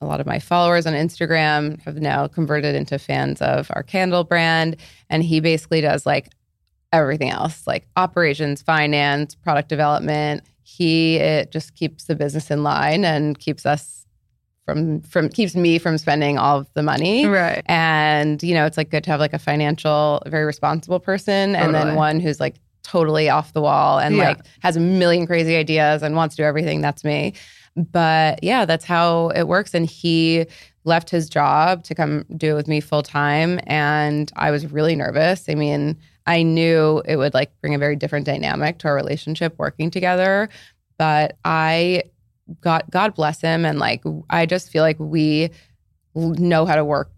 a 0.00 0.06
lot 0.06 0.20
of 0.20 0.26
my 0.26 0.38
followers 0.38 0.86
on 0.86 0.92
Instagram 0.92 1.80
have 1.82 1.96
now 1.96 2.28
converted 2.28 2.74
into 2.74 2.98
fans 2.98 3.40
of 3.40 3.70
our 3.74 3.82
candle 3.82 4.22
brand 4.22 4.76
and 5.08 5.22
he 5.22 5.40
basically 5.40 5.80
does 5.80 6.04
like 6.04 6.30
everything 6.92 7.30
else, 7.30 7.66
like 7.66 7.88
operations, 7.96 8.60
finance, 8.60 9.34
product 9.34 9.68
development. 9.68 10.42
He 10.62 11.16
it 11.16 11.50
just 11.50 11.74
keeps 11.74 12.04
the 12.04 12.14
business 12.14 12.50
in 12.50 12.62
line 12.62 13.04
and 13.04 13.38
keeps 13.38 13.64
us 13.64 14.06
from 14.66 15.00
from 15.00 15.30
keeps 15.30 15.56
me 15.56 15.78
from 15.78 15.96
spending 15.96 16.36
all 16.36 16.58
of 16.58 16.68
the 16.74 16.82
money. 16.82 17.26
Right. 17.26 17.62
And, 17.66 18.42
you 18.42 18.54
know, 18.54 18.66
it's 18.66 18.76
like 18.76 18.90
good 18.90 19.04
to 19.04 19.10
have 19.10 19.20
like 19.20 19.32
a 19.32 19.38
financial, 19.38 20.22
very 20.26 20.44
responsible 20.44 21.00
person 21.00 21.56
and 21.56 21.74
then 21.74 21.94
one 21.94 22.20
who's 22.20 22.40
like 22.40 22.56
totally 22.84 23.28
off 23.28 23.52
the 23.52 23.60
wall 23.60 23.98
and 23.98 24.14
Yeah. 24.16 24.28
like 24.28 24.40
has 24.60 24.76
a 24.76 24.80
million 24.80 25.26
crazy 25.26 25.56
ideas 25.56 26.02
and 26.02 26.14
wants 26.14 26.36
to 26.36 26.42
do 26.42 26.46
everything. 26.46 26.80
That's 26.80 27.02
me. 27.02 27.34
But 27.76 28.42
yeah, 28.44 28.64
that's 28.64 28.84
how 28.84 29.30
it 29.30 29.48
works. 29.48 29.74
And 29.74 29.84
he 29.86 30.46
left 30.84 31.10
his 31.10 31.28
job 31.28 31.82
to 31.84 31.94
come 31.94 32.24
do 32.36 32.52
it 32.52 32.54
with 32.54 32.68
me 32.68 32.80
full 32.80 33.02
time. 33.02 33.58
And 33.66 34.30
I 34.36 34.50
was 34.52 34.70
really 34.70 34.94
nervous. 34.94 35.48
I 35.48 35.54
mean, 35.56 35.98
I 36.26 36.42
knew 36.42 37.02
it 37.06 37.16
would 37.16 37.34
like 37.34 37.50
bring 37.60 37.74
a 37.74 37.78
very 37.78 37.96
different 37.96 38.26
dynamic 38.26 38.78
to 38.78 38.88
our 38.88 38.94
relationship 38.94 39.54
working 39.58 39.90
together. 39.90 40.48
But 40.98 41.36
I 41.44 42.04
got, 42.60 42.88
God 42.90 43.14
bless 43.14 43.40
him. 43.40 43.64
And 43.64 43.78
like, 43.78 44.04
I 44.30 44.46
just 44.46 44.70
feel 44.70 44.82
like 44.82 45.00
we 45.00 45.50
know 46.14 46.66
how 46.66 46.76
to 46.76 46.84
work 46.84 47.10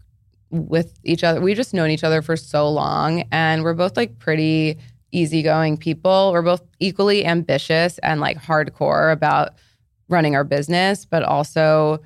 with 0.49 0.97
each 1.03 1.23
other. 1.23 1.41
We've 1.41 1.57
just 1.57 1.73
known 1.73 1.89
each 1.91 2.03
other 2.05 2.21
for 2.21 2.35
so 2.37 2.69
long, 2.69 3.23
and 3.31 3.63
we're 3.63 3.73
both 3.73 3.97
like 3.97 4.17
pretty 4.17 4.77
easygoing 5.11 5.77
people. 5.77 6.31
We're 6.31 6.41
both 6.41 6.63
equally 6.79 7.25
ambitious 7.25 7.97
and 7.99 8.19
like 8.19 8.37
hardcore 8.37 9.11
about 9.11 9.53
running 10.09 10.35
our 10.35 10.43
business, 10.43 11.05
but 11.05 11.23
also 11.23 11.99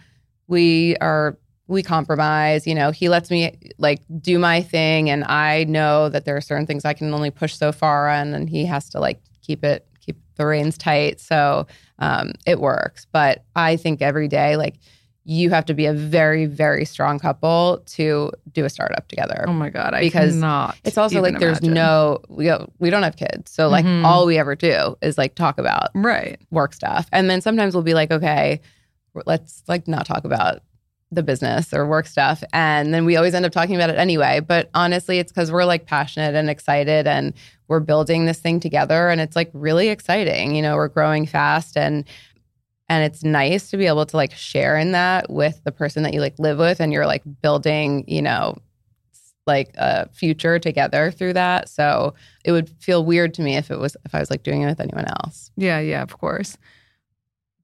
we 0.48 0.96
are 0.98 1.38
we 1.68 1.82
compromise. 1.82 2.68
You 2.68 2.76
know, 2.76 2.92
he 2.92 3.10
lets 3.10 3.32
me 3.32 3.58
like 3.78 4.02
do 4.20 4.38
my 4.38 4.62
thing, 4.62 5.10
and 5.10 5.24
I 5.24 5.64
know 5.66 6.10
that 6.10 6.26
there 6.26 6.36
are 6.36 6.42
certain 6.42 6.68
things 6.68 6.86
I 6.86 6.94
can 6.94 7.14
only 7.14 7.32
push 7.32 7.56
so 7.56 7.72
far 7.72 8.10
on, 8.10 8.34
and 8.34 8.50
he 8.50 8.66
has 8.66 8.90
to 8.90 9.00
like 9.00 9.22
keep 9.42 9.64
it 9.64 9.88
keep 10.00 10.18
the 10.36 10.46
reins 10.46 10.78
tight. 10.78 11.20
So 11.20 11.68
um, 12.00 12.34
it 12.46 12.60
works. 12.60 13.08
But 13.12 13.46
I 13.56 13.78
think 13.78 14.02
every 14.02 14.28
day, 14.28 14.58
like 14.58 14.76
you 15.24 15.52
have 15.52 15.66
to 15.66 15.74
be 15.76 15.86
a 15.86 15.94
very, 15.94 16.46
very 16.48 16.84
strong 16.84 17.20
couple 17.20 17.84
to 17.86 18.32
do 18.52 18.66
a 18.66 18.70
startup 18.70 19.08
together. 19.08 19.46
Oh 19.48 19.54
my 19.54 19.70
god, 19.70 19.94
I 19.94 20.00
Because 20.02 20.34
cannot 20.34 20.78
It's 20.84 20.98
also 20.98 21.22
like 21.22 21.38
there's 21.40 21.60
imagine. 21.60 21.74
no 21.76 22.22
we 22.28 22.52
we 22.80 22.90
don't 22.90 23.04
have 23.04 23.18
kids, 23.18 23.52
so 23.52 23.68
like 23.70 23.86
Mhm. 23.86 24.04
all 24.04 24.26
we 24.26 24.38
ever 24.40 24.56
do 24.56 24.98
is 25.02 25.18
like 25.20 25.36
talk 25.36 25.60
about 25.60 25.90
right. 25.94 26.40
work 26.50 26.74
stuff, 26.74 27.08
and 27.12 27.30
then 27.30 27.40
sometimes 27.42 27.76
we'll 27.76 27.84
be 27.84 27.94
like, 27.94 28.10
okay, 28.12 28.62
let's 29.26 29.64
like 29.68 29.88
not 29.88 30.06
talk 30.06 30.26
about 30.26 30.62
the 31.14 31.22
business 31.22 31.74
or 31.74 31.86
work 31.86 32.08
stuff, 32.08 32.42
and 32.54 32.94
then 32.94 33.04
we 33.06 33.16
always 33.18 33.34
end 33.36 33.46
up 33.46 33.52
talking 33.52 33.76
about 33.76 33.90
it 33.90 33.98
anyway. 33.98 34.40
But 34.40 34.70
honestly, 34.74 35.20
it's 35.20 35.32
because 35.32 35.52
we're 35.52 35.66
like 35.66 35.86
passionate 35.86 36.36
and 36.36 36.50
excited, 36.50 37.06
and 37.06 37.34
we're 37.68 37.82
building 37.82 38.26
this 38.26 38.40
thing 38.40 38.60
together, 38.60 39.10
and 39.10 39.20
it's 39.22 39.36
like 39.36 39.50
really 39.54 39.90
exciting. 39.90 40.56
You 40.56 40.62
know, 40.62 40.76
we're 40.78 40.88
growing 40.88 41.26
fast, 41.26 41.76
and 41.78 42.06
and 42.92 43.06
it's 43.06 43.24
nice 43.24 43.70
to 43.70 43.78
be 43.78 43.88
able 43.88 44.06
to 44.06 44.18
like 44.18 44.34
share 44.34 44.78
in 44.78 44.92
that 44.92 45.30
with 45.30 45.64
the 45.64 45.72
person 45.72 46.04
that 46.04 46.14
you 46.14 46.20
like 46.20 46.38
live 46.38 46.58
with, 46.58 46.82
and 46.82 46.92
you're 46.92 47.06
like 47.06 47.24
building, 47.42 48.04
you 48.06 48.22
know, 48.22 48.58
like 49.48 49.72
a 49.76 50.10
future 50.10 50.60
together 50.60 51.10
through 51.10 51.32
that. 51.32 51.70
So 51.70 52.14
it 52.44 52.52
would 52.52 52.70
feel 52.82 53.06
weird 53.06 53.34
to 53.36 53.44
me 53.44 53.56
if 53.56 53.72
it 53.72 53.80
was 53.80 53.96
if 54.04 54.14
I 54.14 54.20
was 54.20 54.30
like 54.30 54.44
doing 54.44 54.62
it 54.62 54.66
with 54.66 54.82
anyone 54.82 55.06
else. 55.06 55.52
Yeah, 55.56 55.80
yeah, 55.80 56.02
of 56.02 56.18
course. 56.18 56.58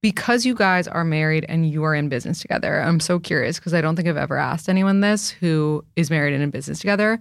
Because 0.01 0.45
you 0.45 0.55
guys 0.55 0.87
are 0.87 1.03
married 1.03 1.45
and 1.49 1.69
you 1.69 1.83
are 1.83 1.93
in 1.93 2.07
business 2.07 2.39
together, 2.39 2.79
I'm 2.79 3.01
so 3.01 3.19
curious 3.19 3.59
because 3.59 3.73
I 3.73 3.81
don't 3.81 3.97
think 3.97 4.07
I've 4.07 4.15
ever 4.15 4.37
asked 4.37 4.69
anyone 4.69 5.01
this 5.01 5.29
who 5.29 5.83
is 5.97 6.09
married 6.09 6.35
and 6.35 6.41
in 6.41 6.51
business 6.51 6.79
together. 6.79 7.19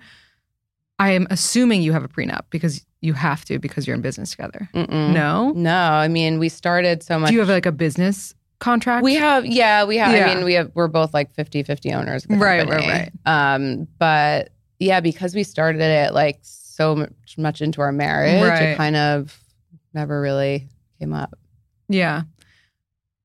I 1.00 1.11
am 1.11 1.26
assuming 1.28 1.82
you 1.82 1.92
have 1.92 2.04
a 2.04 2.09
prenup 2.09 2.42
because 2.50 2.86
you 3.01 3.12
have 3.12 3.44
to 3.47 3.59
because 3.59 3.86
you're 3.86 3.94
in 3.97 4.03
business 4.03 4.30
together. 4.30 4.68
Mm-mm. 4.74 5.12
No? 5.12 5.51
No, 5.51 5.76
I 5.76 6.09
mean 6.09 6.38
we 6.38 6.49
started 6.49 7.03
so 7.03 7.18
much. 7.18 7.28
Do 7.28 7.34
you 7.34 7.40
have 7.40 7.49
like 7.49 7.66
a 7.66 7.72
business 7.72 8.34
contract? 8.59 9.05
we 9.05 9.14
have, 9.14 9.44
yeah, 9.44 9.84
we 9.84 9.97
have. 9.99 10.14
Yeah. 10.14 10.26
I 10.26 10.34
mean, 10.34 10.44
we 10.44 10.55
have. 10.55 10.70
We're 10.74 10.88
both 10.88 11.12
like 11.12 11.34
50-50 11.36 11.94
owners. 11.94 12.26
Right, 12.28 12.66
company. 12.66 12.88
right, 12.88 13.12
Um, 13.26 13.86
but 13.99 14.51
yeah, 14.78 15.01
because 15.01 15.34
we 15.34 15.42
started 15.42 15.80
it 15.82 16.14
like 16.14 16.38
so 16.42 16.97
much, 16.97 17.36
much 17.38 17.61
into 17.62 17.80
our 17.82 17.92
marriage, 17.92 18.42
Right. 18.42 18.62
it 18.70 18.76
kind 18.76 18.97
of 18.97 19.38
never 19.94 20.20
really 20.20 20.68
came 20.99 21.12
up. 21.12 21.38
Yeah. 21.88 22.22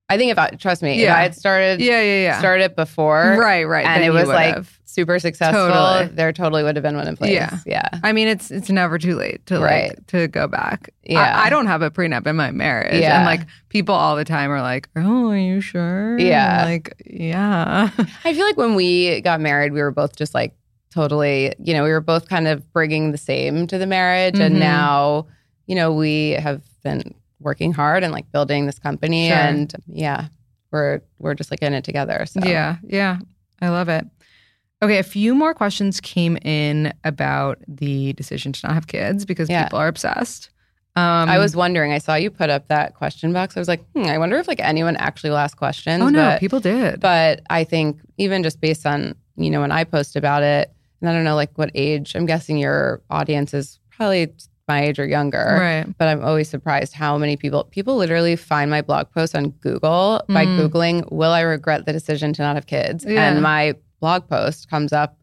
I 0.10 0.18
think 0.18 0.32
if 0.34 0.38
I 0.38 0.50
trust 0.50 0.82
me, 0.84 0.92
if 0.92 0.98
Yeah. 1.00 1.16
I 1.16 1.22
had 1.22 1.36
started 1.36 1.80
Yeah, 1.80 2.02
yeah, 2.02 2.24
yeah. 2.24 2.40
started 2.40 2.76
before, 2.76 3.38
right, 3.40 3.64
right. 3.64 3.86
and 3.86 4.04
it 4.04 4.10
was 4.12 4.28
like 4.28 4.56
have. 4.56 4.80
Super 4.92 5.20
successful, 5.20 5.68
Totally. 5.68 6.16
there 6.16 6.32
totally 6.34 6.64
would 6.64 6.76
have 6.76 6.84
been 6.84 6.96
one 6.98 7.08
in 7.08 7.16
place. 7.18 7.32
Yeah. 7.32 7.58
yeah. 7.66 7.88
I 8.04 8.12
mean, 8.12 8.28
it's 8.28 8.52
it's 8.52 8.70
never 8.70 8.98
too 8.98 9.16
late 9.16 9.46
to 9.48 9.60
Right. 9.60 9.90
like 9.90 10.08
to 10.08 10.28
go 10.28 10.48
back. 10.48 10.90
Yeah. 11.04 11.20
I, 11.20 11.48
I 11.48 11.50
don't 11.50 11.68
have 11.68 11.82
a 11.82 11.90
prenup 11.90 12.28
in 12.28 12.36
my 12.36 12.52
marriage, 12.52 13.02
Yeah. 13.02 13.18
and 13.18 13.26
like 13.26 13.48
people 13.70 13.96
all 13.96 14.16
the 14.16 14.26
time 14.26 14.52
are 14.52 14.62
like, 14.62 14.90
"Oh, 14.96 15.30
are 15.30 15.38
you 15.38 15.62
sure?" 15.62 16.18
Yeah. 16.20 16.66
like 16.66 16.94
yeah, 17.06 17.90
I 18.26 18.34
feel 18.34 18.46
like 18.46 18.58
when 18.58 18.76
we 18.76 19.22
got 19.22 19.40
married, 19.42 19.74
we 19.74 19.82
were 19.82 19.92
both 19.92 20.16
just 20.16 20.34
like 20.34 20.54
totally, 20.94 21.54
you 21.64 21.74
know, 21.74 21.84
we 21.84 21.90
were 21.92 22.02
both 22.02 22.28
kind 22.28 22.48
of 22.48 22.72
bringing 22.74 23.12
the 23.12 23.18
same 23.18 23.66
to 23.68 23.78
the 23.78 23.88
marriage. 23.88 24.36
Mhm. 24.36 24.42
And 24.48 24.60
now, 24.60 25.28
you 25.68 25.76
know, 25.76 25.94
we 25.94 26.32
have 26.32 26.62
been 26.84 27.14
working 27.40 27.72
hard 27.74 28.04
and 28.04 28.12
like 28.12 28.30
building 28.32 28.66
this 28.66 28.78
company. 28.78 29.30
Sure. 29.30 29.38
And 29.38 29.74
yeah, 29.88 30.28
we're 30.72 31.02
we're 31.18 31.34
just 31.34 31.50
like 31.50 31.62
in 31.62 31.74
it 31.74 31.84
together. 31.86 32.26
So 32.26 32.42
yeah, 32.44 32.76
yeah. 32.84 33.20
I 33.62 33.70
love 33.70 33.90
it. 33.90 34.06
Okay, 34.84 34.98
a 34.98 35.04
few 35.04 35.36
more 35.36 35.54
questions 35.54 36.00
came 36.02 36.38
in 36.38 36.92
about 37.04 37.60
the 37.68 38.14
decision 38.14 38.52
to 38.54 38.68
not 38.68 38.74
have 38.74 38.88
kids 38.88 39.26
because 39.26 39.50
Yeah. 39.50 39.64
people 39.66 39.78
are 39.80 39.88
obsessed. 39.88 40.50
Um, 40.96 41.30
I 41.30 41.38
was 41.38 41.56
wondering, 41.56 41.94
I 41.94 42.00
saw 42.00 42.16
you 42.16 42.30
put 42.30 42.50
up 42.50 42.68
that 42.68 42.96
question 42.96 43.32
box. 43.32 43.56
I 43.56 43.60
was 43.62 43.68
like, 43.68 43.82
hmm, 43.94 44.04
I 44.06 44.18
wonder 44.18 44.38
if 44.38 44.48
like 44.48 44.60
anyone 44.60 44.96
actually 44.98 45.30
will 45.30 45.38
ask 45.38 45.56
questions. 45.56 46.02
Oh 46.04 46.10
no, 46.10 46.32
but, 46.32 46.40
people 46.40 46.60
did. 46.60 47.00
but 47.00 47.42
I 47.50 47.64
think 47.64 48.02
even 48.18 48.44
just 48.44 48.60
based 48.60 48.86
on, 48.86 49.16
you 49.38 49.50
know, 49.50 49.62
when 49.62 49.72
I 49.72 49.84
post 49.86 50.16
about 50.18 50.44
it, 50.44 50.70
and 51.00 51.10
I 51.10 51.14
don't 51.14 51.24
know 51.24 51.36
like 51.36 51.52
what 51.58 51.72
age, 51.76 52.14
I'm 52.16 52.26
guessing 52.26 52.58
your 52.58 53.02
audience 53.10 53.54
is 53.54 53.80
probably 53.92 54.34
my 54.68 54.84
age 54.84 55.00
or 55.00 55.06
younger. 55.06 55.58
right. 55.60 55.98
but 55.98 56.08
I'm 56.08 56.24
always 56.24 56.50
surprised 56.50 56.94
how 56.94 57.18
many 57.18 57.38
people 57.38 57.64
people 57.66 57.96
literally 57.98 58.36
find 58.36 58.70
my 58.72 58.82
blog 58.82 59.12
post 59.12 59.36
on 59.36 59.50
Google 59.62 60.22
by 60.28 60.46
Mm. 60.46 60.60
googling 60.70 61.12
will 61.12 61.32
I 61.32 61.42
regret 61.42 61.86
the 61.86 61.94
decision 61.94 62.34
to 62.34 62.42
not 62.42 62.56
have 62.56 62.66
kids 62.68 63.06
Yeah. 63.08 63.30
and 63.30 63.42
my 63.42 63.76
blog 64.02 64.28
post 64.28 64.70
comes 64.70 64.92
up 64.92 65.18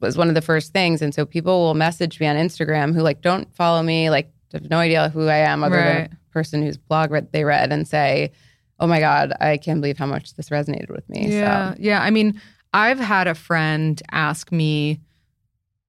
was 0.00 0.16
one 0.16 0.28
of 0.28 0.34
the 0.34 0.40
first 0.42 0.72
things 0.72 1.02
and 1.02 1.12
so 1.14 1.26
people 1.26 1.60
will 1.64 1.74
message 1.74 2.20
me 2.20 2.26
on 2.26 2.36
Instagram 2.36 2.94
who 2.94 3.00
like 3.02 3.20
don't 3.20 3.52
follow 3.56 3.82
me 3.82 4.08
like 4.10 4.30
have 4.52 4.70
no 4.70 4.78
idea 4.78 5.08
who 5.08 5.26
I 5.28 5.36
am 5.38 5.64
other 5.64 5.76
Right. 5.76 6.08
than 6.08 6.12
a 6.12 6.32
person 6.32 6.62
whose 6.62 6.76
blog 6.76 7.10
read, 7.10 7.32
they 7.32 7.44
read 7.44 7.72
and 7.72 7.86
say 7.88 8.30
oh 8.78 8.86
my 8.86 9.00
god 9.00 9.32
I 9.40 9.56
can't 9.56 9.80
believe 9.80 9.98
how 9.98 10.06
much 10.06 10.34
this 10.34 10.48
resonated 10.50 10.90
with 10.90 11.08
me 11.08 11.28
Yeah, 11.30 11.72
so 11.74 11.76
yeah. 11.80 12.00
I 12.02 12.10
mean, 12.10 12.40
I've 12.72 13.00
had 13.00 13.26
a 13.26 13.34
friend 13.34 14.00
ask 14.12 14.52
me, 14.52 15.00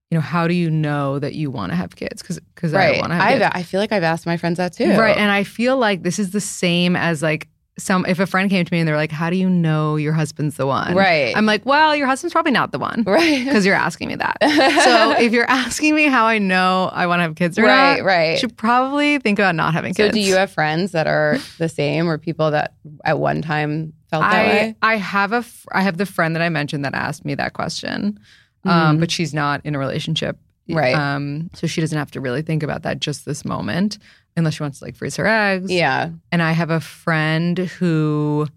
you 0.09 0.15
know, 0.17 0.21
how 0.21 0.47
do 0.47 0.53
you 0.53 0.69
know 0.69 1.19
that 1.19 1.35
you 1.35 1.49
want 1.51 1.71
to 1.71 1.75
have 1.75 1.95
kids? 1.95 2.21
Because 2.21 2.39
because 2.53 2.73
I 2.73 2.77
right 2.91 2.99
want 2.99 3.11
to 3.11 3.15
have 3.15 3.23
I've, 3.33 3.39
kids. 3.41 3.51
I 3.55 3.63
feel 3.63 3.79
like 3.79 3.91
I've 3.93 4.03
asked 4.03 4.25
my 4.25 4.35
friends 4.37 4.57
that 4.57 4.73
too 4.73 4.89
Right. 4.97 5.15
And 5.15 5.31
I 5.31 5.43
feel 5.43 5.77
like 5.77 6.03
this 6.03 6.19
is 6.19 6.31
the 6.31 6.41
same 6.41 6.95
as 6.95 7.21
like 7.23 7.47
some 7.79 8.05
if 8.05 8.19
a 8.19 8.27
friend 8.27 8.49
came 8.49 8.65
to 8.65 8.73
me 8.73 8.79
and 8.79 8.87
they're 8.87 8.97
like, 8.97 9.11
How 9.11 9.29
do 9.29 9.35
you 9.37 9.49
know 9.49 9.95
your 9.95 10.13
husband's 10.13 10.57
the 10.57 10.67
one? 10.67 10.93
right 10.93 11.35
I'm 11.35 11.45
like, 11.45 11.65
Well, 11.65 11.95
your 11.95 12.05
husband's 12.07 12.33
probably 12.33 12.51
not 12.51 12.71
the 12.71 12.79
one. 12.79 13.03
right 13.07 13.43
Because 13.45 13.65
you're 13.65 13.75
asking 13.75 14.09
me 14.09 14.15
that. 14.15 14.37
so 14.83 15.11
if 15.23 15.31
you're 15.31 15.49
asking 15.49 15.95
me 15.95 16.05
how 16.05 16.25
I 16.25 16.37
know 16.37 16.89
I 16.93 17.07
want 17.07 17.19
to 17.19 17.23
have 17.23 17.35
kids 17.35 17.57
or 17.57 17.63
right 17.63 17.97
not, 17.99 18.05
right 18.05 18.31
you 18.33 18.37
should 18.39 18.57
probably 18.57 19.17
think 19.19 19.39
about 19.39 19.55
not 19.55 19.73
having 19.73 19.93
So 19.93 20.03
kids. 20.03 20.15
So 20.15 20.21
do 20.21 20.27
you 20.27 20.35
have 20.35 20.51
friends 20.51 20.91
that 20.91 21.07
are 21.07 21.37
the 21.57 21.69
same 21.69 22.09
or 22.09 22.17
people 22.17 22.51
that 22.51 22.73
at 23.05 23.19
one 23.19 23.41
time 23.41 23.93
felt 24.09 24.23
that 24.23 24.45
way? 24.47 24.75
I 24.81 24.97
have 24.97 25.31
a 25.31 25.43
I 25.71 25.81
have 25.81 25.97
the 25.97 26.05
friend 26.05 26.35
that 26.35 26.41
I 26.41 26.49
mentioned 26.49 26.83
that 26.85 26.93
asked 26.93 27.23
me 27.25 27.35
that 27.35 27.53
question, 27.53 28.19
um, 28.65 28.97
Mhm. 28.97 28.99
but 28.99 29.09
she's 29.11 29.33
not 29.33 29.61
in 29.65 29.75
a 29.75 29.79
relationship, 29.79 30.37
Right. 30.69 30.95
Um, 30.95 31.49
so 31.53 31.67
she 31.67 31.81
doesn't 31.81 31.97
have 31.97 32.11
to 32.11 32.21
really 32.21 32.41
think 32.43 32.63
about 32.63 32.83
that 32.83 32.99
just 32.99 33.25
this 33.25 33.43
moment, 33.43 33.97
unless 34.37 34.55
she 34.55 34.63
wants 34.63 34.79
to 34.79 34.85
like 34.85 34.95
freeze 34.95 35.15
her 35.17 35.27
eggs. 35.27 35.71
Yeah. 35.71 36.09
And 36.31 36.41
I 36.41 36.51
have 36.51 36.69
a 36.69 36.79
friend 36.79 37.57
who 37.57 38.47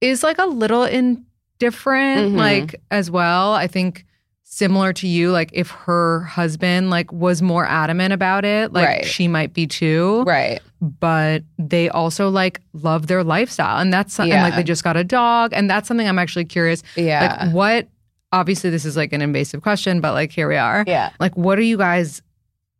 is 0.00 0.22
like 0.22 0.38
a 0.38 0.46
little 0.46 0.84
indifferent, 0.84 2.32
Mhm. 2.32 2.36
like 2.36 2.80
as 2.90 3.10
well. 3.10 3.54
I 3.54 3.66
think 3.66 4.04
similar 4.44 4.92
to 4.94 5.06
you, 5.06 5.30
like 5.30 5.50
if 5.52 5.70
her 5.70 6.20
husband 6.20 6.88
like 6.90 7.12
was 7.12 7.42
more 7.42 7.66
adamant 7.66 8.12
about 8.12 8.44
it, 8.44 8.72
like 8.72 8.86
Right. 8.86 9.04
she 9.04 9.28
might 9.28 9.52
be 9.52 9.66
too 9.66 10.22
Right. 10.26 10.60
but 10.80 11.42
they 11.58 11.88
also 11.90 12.28
like 12.30 12.60
love 12.72 13.08
their 13.08 13.22
lifestyle 13.22 13.78
and 13.78 13.92
that's 13.92 14.18
and 14.18 14.30
like 14.30 14.54
they 14.56 14.62
just 14.62 14.82
got 14.84 14.96
a 14.96 15.04
dog 15.04 15.52
and 15.52 15.68
that's 15.68 15.86
something 15.88 16.08
i'm 16.08 16.18
actually 16.20 16.44
curious 16.44 16.82
Yeah. 16.96 17.36
like 17.46 17.52
what 17.54 17.88
obviously 18.32 18.70
this 18.70 18.84
is 18.84 18.96
like 18.96 19.12
an 19.12 19.20
invasive 19.20 19.60
question 19.60 20.00
but 20.00 20.12
like 20.12 20.30
here 20.30 20.48
we 20.48 20.56
are 20.56 20.84
yeah. 20.86 21.10
like 21.18 21.36
what 21.36 21.58
are 21.58 21.62
you 21.62 21.76
guys 21.76 22.22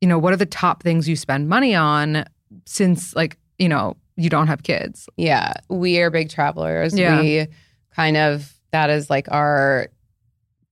you 0.01 0.09
know 0.09 0.19
what 0.19 0.33
are 0.33 0.37
the 0.37 0.47
top 0.47 0.83
things 0.83 1.09
you 1.09 1.17
spend 1.17 1.49
money 1.49 1.75
on 1.75 2.25
since 2.67 3.15
like 3.17 3.37
you 3.59 3.69
know 3.69 3.97
you 4.17 4.29
don't 4.29 4.47
have 4.49 4.63
kids 4.65 5.09
Yeah. 5.17 5.53
We 5.69 6.01
are 6.01 6.11
big 6.11 6.29
travelers. 6.29 6.97
Yeah. 6.99 7.21
We 7.21 7.47
kind 7.95 8.17
of 8.17 8.53
that 8.73 8.91
is 8.91 9.09
like 9.09 9.27
our 9.31 9.89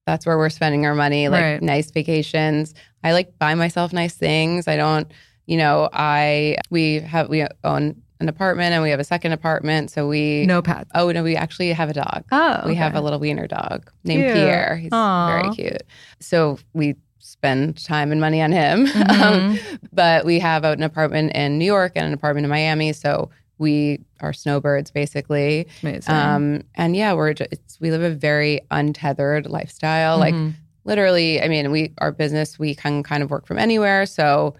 that's 0.07 0.25
where 0.27 0.39
we're 0.39 0.51
spending 0.51 0.87
our 0.87 0.95
money, 0.95 1.29
like 1.29 1.43
Right. 1.43 1.63
nice 1.63 1.91
vacations. 1.91 2.75
I 3.05 3.13
like 3.13 3.39
buy 3.39 3.55
myself 3.55 3.93
nice 3.93 4.15
things. 4.15 4.69
I 4.69 4.77
don't, 4.77 5.11
you 5.47 5.57
know, 5.57 5.89
I 5.93 6.57
we 6.71 7.01
have 7.01 7.29
we 7.29 7.45
own 7.65 8.03
an 8.19 8.29
apartment 8.29 8.73
and 8.73 8.83
we 8.83 8.91
have 8.91 9.01
a 9.01 9.05
second 9.05 9.33
apartment. 9.33 9.91
So 9.91 10.09
we 10.09 10.47
no 10.47 10.61
pets 10.63 10.91
Oh 10.95 11.11
no, 11.13 11.23
we 11.23 11.37
actually 11.37 11.73
have 11.73 11.89
a 11.91 11.95
dog. 11.95 12.25
oh 12.33 12.63
We 12.67 12.75
have 12.77 12.95
a 12.97 13.01
little 13.01 13.19
wiener 13.21 13.47
dog 13.47 13.91
named 14.05 14.25
Cute. 14.25 14.35
Pierre. 14.35 14.77
He's 14.77 14.93
Aw. 14.93 15.27
very 15.43 15.55
cute. 15.55 15.83
So 16.21 16.59
we 16.73 16.95
spend 17.27 17.83
time 17.85 18.13
and 18.13 18.21
money 18.21 18.41
on 18.43 18.53
him. 18.53 18.87
Mhm. 18.97 19.23
Um, 19.23 19.59
but 19.93 20.25
we 20.25 20.39
have 20.41 20.65
out 20.65 20.77
an 20.79 20.83
apartment 20.85 21.33
in 21.35 21.59
New 21.59 21.65
York 21.65 21.93
and 21.97 22.07
an 22.07 22.13
apartment 22.13 22.45
in 22.45 22.51
Miami. 22.51 22.93
So 22.93 23.31
we 23.59 24.01
are 24.21 24.33
snowbirds 24.33 24.91
basically. 24.91 25.67
amazing 25.83 26.15
Um, 26.15 26.63
and 26.75 26.95
yeah, 26.95 27.15
we're 27.15 27.33
just, 27.35 27.51
it's, 27.53 27.81
we 27.81 27.91
live 27.91 28.03
a 28.03 28.11
very 28.15 28.61
untethered 28.71 29.47
lifestyle. 29.47 30.19
Like 30.19 30.35
Mhm. 30.35 30.55
literally, 30.85 31.41
I 31.43 31.49
mean, 31.49 31.71
we 31.71 31.93
our 31.99 32.13
business 32.13 32.59
we 32.59 32.75
can 32.75 33.03
kind 33.03 33.23
of 33.23 33.31
work 33.31 33.47
from 33.47 33.59
anywhere. 33.59 34.05
So 34.07 34.55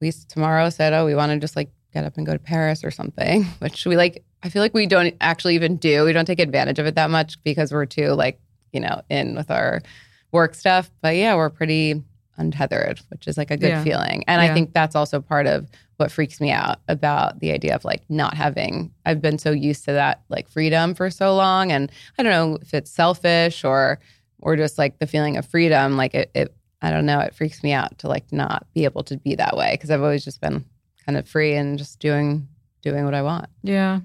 we 0.00 0.12
tomorrow 0.12 0.70
said, 0.70 0.92
oh, 0.92 1.04
we 1.06 1.14
want 1.14 1.32
to 1.32 1.38
just 1.38 1.56
like 1.56 1.70
get 1.92 2.04
up 2.04 2.16
and 2.16 2.26
go 2.26 2.32
to 2.32 2.38
Paris 2.38 2.84
or 2.84 2.90
something, 2.90 3.44
which 3.60 3.86
we 3.86 3.96
like. 3.96 4.24
I 4.42 4.50
feel 4.50 4.60
like 4.60 4.74
we 4.74 4.86
don't 4.86 5.14
actually 5.22 5.54
even 5.54 5.76
do. 5.78 6.04
We 6.04 6.12
don't 6.12 6.26
take 6.26 6.38
advantage 6.38 6.78
of 6.78 6.84
it 6.86 6.96
that 6.96 7.08
much 7.10 7.42
because 7.44 7.72
we're 7.72 7.86
too 7.86 8.08
like 8.10 8.38
you 8.72 8.80
know 8.80 9.00
in 9.08 9.34
with 9.34 9.50
our 9.50 9.80
work 10.34 10.54
stuff. 10.54 10.90
But 11.00 11.16
yeah, 11.16 11.34
we're 11.36 11.48
pretty 11.48 12.02
untethered, 12.36 13.00
which 13.10 13.26
is 13.26 13.38
like 13.38 13.50
a 13.50 13.56
good 13.56 13.68
Yeah. 13.70 13.82
feeling. 13.84 14.24
And 14.26 14.42
Yeah. 14.42 14.50
I 14.50 14.54
think 14.54 14.74
that's 14.74 14.94
also 14.96 15.20
part 15.20 15.46
of 15.46 15.66
what 15.96 16.10
freaks 16.10 16.40
me 16.40 16.50
out 16.50 16.80
about 16.88 17.38
the 17.38 17.52
idea 17.52 17.74
of 17.76 17.84
like 17.84 18.02
not 18.10 18.34
having. 18.34 18.90
I've 19.06 19.22
been 19.22 19.38
so 19.38 19.52
used 19.52 19.84
to 19.84 19.92
that 19.92 20.22
like 20.28 20.48
freedom 20.48 20.94
for 20.94 21.08
so 21.08 21.34
long, 21.36 21.70
and 21.72 21.90
I 22.18 22.22
don't 22.24 22.32
know 22.32 22.58
if 22.60 22.74
it's 22.74 22.90
selfish 22.90 23.64
or 23.64 24.00
or 24.40 24.56
just 24.56 24.76
like 24.76 24.98
the 24.98 25.06
feeling 25.06 25.36
of 25.38 25.46
freedom. 25.46 25.96
Like 25.96 26.14
it, 26.14 26.30
it 26.34 26.54
I 26.82 26.90
don't 26.90 27.06
know. 27.06 27.20
It 27.20 27.34
freaks 27.34 27.62
me 27.62 27.72
out 27.72 27.96
to 28.00 28.08
like 28.08 28.30
not 28.32 28.66
be 28.74 28.84
able 28.84 29.04
to 29.04 29.16
be 29.16 29.36
that 29.36 29.56
way 29.56 29.70
because 29.72 29.90
I've 29.90 30.02
always 30.02 30.24
just 30.24 30.40
been 30.40 30.64
kind 31.06 31.16
of 31.16 31.26
free 31.28 31.54
and 31.54 31.78
just 31.78 31.98
doing 32.00 32.48
doing 32.82 33.04
what 33.04 33.14
I 33.14 33.22
want. 33.22 33.46
Yeah. 33.62 34.00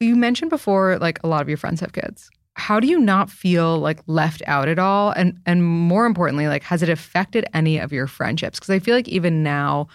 You 0.00 0.16
mentioned 0.16 0.50
before, 0.50 0.98
like 0.98 1.20
a 1.22 1.28
lot 1.28 1.40
of 1.42 1.48
your 1.48 1.56
friends 1.56 1.80
have 1.80 1.92
kids. 1.92 2.28
How 2.54 2.80
do 2.80 2.86
you 2.86 3.00
not 3.00 3.30
feel 3.30 3.78
like 3.78 4.00
left 4.06 4.42
out 4.46 4.68
at 4.68 4.78
all? 4.78 5.10
And 5.12 5.38
and 5.46 5.64
more 5.64 6.04
importantly, 6.06 6.48
like 6.48 6.62
has 6.64 6.82
it 6.82 6.88
affected 6.88 7.46
any 7.54 7.78
of 7.78 7.92
your 7.92 8.06
friendships? 8.06 8.58
Because 8.60 8.70
I 8.70 8.78
feel 8.78 8.94
like 8.94 9.08
even 9.08 9.42
now, 9.42 9.88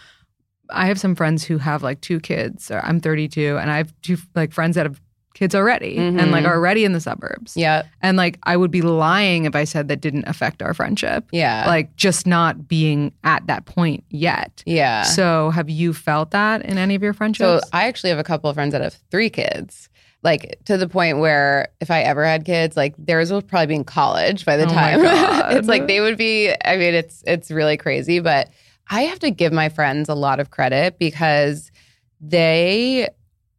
I 0.70 0.88
have 0.88 0.99
some 0.99 1.16
friends 1.16 1.43
who 1.43 1.60
have 1.60 1.84
like 1.84 2.01
two 2.01 2.20
kids. 2.20 2.72
Or 2.72 2.84
I'm 2.84 2.99
32, 2.99 3.58
and 3.58 3.70
I 3.72 3.78
have 3.78 3.93
two 4.01 4.18
like 4.36 4.51
friends 4.53 4.76
that 4.76 4.86
have 4.86 4.99
kids 5.36 5.53
already 5.53 5.97
and 5.97 6.18
like 6.32 6.43
Mhm. 6.43 6.47
are 6.47 6.55
already 6.55 6.84
in 6.84 6.93
the 6.93 6.99
suburbs. 6.99 7.55
Yeah. 7.55 7.84
And 8.01 8.18
like 8.18 8.39
I 8.41 8.58
would 8.58 8.72
be 8.72 8.82
lying 8.82 9.45
if 9.45 9.55
I 9.55 9.66
said 9.66 9.88
that 9.89 10.01
didn't 10.01 10.28
affect 10.28 10.64
our 10.64 10.74
friendship. 10.74 11.26
Yeah. 11.32 11.66
Like 11.68 11.95
just 11.95 12.26
not 12.26 12.68
being 12.68 13.12
at 13.24 13.45
that 13.45 13.66
point 13.66 14.03
yet. 14.10 14.64
yeah. 14.66 15.03
So 15.03 15.51
have 15.51 15.70
you 15.70 15.93
felt 15.93 16.32
that 16.32 16.66
in 16.66 16.80
any 16.80 16.95
of 16.95 17.03
your 17.03 17.14
friendships? 17.14 17.64
So? 17.66 17.70
I 17.72 17.88
actually 17.88 18.10
have 18.10 18.18
a 18.18 18.24
couple 18.24 18.49
of 18.49 18.55
friends 18.55 18.72
that 18.72 18.82
have 18.82 18.95
three 19.12 19.30
kids. 19.30 19.89
Like 20.24 20.59
to 20.65 20.78
the 20.78 20.89
point 20.89 21.20
where 21.20 21.70
if 21.80 21.91
I 21.91 22.01
ever 22.01 22.26
had 22.26 22.43
kids, 22.43 22.76
like 22.76 22.95
theirs 22.97 23.32
will 23.32 23.41
probably 23.41 23.68
be 23.68 23.76
in 23.76 23.84
college 23.84 24.45
by 24.45 24.57
the 24.57 24.63
Oh 24.63 24.68
my 24.68 24.74
time. 24.74 25.01
God. 25.03 25.53
it's 25.57 25.68
like 25.68 25.88
they 25.88 25.99
would 26.01 26.18
be. 26.18 26.53
I 26.65 26.76
mean, 26.78 26.93
it's 26.93 27.24
it's 27.28 27.51
really 27.51 27.78
crazy, 27.78 28.20
but 28.20 28.49
I 28.89 29.03
have 29.03 29.20
to 29.20 29.32
give 29.32 29.53
my 29.53 29.70
friends 29.70 30.09
a 30.09 30.15
lot 30.15 30.39
of 30.39 30.49
credit 30.49 30.97
because 30.97 31.72
they 32.20 33.07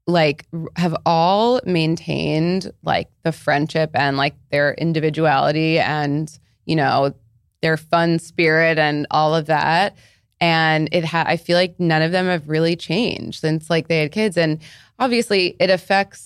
like 0.07 0.47
have 0.77 0.97
all 1.07 1.61
maintained 1.65 2.73
like 2.83 3.09
the 3.25 3.33
friendship 3.33 3.91
and 3.95 4.17
like 4.17 4.35
their 4.51 4.73
individuality 4.75 5.79
and 5.79 6.39
you 6.65 6.75
know 6.75 7.15
their 7.61 7.77
fun 7.77 8.19
spirit 8.19 8.79
and 8.79 9.07
all 9.11 9.35
of 9.35 9.47
that 9.47 9.95
and 10.41 10.89
it 10.93 11.05
ha- 11.05 11.25
i 11.27 11.37
feel 11.37 11.57
like 11.59 11.79
none 11.79 12.01
of 12.01 12.11
them 12.11 12.25
have 12.25 12.49
really 12.49 12.75
changed 12.75 13.39
since 13.41 13.69
like 13.69 13.89
they 13.89 13.99
had 14.01 14.11
kids 14.11 14.39
and 14.39 14.61
obviously 14.99 15.55
it 15.61 15.69
affects 15.69 16.21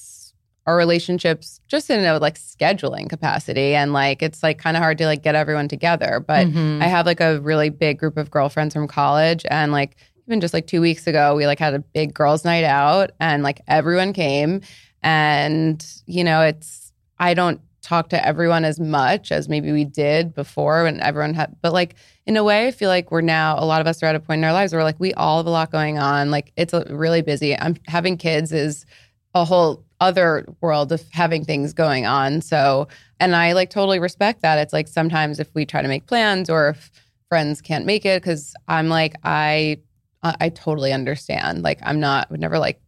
our 0.67 0.77
relationships 0.77 1.61
just 1.67 1.91
in 1.91 2.05
a 2.05 2.19
like 2.19 2.37
scheduling 2.39 3.09
capacity 3.11 3.75
and 3.75 3.93
like 3.93 4.23
it's 4.23 4.43
like 4.43 4.59
kind 4.59 4.77
of 4.77 4.83
hard 4.83 4.97
to 4.99 5.07
like 5.07 5.23
get 5.23 5.35
everyone 5.35 5.67
together 5.69 6.23
but 6.27 6.47
Mhm. 6.47 6.81
I 6.83 6.87
have 6.87 7.05
like 7.07 7.21
a 7.21 7.41
really 7.41 7.69
big 7.69 7.99
group 7.99 8.17
of 8.17 8.31
girlfriends 8.31 8.73
from 8.75 8.87
college 8.87 9.45
and 9.51 9.73
like 9.73 9.97
even 10.29 10.41
just 10.41 10.55
like 10.55 10.69
2 10.69 10.81
weeks 10.81 11.07
ago 11.09 11.35
we 11.35 11.47
like 11.47 11.59
had 11.59 11.75
a 11.75 11.81
big 11.81 12.15
girls 12.15 12.45
night 12.45 12.63
out 12.65 13.11
and 13.19 13.43
like 13.43 13.61
everyone 13.67 14.13
came 14.13 14.61
and 15.03 15.85
you 16.07 16.25
know 16.25 16.43
it's 16.43 16.93
I 17.19 17.35
don't 17.35 17.61
talk 17.83 18.09
to 18.11 18.25
everyone 18.27 18.65
as 18.65 18.79
much 18.79 19.33
as 19.33 19.49
maybe 19.49 19.73
we 19.73 19.85
did 19.85 20.33
before 20.35 20.85
when 20.85 21.01
everyone 21.01 21.35
had 21.35 21.57
but 21.61 21.73
like 21.73 21.97
in 22.27 22.37
a 22.37 22.45
way 22.45 22.69
I 22.69 22.71
feel 22.71 22.89
like 22.89 23.11
we're 23.11 23.21
now 23.21 23.57
a 23.59 23.67
lot 23.67 23.81
of 23.81 23.89
us 23.89 24.01
are 24.03 24.07
at 24.07 24.15
a 24.15 24.21
point 24.21 24.39
in 24.39 24.45
our 24.45 24.53
lives 24.53 24.73
where 24.73 24.85
like 24.85 25.01
we 25.01 25.13
all 25.15 25.39
have 25.39 25.47
a 25.47 25.51
lot 25.51 25.73
going 25.73 25.99
on 25.99 26.31
like 26.31 26.53
it's 26.57 26.73
a, 26.73 26.85
really 26.89 27.23
busy 27.23 27.59
I'm 27.59 27.77
having 27.89 28.17
kids 28.17 28.53
is 28.53 28.87
a 29.35 29.45
whole 29.45 29.85
other 30.03 30.45
world 30.61 30.91
of 30.93 31.03
having 31.13 31.45
things 31.45 31.73
going 31.73 32.05
on 32.05 32.41
so 32.41 32.89
and 33.21 33.37
I 33.37 33.53
like 33.53 33.71
totally 33.71 34.01
respect 34.01 34.43
that 34.43 34.59
it's 34.59 34.73
like 34.73 34.89
sometimes 34.89 35.39
if 35.39 35.49
we 35.55 35.65
try 35.65 35.81
to 35.81 35.89
make 35.89 36.07
plans 36.07 36.51
or 36.51 36.71
if 36.71 36.91
friends 37.29 37.61
can't 37.61 37.87
make 37.87 38.05
it 38.05 38.23
cuz 38.23 38.53
I'm 38.67 38.89
like 38.89 39.15
I 39.23 39.79
I 40.23 40.49
totally 40.51 40.93
understand 40.93 41.63
like 41.63 41.79
I'm 41.83 42.01
not 42.01 42.31
would 42.31 42.41
never 42.41 42.59
like 42.59 42.81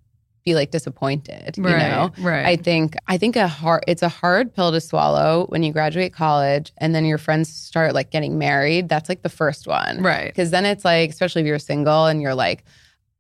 be 0.45 0.55
like 0.55 0.71
disappointed 0.71 1.57
you 1.57 1.65
right, 1.65 1.91
know 1.91 2.13
right. 2.19 2.45
I 2.45 2.57
think 2.57 2.97
I 3.07 3.17
think 3.17 3.35
a 3.37 3.49
hard 3.49 3.83
it's 3.89 4.03
a 4.03 4.09
hard 4.09 4.55
pill 4.55 4.73
to 4.73 4.81
swallow 4.81 5.47
when 5.49 5.63
you 5.63 5.73
graduate 5.73 6.13
college 6.13 6.73
and 6.79 6.95
then 6.95 7.05
your 7.05 7.19
friends 7.19 7.49
start 7.49 7.95
like 7.95 8.11
getting 8.11 8.37
married. 8.39 8.89
That's 8.89 9.09
like 9.09 9.23
the 9.23 9.31
first 9.31 9.67
one. 9.67 10.03
right. 10.03 10.27
Because 10.27 10.51
then 10.51 10.67
it's 10.67 10.85
like, 10.85 11.11
especially 11.11 11.43
if 11.43 11.47
you're 11.47 11.59
single 11.59 12.07
and 12.07 12.21
you're 12.21 12.35
like, 12.35 12.65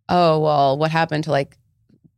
oh 0.09 0.39
well, 0.39 0.77
what 0.77 0.91
happened 0.91 1.25
to 1.25 1.31
like 1.31 1.57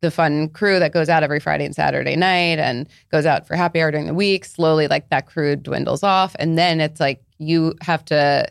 the 0.07 0.11
fun 0.11 0.49
crew 0.49 0.79
that 0.79 0.93
goes 0.93 1.09
out 1.09 1.23
every 1.23 1.41
Friday 1.41 1.65
and 1.65 1.75
Saturday 1.75 2.17
night 2.17 2.59
and 2.59 2.89
goes 3.11 3.27
out 3.27 3.47
for 3.47 3.57
happy 3.57 3.81
hour 3.83 3.91
during 3.91 4.07
the 4.07 4.15
week? 4.15 4.45
Slowly, 4.45 4.89
like 4.89 5.11
that 5.11 5.27
crew 5.27 5.57
dwindles 5.57 6.03
off, 6.03 6.35
and 6.39 6.57
then 6.57 6.81
it's 6.81 7.01
like 7.01 7.23
you 7.39 7.75
have 7.83 8.05
to 8.07 8.47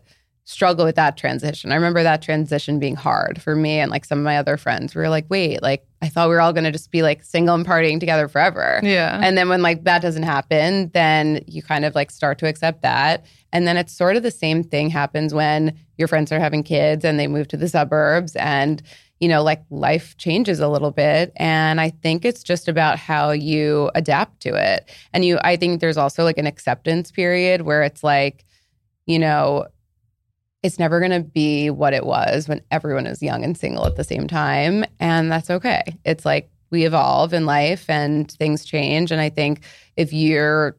struggle 0.46 0.86
with 0.86 0.96
that 0.96 1.18
transition. 1.18 1.72
I 1.72 1.76
remember 1.76 2.04
that 2.04 2.22
transition 2.22 2.78
being 2.78 2.96
hard 2.96 3.42
for 3.42 3.56
me 3.56 3.80
and 3.80 3.90
like 3.90 4.06
some 4.06 4.20
of 4.20 4.24
my 4.24 4.38
other 4.38 4.58
friends. 4.58 4.94
We 4.94 5.02
were 5.02 5.10
like, 5.10 5.26
wait, 5.28 5.64
like 5.64 5.88
I 6.04 6.08
thought 6.08 6.30
we 6.30 6.36
were 6.36 6.42
all 6.42 6.54
going 6.54 6.66
to 6.66 6.72
just 6.72 6.92
be 6.92 7.02
like 7.02 7.24
single 7.24 7.56
and 7.56 7.66
partying 7.66 8.00
together 8.00 8.28
forever. 8.28 8.80
Yeah. 8.84 9.20
And 9.24 9.36
then 9.36 9.50
when 9.50 9.64
like 9.64 9.86
that 9.86 10.04
doesn't 10.04 10.24
happen, 10.24 10.92
then 10.94 11.44
you 11.48 11.64
kind 11.64 11.84
of 11.84 11.96
like 11.96 12.12
start 12.12 12.38
to 12.40 12.48
accept 12.48 12.84
that. 12.84 13.26
And 13.52 13.66
then 13.66 13.76
it's 13.76 13.92
sort 13.92 14.18
of 14.18 14.24
the 14.24 14.30
same 14.30 14.64
thing 14.64 14.90
happens 14.92 15.34
when 15.34 15.76
your 15.98 16.08
friends 16.08 16.32
are 16.32 16.40
having 16.40 16.62
kids 16.62 17.04
and 17.04 17.20
they 17.20 17.26
move 17.26 17.48
to 17.48 17.58
the 17.58 17.68
suburbs 17.68 18.36
and 18.36 18.84
you 19.20 19.28
know 19.28 19.44
like 19.44 19.64
life 19.70 20.18
changes 20.18 20.60
a 20.60 20.68
little 20.68 20.92
bit 20.92 21.32
and 21.38 21.80
I 21.80 21.90
think 21.90 22.26
it's 22.26 22.44
just 22.44 22.68
about 22.68 23.00
how 23.00 23.32
you 23.32 23.90
adapt 23.96 24.42
to 24.42 24.56
it. 24.56 24.90
And 25.14 25.24
you 25.24 25.40
I 25.44 25.56
think 25.56 25.80
there's 25.80 25.98
also 25.98 26.24
like 26.24 26.38
an 26.38 26.48
acceptance 26.48 27.12
period 27.12 27.62
where 27.62 27.84
it's 27.84 28.04
like 28.04 28.46
you 29.06 29.20
know 29.20 29.66
it's 30.64 30.80
never 30.80 31.00
going 31.00 31.12
to 31.12 31.20
be 31.20 31.70
what 31.70 31.94
it 31.94 32.06
was 32.06 32.48
when 32.50 32.62
everyone 32.72 33.06
is 33.06 33.22
young 33.22 33.44
and 33.44 33.56
single 33.56 33.86
at 33.86 33.98
the 33.98 34.04
same 34.04 34.28
time 34.28 34.84
and 35.00 35.32
that's 35.32 35.50
okay. 35.52 35.84
It's 36.04 36.26
like 36.26 36.50
we 36.72 36.86
evolve 36.86 37.34
in 37.34 37.46
life 37.46 37.88
and 37.90 38.30
things 38.32 38.66
change 38.66 39.12
and 39.12 39.22
I 39.22 39.30
think 39.30 39.64
if 39.96 40.12
you're 40.12 40.76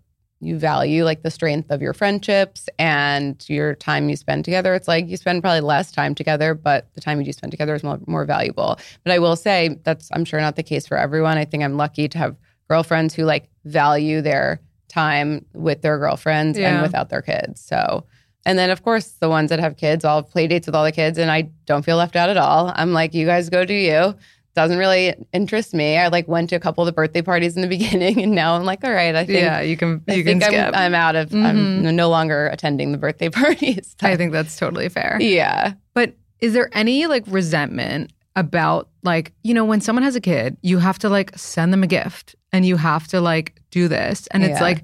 you 0.46 0.58
value 0.58 1.04
like 1.04 1.22
the 1.22 1.30
strength 1.30 1.70
of 1.70 1.82
your 1.82 1.92
friendships 1.92 2.68
and 2.78 3.44
your 3.48 3.74
time 3.74 4.08
you 4.08 4.16
spend 4.16 4.44
together 4.44 4.74
it's 4.74 4.88
like 4.88 5.06
you 5.08 5.16
spend 5.16 5.42
probably 5.42 5.60
less 5.60 5.90
time 5.90 6.14
together 6.14 6.54
but 6.54 6.86
the 6.94 7.00
time 7.00 7.18
you 7.18 7.24
do 7.24 7.32
spend 7.32 7.50
together 7.50 7.74
is 7.74 7.82
more, 7.82 7.98
more 8.06 8.24
valuable. 8.24 8.78
But 9.04 9.12
i 9.12 9.18
will 9.18 9.36
say 9.36 9.78
that's 9.84 10.08
i'm 10.12 10.24
sure 10.24 10.40
not 10.40 10.56
the 10.56 10.62
case 10.62 10.86
for 10.86 10.96
everyone. 10.96 11.36
I 11.38 11.44
think 11.44 11.62
i'm 11.64 11.76
lucky 11.76 12.08
to 12.08 12.18
have 12.18 12.36
girlfriends 12.68 13.14
who 13.14 13.24
like 13.24 13.48
value 13.64 14.20
their 14.22 14.60
time 14.88 15.44
with 15.52 15.82
their 15.82 15.98
girlfriends 15.98 16.58
Yeah. 16.58 16.72
and 16.74 16.82
without 16.82 17.10
their 17.10 17.22
kids. 17.22 17.60
So 17.60 18.04
and 18.44 18.56
then 18.58 18.70
of 18.70 18.82
course 18.84 19.08
the 19.20 19.28
ones 19.28 19.50
that 19.50 19.58
have 19.58 19.76
kids 19.76 20.04
all 20.04 20.22
have 20.22 20.30
play 20.30 20.46
dates 20.46 20.66
with 20.66 20.74
all 20.76 20.84
the 20.84 20.92
kids 20.92 21.18
and 21.18 21.30
i 21.30 21.42
don't 21.66 21.84
feel 21.84 21.96
left 21.96 22.14
out 22.16 22.30
at 22.30 22.36
all. 22.36 22.72
I'm 22.76 22.92
like 22.92 23.12
you 23.14 23.26
guys 23.26 23.50
go 23.50 23.64
do 23.64 23.74
you 23.74 24.14
doesn't 24.56 24.78
really 24.78 25.14
interest 25.32 25.72
me 25.74 25.96
i 25.98 26.08
like 26.08 26.26
went 26.26 26.50
to 26.50 26.56
a 26.56 26.60
couple 26.60 26.82
of 26.82 26.86
the 26.86 26.92
birthday 26.92 27.22
parties 27.22 27.54
in 27.54 27.62
the 27.62 27.68
beginning 27.76 28.20
and 28.20 28.32
now 28.34 28.54
i'm 28.56 28.64
like 28.64 28.82
all 28.82 28.90
right 28.92 29.14
i 29.14 29.24
think 29.24 29.38
yeah, 29.38 29.60
you 29.60 29.76
can 29.76 30.02
I 30.08 30.22
think 30.22 30.42
can 30.42 30.74
I'm. 30.74 30.74
I'm 30.74 30.94
out 30.94 31.14
of. 31.14 31.32
I'm 31.32 31.82
mm-hmm. 31.84 31.94
no 31.94 32.08
longer 32.08 32.48
attending 32.48 32.90
the 32.92 32.98
birthday 32.98 33.28
parties. 33.42 33.94
I 34.02 34.16
think 34.16 34.32
that's 34.32 34.56
totally 34.56 34.88
fair. 34.88 35.18
yeah, 35.20 35.74
But 35.94 36.14
is 36.40 36.52
there 36.52 36.70
any 36.72 37.06
like 37.06 37.24
resentment 37.28 38.12
about 38.34 38.88
like, 39.02 39.32
you 39.42 39.54
know, 39.54 39.64
when 39.64 39.80
someone 39.80 40.02
has 40.02 40.16
a 40.16 40.20
kid, 40.20 40.56
you 40.62 40.78
have 40.78 40.98
to 41.00 41.08
like 41.08 41.36
send 41.38 41.72
them 41.72 41.82
a 41.82 41.86
gift 41.86 42.34
and 42.52 42.66
you 42.66 42.76
have 42.76 43.06
to 43.08 43.20
like 43.20 43.60
do 43.70 43.88
this. 43.88 44.26
And 44.28 44.44
it's 44.44 44.58
Yeah. 44.58 44.62
like, 44.62 44.82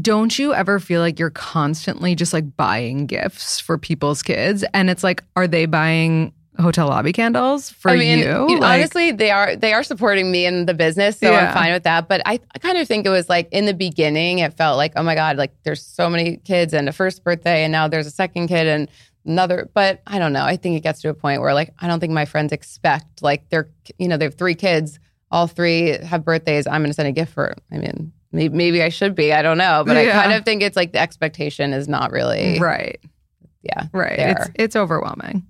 don't 0.00 0.38
you 0.38 0.52
ever 0.54 0.78
feel 0.78 1.00
like 1.00 1.18
you're 1.18 1.30
constantly 1.30 2.14
just 2.14 2.32
like 2.32 2.56
buying 2.56 3.06
gifts 3.06 3.60
for 3.60 3.78
people's 3.78 4.22
kids? 4.22 4.64
And 4.74 4.90
it's 4.90 5.04
like, 5.04 5.22
are 5.36 5.46
they 5.46 5.66
buying 5.66 6.32
hotel 6.58 6.88
lobby 6.88 7.12
candles 7.12 7.70
for 7.70 7.90
I 7.90 7.96
mean, 7.96 8.18
you? 8.20 8.58
Like- 8.60 8.78
honestly, 8.80 9.12
they 9.12 9.30
are 9.30 9.56
they 9.56 9.72
are 9.72 9.82
supporting 9.82 10.30
me 10.30 10.46
in 10.46 10.66
the 10.66 10.74
business, 10.74 11.18
so 11.18 11.30
Yeah. 11.30 11.48
I'm 11.48 11.54
fine 11.54 11.72
with 11.72 11.82
that. 11.84 12.08
But 12.08 12.22
I, 12.26 12.40
I 12.54 12.58
kind 12.58 12.78
of 12.78 12.86
think 12.88 13.06
it 13.06 13.10
was 13.10 13.28
like 13.28 13.48
in 13.52 13.66
the 13.66 13.74
beginning, 13.74 14.38
it 14.40 14.54
felt 14.54 14.76
like, 14.76 14.92
oh 14.96 15.02
my 15.02 15.14
god, 15.14 15.36
like 15.36 15.52
there's 15.64 15.82
so 15.82 16.08
many 16.10 16.36
kids 16.38 16.72
and 16.72 16.88
a 16.88 16.92
first 16.92 17.22
birthday, 17.24 17.64
and 17.64 17.72
now 17.72 17.88
there's 17.88 18.06
a 18.06 18.10
second 18.10 18.48
kid 18.48 18.66
and 18.66 18.88
another. 19.24 19.68
But 19.74 20.02
I 20.06 20.18
don't 20.18 20.32
know. 20.32 20.44
I 20.44 20.56
think 20.56 20.76
it 20.76 20.80
gets 20.80 21.00
to 21.02 21.08
a 21.08 21.14
point 21.14 21.40
where 21.42 21.54
like 21.54 21.74
I 21.78 21.86
don't 21.86 22.00
think 22.00 22.12
my 22.12 22.24
friends 22.24 22.52
expect 22.52 23.22
like 23.22 23.48
they're 23.50 23.68
you 23.98 24.08
know 24.08 24.16
they 24.16 24.24
have 24.26 24.34
three 24.36 24.54
kids, 24.54 24.98
all 25.30 25.46
three 25.46 25.98
have 25.98 26.24
birthdays. 26.24 26.66
I'm 26.66 26.80
going 26.82 26.90
to 26.90 26.94
send 26.94 27.08
a 27.08 27.12
gift 27.12 27.32
for. 27.32 27.54
I 27.72 27.78
mean. 27.78 28.12
Maybe, 28.32 28.54
maybe 28.54 28.82
I 28.82 28.90
should 28.90 29.14
be. 29.14 29.32
I 29.32 29.40
don't 29.40 29.56
know, 29.56 29.82
but 29.86 29.96
I 29.96 30.10
kind 30.10 30.32
of 30.32 30.44
think 30.44 30.60
it's 30.60 30.76
like 30.76 30.92
the 30.92 30.98
expectation 30.98 31.72
is 31.72 31.88
not 31.88 32.10
really, 32.10 32.58
right. 32.58 33.00
yeah, 33.62 33.84
Right. 33.92 34.16
there. 34.18 34.30
It's 34.30 34.50
it's 34.56 34.76
overwhelming. 34.76 35.46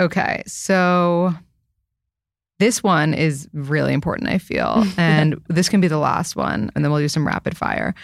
Okay. 0.00 0.42
So 0.46 1.34
this 2.58 2.82
one 2.82 3.14
is 3.14 3.48
really 3.52 3.92
important, 3.92 4.30
I 4.30 4.38
feel. 4.38 4.84
And 4.96 5.40
this 5.48 5.68
can 5.68 5.80
be 5.80 5.88
the 5.88 5.98
last 5.98 6.36
one, 6.36 6.70
and 6.74 6.84
then 6.84 6.92
we'll 6.92 7.00
do 7.00 7.08
some 7.08 7.26
rapid 7.26 7.56
fire. 7.56 7.94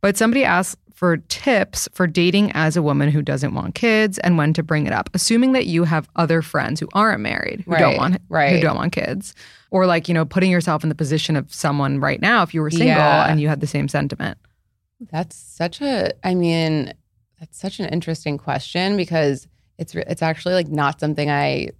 But 0.00 0.16
somebody 0.16 0.44
asked 0.44 0.78
for 0.94 1.18
tips 1.18 1.88
for 1.92 2.06
dating 2.06 2.50
as 2.52 2.74
a 2.76 2.80
woman 2.82 3.10
who 3.10 3.20
doesn't 3.20 3.54
want 3.54 3.74
kids 3.74 4.18
and 4.20 4.38
when 4.38 4.54
to 4.54 4.62
bring 4.62 4.86
it 4.86 4.92
up, 4.94 5.10
assuming 5.12 5.52
that 5.52 5.66
you 5.66 5.84
have 5.84 6.08
other 6.16 6.40
friends 6.40 6.80
who 6.80 6.88
aren't 6.94 7.20
married, 7.20 7.60
who 7.66 7.76
don't 7.76 7.98
want 7.98 8.16
Right, 8.30 8.54
who 8.54 8.60
don't 8.62 8.76
want 8.76 8.92
kids. 8.92 9.34
Or 9.70 9.84
like, 9.84 10.08
you 10.08 10.14
know, 10.14 10.24
putting 10.24 10.50
yourself 10.50 10.82
in 10.82 10.88
the 10.88 10.94
position 10.94 11.36
of 11.36 11.52
someone 11.52 12.00
right 12.00 12.20
now 12.22 12.42
if 12.42 12.54
you 12.54 12.62
were 12.62 12.70
single 12.70 12.88
Yeah. 12.88 13.30
and 13.30 13.38
you 13.40 13.48
had 13.48 13.60
the 13.60 13.66
same 13.66 13.88
sentiment. 13.88 14.38
That's 15.12 15.36
such 15.36 15.82
a. 15.82 16.12
I 16.24 16.34
mean, 16.34 16.94
that's 17.38 17.58
such 17.60 17.78
an 17.78 17.86
interesting 17.90 18.38
question 18.38 18.96
because 18.96 19.46
it's 19.78 19.94
it's 19.94 20.22
actually 20.22 20.54
like 20.54 20.68
not 20.68 21.00
something 21.00 21.30
I 21.30 21.70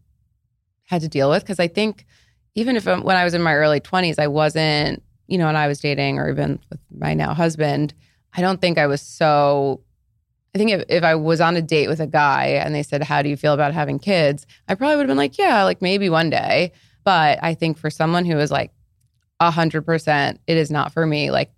had 0.85 1.03
to 1.03 1.09
deal 1.09 1.31
with 1.31 1.43
because 1.43 1.59
I 1.61 1.69
think 1.69 2.07
even 2.55 2.77
if 2.77 2.87
I'm, 2.87 3.03
when 3.03 3.17
I 3.17 3.25
was 3.25 3.35
in 3.35 3.43
my 3.43 3.55
early 3.55 3.81
twenties, 3.81 4.19
I 4.19 4.27
wasn't 4.29 5.03
you 5.29 5.39
know, 5.39 5.47
when 5.47 5.57
I 5.57 5.67
was 5.67 5.81
dating 5.81 6.19
or 6.19 6.31
even 6.31 6.61
with 6.71 6.79
my 6.97 7.13
now 7.15 7.35
husband, 7.35 7.95
I 8.37 8.41
don't 8.41 8.61
think 8.61 8.79
I 8.79 8.87
was 8.87 9.03
so. 9.03 9.81
I 10.55 10.59
think 10.59 10.71
if, 10.71 10.85
if 10.89 11.05
I 11.05 11.17
was 11.17 11.41
on 11.41 11.57
a 11.57 11.61
date 11.63 11.89
with 11.89 12.01
a 12.01 12.07
guy 12.07 12.47
and 12.47 12.75
they 12.75 12.83
said, 12.83 13.03
How 13.03 13.21
do 13.23 13.29
you 13.29 13.37
feel 13.37 13.53
about 13.53 13.75
having 13.75 13.99
kids? 13.99 14.47
I 14.69 14.75
probably 14.75 14.97
would 14.97 15.03
have 15.03 15.09
been 15.09 15.17
like, 15.19 15.37
Yeah, 15.37 15.65
like 15.65 15.83
maybe 15.83 16.09
one 16.09 16.31
day. 16.31 16.73
But 17.05 17.39
I 17.43 17.55
think 17.55 17.77
for 17.79 17.91
someone 17.91 18.25
who 18.25 18.39
is 18.39 18.51
like 18.51 18.73
a 19.41 19.51
hundred 19.51 19.85
percent, 19.85 20.41
it 20.47 20.57
is 20.57 20.71
not 20.71 20.93
for 20.93 21.05
me. 21.07 21.31
Like, 21.31 21.51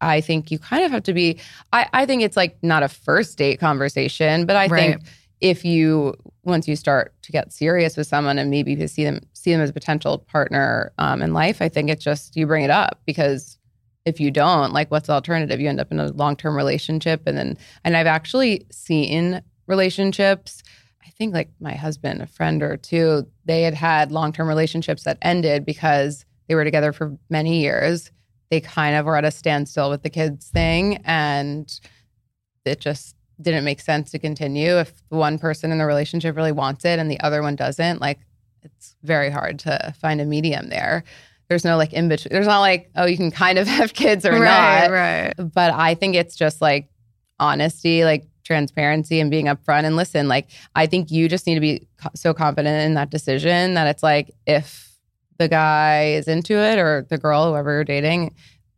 I 0.00 0.20
think 0.20 0.50
you 0.50 0.58
kind 0.58 0.84
of 0.84 0.90
have 0.90 1.02
to 1.04 1.12
be. 1.12 1.38
I 1.72 1.88
I 1.92 2.06
think 2.06 2.22
it's 2.22 2.36
like 2.36 2.56
not 2.62 2.82
a 2.82 2.88
first 2.88 3.36
date 3.38 3.60
conversation, 3.60 4.46
but 4.46 4.56
I 4.56 4.66
Right. 4.66 4.98
think 4.98 5.02
if 5.40 5.64
you 5.64 6.14
once 6.44 6.66
you 6.66 6.76
start 6.76 7.14
to 7.22 7.32
get 7.32 7.52
serious 7.52 7.96
with 7.96 8.06
someone 8.06 8.38
and 8.38 8.50
maybe 8.50 8.76
to 8.76 8.88
see 8.88 9.04
them 9.04 9.20
see 9.32 9.52
them 9.52 9.60
as 9.60 9.70
a 9.70 9.74
potential 9.74 10.18
partner 10.18 10.92
um, 10.98 11.22
in 11.22 11.32
life, 11.32 11.62
I 11.62 11.68
think 11.68 11.90
it's 11.90 12.04
just 12.04 12.36
you 12.36 12.46
bring 12.46 12.64
it 12.64 12.70
up 12.70 13.00
because 13.06 13.58
if 14.06 14.18
you 14.18 14.30
don't, 14.30 14.72
like, 14.72 14.90
what's 14.90 15.08
the 15.08 15.12
alternative? 15.12 15.60
You 15.60 15.68
end 15.68 15.80
up 15.80 15.92
in 15.92 16.00
a 16.00 16.08
long 16.12 16.36
term 16.36 16.56
relationship, 16.56 17.22
and 17.26 17.36
then 17.36 17.58
and 17.84 17.96
I've 17.96 18.06
actually 18.06 18.66
seen 18.70 19.42
relationships. 19.66 20.62
I 21.06 21.10
think 21.10 21.34
like 21.34 21.50
my 21.60 21.74
husband, 21.74 22.22
a 22.22 22.26
friend 22.26 22.62
or 22.62 22.76
two, 22.76 23.26
they 23.44 23.62
had 23.62 23.74
had 23.74 24.12
long 24.12 24.32
term 24.32 24.48
relationships 24.48 25.04
that 25.04 25.18
ended 25.22 25.64
because 25.64 26.24
they 26.48 26.54
were 26.54 26.64
together 26.64 26.92
for 26.92 27.16
many 27.28 27.60
years. 27.60 28.10
They 28.50 28.60
kind 28.60 28.96
of 28.96 29.06
were 29.06 29.16
at 29.16 29.24
a 29.24 29.30
standstill 29.30 29.90
with 29.90 30.02
the 30.02 30.10
kids 30.10 30.48
thing, 30.48 30.96
and 31.04 31.72
it 32.64 32.80
just 32.80 33.16
didn't 33.40 33.64
make 33.64 33.80
sense 33.80 34.10
to 34.10 34.18
continue. 34.18 34.78
If 34.78 34.92
one 35.08 35.38
person 35.38 35.72
in 35.72 35.78
the 35.78 35.86
relationship 35.86 36.36
really 36.36 36.52
wants 36.52 36.84
it 36.84 36.98
and 36.98 37.10
the 37.10 37.20
other 37.20 37.42
one 37.42 37.56
doesn't, 37.56 38.00
like 38.00 38.20
it's 38.62 38.96
very 39.02 39.30
hard 39.30 39.58
to 39.60 39.94
find 40.00 40.20
a 40.20 40.24
medium 40.24 40.68
there. 40.68 41.04
There's 41.48 41.64
no 41.64 41.76
like 41.76 41.92
in 41.92 42.08
between. 42.08 42.32
There's 42.32 42.46
not 42.46 42.60
like, 42.60 42.90
oh, 42.96 43.06
you 43.06 43.16
can 43.16 43.30
kind 43.30 43.58
of 43.58 43.66
have 43.78 43.94
kids 43.94 44.24
or 44.24 44.32
right, 44.32 44.88
not. 44.88 44.90
right. 44.90 45.34
But 45.36 45.72
I 45.72 45.94
think 45.94 46.14
it's 46.14 46.36
just 46.36 46.60
like 46.60 46.88
honesty, 47.38 48.04
like 48.04 48.26
transparency 48.44 49.20
and 49.20 49.30
being 49.30 49.46
upfront 49.46 49.84
and 49.84 49.96
listen. 49.96 50.28
Like, 50.28 50.48
I 50.74 50.86
think 50.86 51.10
you 51.10 51.28
just 51.28 51.46
need 51.46 51.54
to 51.54 51.60
be 51.60 51.88
co- 52.00 52.10
so 52.14 52.34
confident 52.34 52.84
in 52.84 52.94
that 52.94 53.10
decision 53.10 53.74
that 53.74 53.86
it's 53.86 54.02
like, 54.02 54.30
if 54.46 54.90
the 55.38 55.48
guy 55.48 56.12
is 56.12 56.28
into 56.28 56.54
it 56.54 56.78
or 56.78 57.06
the 57.08 57.18
girl, 57.18 57.50
whoever 57.50 57.72
you're 57.72 57.84
dating, 57.84 58.34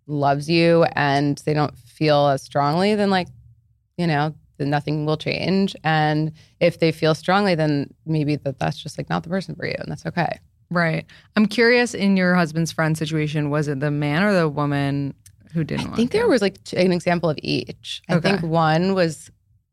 loves 0.06 0.48
you 0.48 0.84
and 0.94 1.38
they 1.44 1.54
don't 1.54 1.76
feel 1.76 2.28
as 2.28 2.42
strongly, 2.42 2.94
then 2.94 3.10
like, 3.10 3.28
you 3.96 4.06
know, 4.06 4.34
then 4.62 4.70
nothing 4.70 5.04
will 5.04 5.16
change. 5.16 5.74
And 5.84 6.32
if 6.60 6.78
they 6.78 6.92
feel 6.92 7.14
strongly, 7.14 7.54
then 7.54 7.92
maybe 8.06 8.36
that 8.36 8.58
that's 8.58 8.82
just 8.82 8.96
like 8.98 9.10
not 9.10 9.22
the 9.24 9.28
person 9.28 9.54
for 9.54 9.66
you, 9.66 9.74
and 9.78 9.90
that's 9.90 10.06
okay. 10.06 10.38
Right. 10.70 11.04
I'm 11.36 11.46
curious 11.46 11.92
in 11.92 12.16
your 12.16 12.34
husband's 12.34 12.72
friend 12.72 12.96
situation, 12.96 13.50
was 13.50 13.68
it 13.68 13.80
the 13.80 13.90
man 13.90 14.22
or 14.22 14.32
the 14.32 14.48
woman 14.48 15.14
who 15.52 15.64
didn't? 15.64 15.92
I 15.92 15.96
think 15.96 16.12
there 16.12 16.26
was 16.28 16.40
like 16.40 16.56
an 16.74 16.92
example 16.92 17.28
of 17.28 17.38
each. 17.42 18.00
I 18.08 18.14
Okay. 18.14 18.30
think 18.30 18.42
one 18.42 18.94
was 18.94 19.30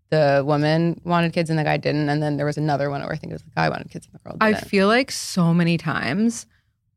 the 0.10 0.44
woman 0.46 1.00
wanted 1.06 1.32
kids 1.32 1.50
and 1.50 1.58
the 1.58 1.64
guy 1.64 1.78
didn't, 1.78 2.10
and 2.10 2.22
then 2.22 2.36
there 2.36 2.46
was 2.46 2.58
another 2.58 2.90
one 2.90 3.02
where 3.02 3.14
I 3.14 3.16
think 3.16 3.32
it 3.32 3.36
was 3.36 3.44
the 3.44 3.52
guy 3.56 3.70
wanted 3.70 3.90
kids 3.92 4.08
and 4.08 4.16
the 4.20 4.24
girl 4.24 4.36
I 4.42 4.54
didn't. 4.54 4.68
feel 4.68 4.88
like 4.88 5.12
so 5.12 5.54
many 5.54 5.78
times 5.78 6.48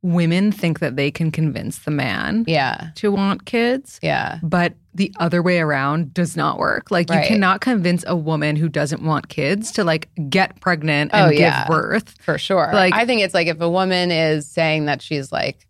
women 0.03 0.51
think 0.53 0.81
that 0.81 0.97
they 0.97 1.11
can 1.11 1.31
convince 1.31 1.79
the 1.81 1.91
man 1.91 2.45
yeah, 2.47 2.89
to 2.97 3.11
want 3.13 3.45
kids, 3.45 3.99
yeah, 4.03 4.39
but 4.43 4.75
the 4.95 5.13
other 5.19 5.43
way 5.43 5.59
around 5.59 6.13
does 6.13 6.37
not 6.37 6.59
work. 6.59 6.91
Like 6.91 7.09
you 7.09 7.21
cannot 7.21 7.61
convince 7.61 8.05
a 8.07 8.15
woman 8.17 8.57
who 8.57 8.69
doesn't 8.69 9.03
want 9.03 9.29
kids 9.29 9.73
to 9.73 9.85
like 9.85 10.11
get 10.29 10.61
pregnant 10.61 11.13
and 11.15 11.33
Oh, 11.33 11.37
give 11.37 11.55
birth. 11.67 12.15
for 12.21 12.37
sure. 12.37 12.71
Like- 12.73 12.93
I 12.95 13.07
think 13.07 13.23
it's 13.23 13.33
like 13.33 13.47
if 13.47 13.61
a 13.61 13.71
woman 13.71 14.11
is 14.11 14.47
saying 14.47 14.85
that 14.87 15.01
she's 15.01 15.33
like 15.33 15.67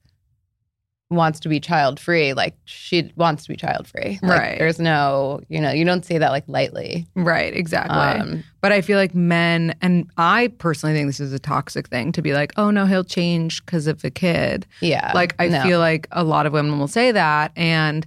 wants 1.15 1.39
to 1.41 1.49
be 1.49 1.61
child 1.61 2.01
free, 2.01 2.33
like 2.35 2.55
she 2.65 3.13
wants 3.17 3.45
to 3.45 3.49
be 3.51 3.57
child 3.57 3.87
free. 3.87 4.19
Right. 4.23 4.59
There's 4.59 4.79
no, 4.81 5.41
you 5.49 5.61
know, 5.61 5.71
you 5.71 5.85
don't 5.85 6.05
say 6.05 6.19
that 6.19 6.31
like 6.31 6.45
lightly. 6.47 7.07
Right, 7.15 7.55
exactly. 7.55 7.97
Um, 7.97 8.45
But 8.61 8.73
I 8.73 8.81
feel 8.81 8.99
like 8.99 9.15
men, 9.15 9.75
and 9.83 10.09
I 10.17 10.49
personally 10.59 10.95
think 10.95 11.09
this 11.09 11.21
is 11.21 11.33
a 11.33 11.39
toxic 11.39 11.89
thing 11.89 12.13
to 12.13 12.23
be 12.23 12.33
like, 12.33 12.53
oh 12.57 12.71
no, 12.71 12.87
he'll 12.87 13.05
change 13.05 13.65
because 13.65 13.87
of 13.87 14.03
the 14.03 14.11
kid. 14.11 14.67
yeah. 14.81 15.13
Like, 15.15 15.35
I 15.39 15.49
no. 15.49 15.63
feel 15.63 15.79
like 15.79 16.09
a 16.13 16.25
lot 16.25 16.47
of 16.47 16.53
women 16.53 16.79
will 16.79 16.89
say 16.89 17.13
that. 17.13 17.53
And 17.57 18.07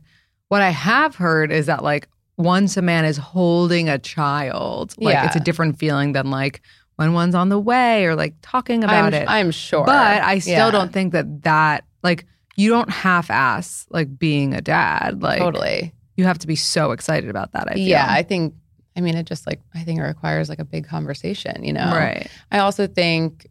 what 0.49 0.62
I 0.62 0.70
have 0.70 1.16
heard 1.16 1.51
is 1.51 1.66
that, 1.66 1.84
like, 1.84 2.08
once 2.38 2.76
a 2.78 2.82
man 2.82 3.06
is 3.06 3.18
holding 3.18 3.88
a 3.89 3.97
child, 3.97 4.93
like, 4.97 5.14
Yeah. 5.14 5.26
it's 5.26 5.36
a 5.36 5.39
different 5.39 5.78
feeling 5.80 6.12
than 6.14 6.30
like 6.32 6.62
when 6.97 7.14
one's 7.14 7.36
on 7.36 7.49
the 7.49 7.60
way 7.60 8.06
or 8.06 8.16
like 8.16 8.34
talking 8.41 8.84
about 8.84 9.14
I'm, 9.14 9.14
it. 9.14 9.26
I'm 9.30 9.51
sure. 9.51 9.86
But 9.86 10.22
I 10.24 10.39
still 10.39 10.53
Yeah. 10.53 10.72
don't 10.72 10.93
think 10.93 11.12
that 11.14 11.43
that, 11.43 11.84
like, 12.03 12.26
you 12.56 12.70
don't 12.70 12.89
half 12.89 13.30
ass 13.30 13.86
like 13.89 14.18
being 14.18 14.53
a 14.53 14.62
dad. 14.62 15.22
Like, 15.22 15.39
totally. 15.39 15.93
you 16.16 16.24
have 16.26 16.39
to 16.39 16.47
be 16.47 16.56
so 16.56 16.91
excited 16.91 17.30
about 17.30 17.51
that. 17.53 17.70
I 17.70 17.74
feel. 17.74 17.88
Yeah, 17.88 18.08
I 18.10 18.24
think. 18.24 18.53
I 18.97 19.01
mean, 19.01 19.16
it 19.16 19.26
just 19.26 19.45
like 19.45 19.60
I 19.74 19.84
think 19.84 19.99
it 19.99 20.03
requires 20.03 20.47
like 20.47 20.60
a 20.60 20.66
big 20.66 20.88
conversation. 20.88 21.64
You 21.64 21.74
know, 21.74 21.91
Right. 21.91 22.28
I 22.51 22.60
also 22.60 22.88
think 22.88 23.47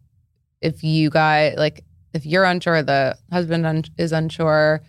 if 0.62 0.82
you 0.82 1.10
guys 1.10 1.54
like 1.58 1.84
if 2.14 2.24
you're 2.24 2.44
unsure, 2.44 2.82
the 2.82 3.18
husband 3.30 3.66
un- 3.66 3.84
is 3.98 4.12
unsure, 4.12 4.80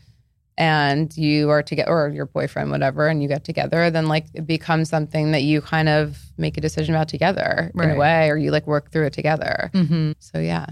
and 0.57 1.15
you 1.17 1.49
are 1.49 1.61
together 1.61 1.91
or 1.91 2.09
your 2.09 2.27
boyfriend, 2.27 2.71
whatever, 2.71 3.07
and 3.07 3.21
you 3.21 3.27
get 3.27 3.43
together, 3.43 3.89
then 3.91 4.07
like 4.07 4.27
it 4.33 4.47
becomes 4.47 4.89
something 4.89 5.33
that 5.33 5.43
you 5.43 5.59
kind 5.59 5.89
of 5.89 6.17
make 6.37 6.57
a 6.57 6.61
decision 6.61 6.95
about 6.95 7.09
together 7.09 7.71
in 7.75 7.89
a 7.89 7.95
way, 7.95 8.29
or 8.29 8.37
you 8.37 8.51
like 8.51 8.65
work 8.65 8.91
through 8.91 9.07
it 9.07 9.13
together. 9.13 9.69
Mm-hmm. 9.73 10.13
So 10.19 10.39
yeah, 10.39 10.67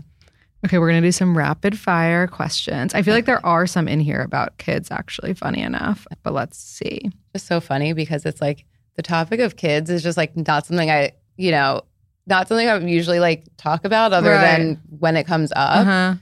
Okay, 0.65 0.77
we're 0.77 0.87
gonna 0.87 1.01
do 1.01 1.11
some 1.11 1.37
rapid 1.37 1.77
fire 1.77 2.25
questions. 2.27 2.93
I 2.93 3.01
feel 3.01 3.13
like 3.13 3.25
there 3.25 3.45
are 3.45 3.67
some 3.67 3.87
in 3.87 3.99
here 3.99 4.21
about 4.21 4.57
kids, 4.57 4.89
actually, 4.91 5.33
funny 5.33 5.61
enough. 5.61 6.07
But 6.23 6.33
let's 6.33 6.57
see. 6.57 7.11
just 7.33 7.47
so 7.47 7.59
funny 7.59 7.93
because 7.93 8.25
it's 8.25 8.39
like 8.41 8.65
the 8.95 9.01
topic 9.01 9.39
of 9.39 9.55
kids 9.57 9.89
is 9.89 10.03
just 10.03 10.17
like 10.17 10.35
not 10.37 10.65
something 10.65 10.89
I 10.89 11.11
you 11.35 11.51
know 11.51 11.81
not 12.27 12.47
something 12.47 12.69
I 12.69 12.77
would 12.77 12.89
usually 12.89 13.19
like 13.19 13.43
talk 13.57 13.83
about 13.83 14.13
other 14.13 14.29
Right. 14.31 14.57
than 14.57 14.81
when 14.99 15.17
it 15.17 15.25
comes 15.25 15.51
up. 15.55 15.79
Uh-huh. 15.85 16.15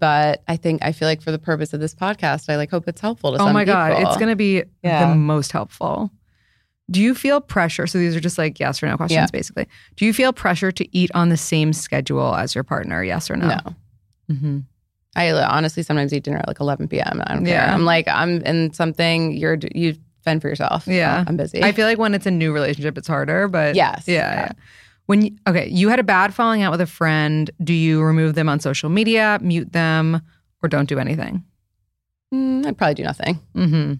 but 0.00 0.42
I 0.48 0.56
think 0.56 0.82
I 0.82 0.90
feel 0.92 1.06
like 1.06 1.20
for 1.22 1.30
the 1.30 1.38
purpose 1.38 1.72
of 1.74 1.78
this 1.80 1.94
podcast, 1.94 2.48
I 2.48 2.56
like 2.56 2.70
hope 2.70 2.88
it's 2.88 3.00
helpful 3.00 3.32
to 3.36 3.38
Oh 3.42 3.52
my 3.52 3.64
god, 3.64 3.94
people. 3.96 4.10
it's 4.10 4.18
gonna 4.18 4.34
be 4.34 4.64
Yeah. 4.82 5.06
the 5.08 5.14
most 5.14 5.52
helpful. 5.52 6.10
Do 6.90 7.00
you 7.00 7.14
feel 7.14 7.40
pressure? 7.40 7.86
So 7.86 7.98
these 7.98 8.16
are 8.16 8.20
just 8.20 8.36
like 8.38 8.58
yes 8.58 8.82
or 8.82 8.86
no 8.88 8.96
questions, 8.96 9.16
Yeah. 9.16 9.26
basically. 9.38 9.68
Do 9.96 10.04
you 10.06 10.12
feel 10.12 10.32
pressure 10.32 10.72
to 10.72 10.96
eat 10.96 11.10
on 11.14 11.28
the 11.28 11.36
same 11.36 11.72
schedule 11.72 12.34
as 12.34 12.54
your 12.54 12.64
partner? 12.64 13.04
Yes 13.04 13.30
or 13.30 13.36
no? 13.36 13.48
no. 13.48 13.74
Mm-hmm. 14.30 14.60
I 15.16 15.30
honestly 15.30 15.82
sometimes 15.82 16.12
eat 16.12 16.24
dinner 16.24 16.38
at 16.38 16.48
like 16.48 16.60
11 16.60 16.88
p.m. 16.88 17.22
I 17.26 17.34
don't 17.34 17.44
care. 17.44 17.54
Yeah. 17.54 17.72
I'm 17.74 17.84
like 17.84 18.08
I'm 18.08 18.42
in 18.42 18.72
something. 18.72 19.32
You're 19.32 19.58
you 19.74 19.94
fend 20.22 20.42
for 20.42 20.48
yourself. 20.48 20.86
Yeah. 20.86 21.24
I'm 21.26 21.36
busy. 21.36 21.62
I 21.62 21.72
feel 21.72 21.86
like 21.86 21.98
when 21.98 22.14
it's 22.14 22.26
a 22.26 22.30
new 22.30 22.52
relationship, 22.52 22.96
it's 22.98 23.06
harder. 23.08 23.46
But 23.46 23.74
Yes. 23.74 24.04
yeah, 24.08 24.14
Yeah. 24.14 24.34
yeah. 24.46 24.52
When 25.06 25.20
you, 25.20 25.36
okay, 25.46 25.68
you 25.68 25.90
had 25.90 25.98
a 25.98 26.02
bad 26.02 26.32
falling 26.32 26.62
out 26.62 26.70
with 26.72 26.80
a 26.80 26.86
friend. 26.86 27.50
Do 27.62 27.74
you 27.74 28.00
remove 28.02 28.34
them 28.34 28.48
on 28.48 28.58
social 28.58 28.88
media, 28.88 29.38
mute 29.42 29.70
them, 29.72 30.22
or 30.62 30.68
don't 30.70 30.88
do 30.88 30.98
anything? 30.98 31.44
Mm, 32.32 32.64
I'd 32.66 32.78
probably 32.78 32.94
do 32.94 33.02
nothing. 33.02 33.38
Mm-hmm. 33.54 33.92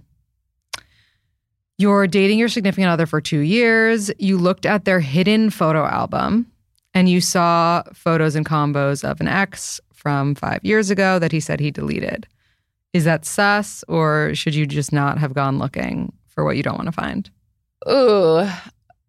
You're 1.76 2.06
dating 2.06 2.38
your 2.38 2.48
significant 2.48 2.88
other 2.88 3.06
for 3.06 3.20
two 3.20 3.40
years. 3.40 4.10
You 4.18 4.38
looked 4.38 4.64
at 4.64 4.84
their 4.84 5.00
hidden 5.00 5.50
photo 5.50 5.84
album 5.84 6.50
and 6.94 7.08
you 7.08 7.20
saw 7.20 7.82
photos 7.92 8.36
and 8.36 8.46
combos 8.46 9.02
of 9.08 9.20
an 9.20 9.26
ex 9.28 9.80
from 10.04 10.34
five 10.34 10.60
years 10.62 10.90
ago 10.90 11.18
that 11.18 11.32
he 11.32 11.40
said 11.40 11.58
he 11.60 11.70
deleted. 11.70 12.28
Is 12.92 13.04
that 13.04 13.24
sus 13.24 13.82
or 13.88 14.32
should 14.34 14.54
you 14.54 14.66
just 14.66 14.92
not 14.92 15.16
have 15.18 15.32
gone 15.32 15.58
looking 15.58 16.12
for 16.28 16.44
what 16.44 16.56
you 16.58 16.62
don't 16.62 16.76
want 16.76 16.86
to 16.88 16.92
find? 16.92 17.28
Ooh. 17.90 18.46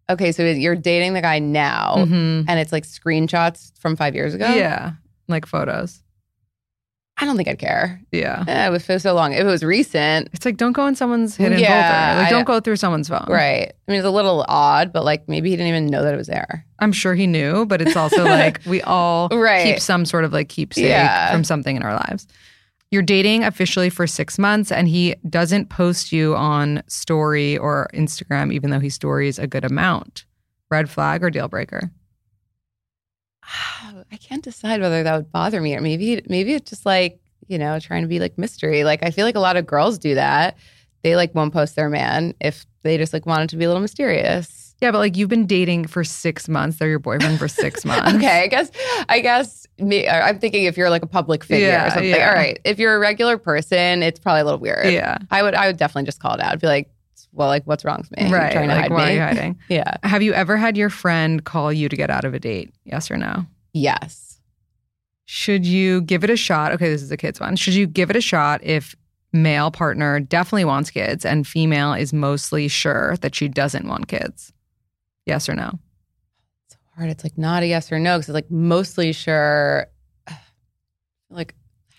Okay, 0.08 0.32
so 0.32 0.42
you're 0.42 0.74
dating 0.74 1.12
the 1.12 1.20
guy 1.20 1.38
now, 1.38 1.96
Mhm. 1.98 2.46
and 2.48 2.58
it's 2.60 2.72
like 2.72 2.84
screenshots 2.84 3.72
from 3.78 3.94
five 3.94 4.14
years 4.14 4.32
ago. 4.34 4.48
Yeah, 4.54 4.92
like 5.28 5.44
photos. 5.46 6.02
I 7.18 7.24
don't 7.24 7.36
think 7.36 7.48
I'd 7.48 7.58
care. 7.58 8.02
Yeah. 8.12 8.44
Eh, 8.46 8.66
it 8.66 8.70
was 8.70 8.84
for 8.84 8.98
so 8.98 9.14
long. 9.14 9.32
If 9.32 9.40
it 9.40 9.44
was 9.44 9.62
recent, 9.62 10.28
It's 10.34 10.44
like 10.44 10.58
don't 10.58 10.72
go 10.72 10.86
in 10.86 10.94
someone's 10.94 11.34
hidden 11.34 11.58
Yeah, 11.58 12.12
folder. 12.12 12.22
Like 12.22 12.30
don't 12.30 12.44
go 12.44 12.60
through 12.60 12.76
someone's 12.76 13.08
phone. 13.08 13.24
right? 13.28 13.72
I 13.88 13.90
mean, 13.90 13.98
it's 13.98 14.06
a 14.06 14.10
little 14.10 14.44
odd, 14.48 14.92
but 14.92 15.02
like 15.04 15.26
maybe 15.26 15.48
he 15.48 15.56
didn't 15.56 15.68
even 15.68 15.86
know 15.86 16.02
that 16.02 16.12
it 16.12 16.16
was 16.18 16.26
there. 16.26 16.66
I'm 16.78 16.92
sure 16.92 17.14
he 17.14 17.26
knew, 17.26 17.64
but 17.64 17.80
it's 17.80 17.96
also 17.96 18.22
like 18.24 18.60
we 18.66 18.82
all 18.82 19.28
Right. 19.30 19.64
keep 19.64 19.80
some 19.80 20.04
sort 20.04 20.24
of 20.24 20.34
like 20.34 20.50
keepsake 20.50 20.84
Yeah. 20.84 21.32
from 21.32 21.42
something 21.42 21.74
in 21.74 21.82
our 21.82 21.94
lives. 21.94 22.26
You're 22.90 23.02
dating 23.02 23.44
officially 23.44 23.88
for 23.88 24.06
six 24.06 24.38
months 24.38 24.70
and 24.70 24.86
he 24.86 25.14
doesn't 25.28 25.70
post 25.70 26.12
you 26.12 26.36
on 26.36 26.82
story 26.86 27.56
or 27.56 27.88
Instagram, 27.94 28.52
even 28.52 28.70
though 28.70 28.78
he 28.80 28.90
stories 28.90 29.38
a 29.38 29.46
good 29.46 29.64
amount. 29.64 30.26
Red 30.70 30.90
flag 30.90 31.24
or 31.24 31.30
deal 31.30 31.48
breaker? 31.48 31.90
I 34.12 34.16
can't 34.16 34.42
decide 34.44 34.80
whether 34.80 35.02
that 35.02 35.16
would 35.16 35.32
bother 35.32 35.60
me 35.60 35.74
or 35.74 35.80
maybe 35.80 36.22
maybe 36.28 36.54
it's 36.54 36.70
just 36.70 36.86
like 36.86 37.20
you 37.48 37.58
know 37.58 37.78
trying 37.80 38.02
to 38.02 38.08
be 38.08 38.18
like 38.20 38.38
mystery. 38.38 38.84
Like 38.84 39.02
I 39.02 39.10
feel 39.10 39.24
like 39.24 39.36
a 39.36 39.40
lot 39.40 39.56
of 39.56 39.66
girls 39.66 39.98
do 39.98 40.14
that. 40.14 40.56
They 41.02 41.16
like 41.16 41.34
won't 41.34 41.52
post 41.52 41.76
their 41.76 41.88
man 41.88 42.34
if 42.40 42.66
they 42.82 42.96
just 42.98 43.12
like 43.12 43.26
wanted 43.26 43.48
to 43.50 43.56
be 43.56 43.64
a 43.64 43.68
little 43.68 43.82
mysterious. 43.82 44.74
Yeah, 44.82 44.90
but 44.90 44.98
like 44.98 45.16
you've 45.16 45.30
been 45.30 45.46
dating 45.46 45.86
for 45.86 46.04
six 46.04 46.48
months. 46.48 46.78
They're 46.78 46.88
your 46.88 46.98
boyfriend 46.98 47.38
for 47.38 47.48
six 47.48 47.84
months. 47.84 48.14
Okay, 48.14 48.42
I 48.42 48.46
guess 48.46 48.70
I 49.08 49.20
guess 49.20 49.66
me, 49.78 50.06
uh, 50.06 50.20
I'm 50.26 50.38
thinking 50.38 50.64
if 50.64 50.76
you're 50.76 50.90
like 50.90 51.02
a 51.02 51.06
public 51.06 51.44
figure 51.44 51.68
Yeah, 51.68 51.86
or 51.86 51.90
something. 51.90 52.10
yeah. 52.10 52.28
All 52.28 52.34
right, 52.34 52.58
if 52.64 52.78
you're 52.78 52.94
a 52.94 52.98
regular 52.98 53.38
person, 53.38 54.02
it's 54.02 54.18
probably 54.20 54.42
a 54.42 54.44
little 54.44 54.60
weird. 54.60 54.92
Yeah. 54.92 55.18
I 55.30 55.42
would 55.42 55.54
I 55.54 55.66
would 55.66 55.76
definitely 55.78 56.04
just 56.04 56.20
call 56.20 56.34
it 56.34 56.40
out. 56.40 56.52
I'd 56.52 56.60
be 56.60 56.66
like, 56.66 56.90
well, 57.32 57.48
like 57.48 57.64
what's 57.64 57.84
wrong 57.84 57.98
with 57.98 58.10
me? 58.16 58.28
You're 58.28 58.38
Right. 58.38 58.52
trying 58.52 58.68
to 58.68 58.74
like 58.74 58.82
hide 58.84 58.90
why 58.92 59.04
me. 59.06 59.10
are 59.12 59.14
you 59.14 59.20
hiding? 59.20 59.58
Yeah. 59.68 59.96
Have 60.02 60.22
you 60.22 60.32
ever 60.34 60.56
had 60.58 60.76
your 60.76 60.90
friend 60.90 61.42
call 61.44 61.72
you 61.72 61.88
to 61.88 61.96
get 61.96 62.10
out 62.10 62.24
of 62.26 62.34
a 62.34 62.38
date? 62.40 62.74
Yes 62.84 63.10
or 63.10 63.16
no? 63.16 63.46
Yes. 63.76 64.40
Should 65.26 65.66
you 65.66 66.00
give 66.00 66.24
it 66.24 66.30
a 66.30 66.36
shot? 66.36 66.72
Okay, 66.72 66.88
this 66.88 67.02
is 67.02 67.10
a 67.10 67.16
kid's 67.16 67.38
one. 67.40 67.56
Should 67.56 67.74
you 67.74 67.86
give 67.86 68.08
it 68.08 68.16
a 68.16 68.20
shot 68.22 68.64
if 68.64 68.94
male 69.34 69.70
partner 69.70 70.18
definitely 70.18 70.64
wants 70.64 70.88
kids 70.90 71.26
and 71.26 71.46
female 71.46 71.92
is 71.92 72.12
mostly 72.14 72.68
sure 72.68 73.16
that 73.18 73.34
she 73.34 73.48
doesn't 73.48 73.86
want 73.86 74.08
kids? 74.08 74.52
Yes 75.26 75.46
or 75.48 75.54
no? 75.54 75.78
It's 76.68 76.78
hard. 76.96 77.10
It's 77.10 77.22
like 77.22 77.36
not 77.36 77.62
a 77.62 77.66
yes 77.66 77.92
or 77.92 77.98
no 77.98 78.16
because 78.16 78.30
it's 78.30 78.34
like 78.34 78.50
mostly 78.50 79.12
sure. 79.12 79.86
Like, 81.28 81.54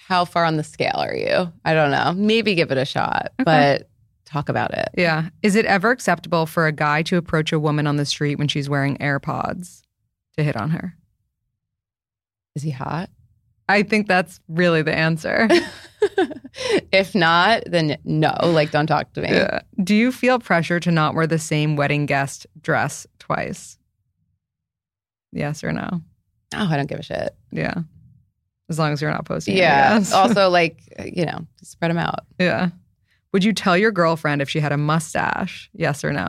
how 0.07 0.23
far 0.25 0.45
on 0.45 0.55
the 0.55 0.63
scale 0.63 0.95
are 0.95 1.13
you? 1.13 1.51
I 1.65 1.73
don't 1.73 1.91
know. 1.91 2.13
Maybe 2.15 2.55
give 2.55 2.71
it 2.71 2.78
a 2.78 2.86
shot, 2.86 3.34
Okay. 3.41 3.43
but 3.43 3.89
talk 4.25 4.47
about 4.47 4.73
it. 4.73 4.88
Yeah. 4.97 5.30
Is 5.43 5.55
it 5.55 5.65
ever 5.65 5.91
acceptable 5.91 6.45
for 6.45 6.65
a 6.65 6.71
guy 6.71 7.01
to 7.03 7.17
approach 7.17 7.51
a 7.51 7.59
woman 7.59 7.86
on 7.88 7.97
the 7.97 8.05
street 8.05 8.38
when 8.39 8.47
she's 8.47 8.69
wearing 8.69 8.95
AirPods 8.97 9.82
to 10.38 10.43
hit 10.43 10.55
on 10.55 10.69
her? 10.71 10.97
Is 12.58 12.64
he 12.64 12.72
hot? 12.72 13.12
I 13.70 13.84
think 13.84 14.08
that's 14.08 14.39
really 14.47 14.82
the 14.82 14.91
answer. 14.91 15.47
if 16.91 17.14
not, 17.14 17.62
then 17.68 17.99
no. 18.03 18.36
Like, 18.41 18.72
don't 18.72 18.88
talk 18.88 19.14
to 19.14 19.22
me. 19.22 19.30
Yeah. 19.30 19.60
Do 19.84 19.93
you 19.93 20.12
feel 20.12 20.39
pressure 20.39 20.80
to 20.80 20.89
not 20.89 21.14
wear 21.14 21.28
the 21.28 21.38
same 21.38 21.76
wedding 21.76 22.08
guest 22.08 22.47
dress 22.60 23.05
twice? 23.20 23.78
Yes 25.32 25.64
or 25.64 25.72
no? 25.72 26.01
Oh, 26.55 26.68
I 26.68 26.78
don't 26.78 26.89
give 26.89 26.97
a 26.97 27.03
shit. 27.03 27.36
Yeah. 27.51 27.76
As 28.70 28.80
long 28.80 28.91
as 28.91 29.03
you're 29.03 29.12
not 29.12 29.26
posting. 29.26 29.55
Yeah. 29.55 30.03
also, 30.16 30.49
like, 30.49 30.82
you 31.05 31.28
know, 31.28 31.45
spread 31.62 31.91
them 31.91 31.99
out. 31.99 32.26
yeah. 32.39 32.70
Would 33.34 33.43
you 33.43 33.53
tell 33.53 33.78
your 33.78 33.91
girlfriend 33.91 34.41
if 34.41 34.49
she 34.49 34.62
had 34.62 34.72
a 34.72 34.78
mustache? 34.78 35.70
Yes 35.74 36.03
or 36.03 36.12
no? 36.12 36.28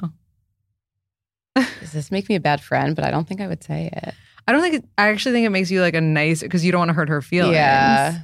Does 1.57 1.93
this 1.93 2.11
make 2.11 2.29
me 2.29 2.35
a 2.35 2.41
bad 2.41 2.61
friend? 2.61 2.95
But 2.95 3.07
I 3.07 3.11
don't 3.11 3.26
think 3.26 3.41
I 3.41 3.47
would 3.47 3.64
say 3.64 3.89
it. 3.91 4.12
I 4.49 4.53
don't 4.53 4.62
think 4.62 4.76
it, 4.76 4.84
I 4.96 5.09
actually 5.09 5.32
think 5.32 5.44
it 5.44 5.51
makes 5.51 5.70
you 5.70 5.82
like 5.82 5.94
a 5.94 6.01
nice 6.01 6.40
because 6.40 6.64
you 6.64 6.72
don't 6.72 6.78
want 6.78 6.88
to 6.88 6.94
hurt 6.94 7.11
her 7.11 7.20
feelings. 7.20 7.53
Yeah. 7.53 8.20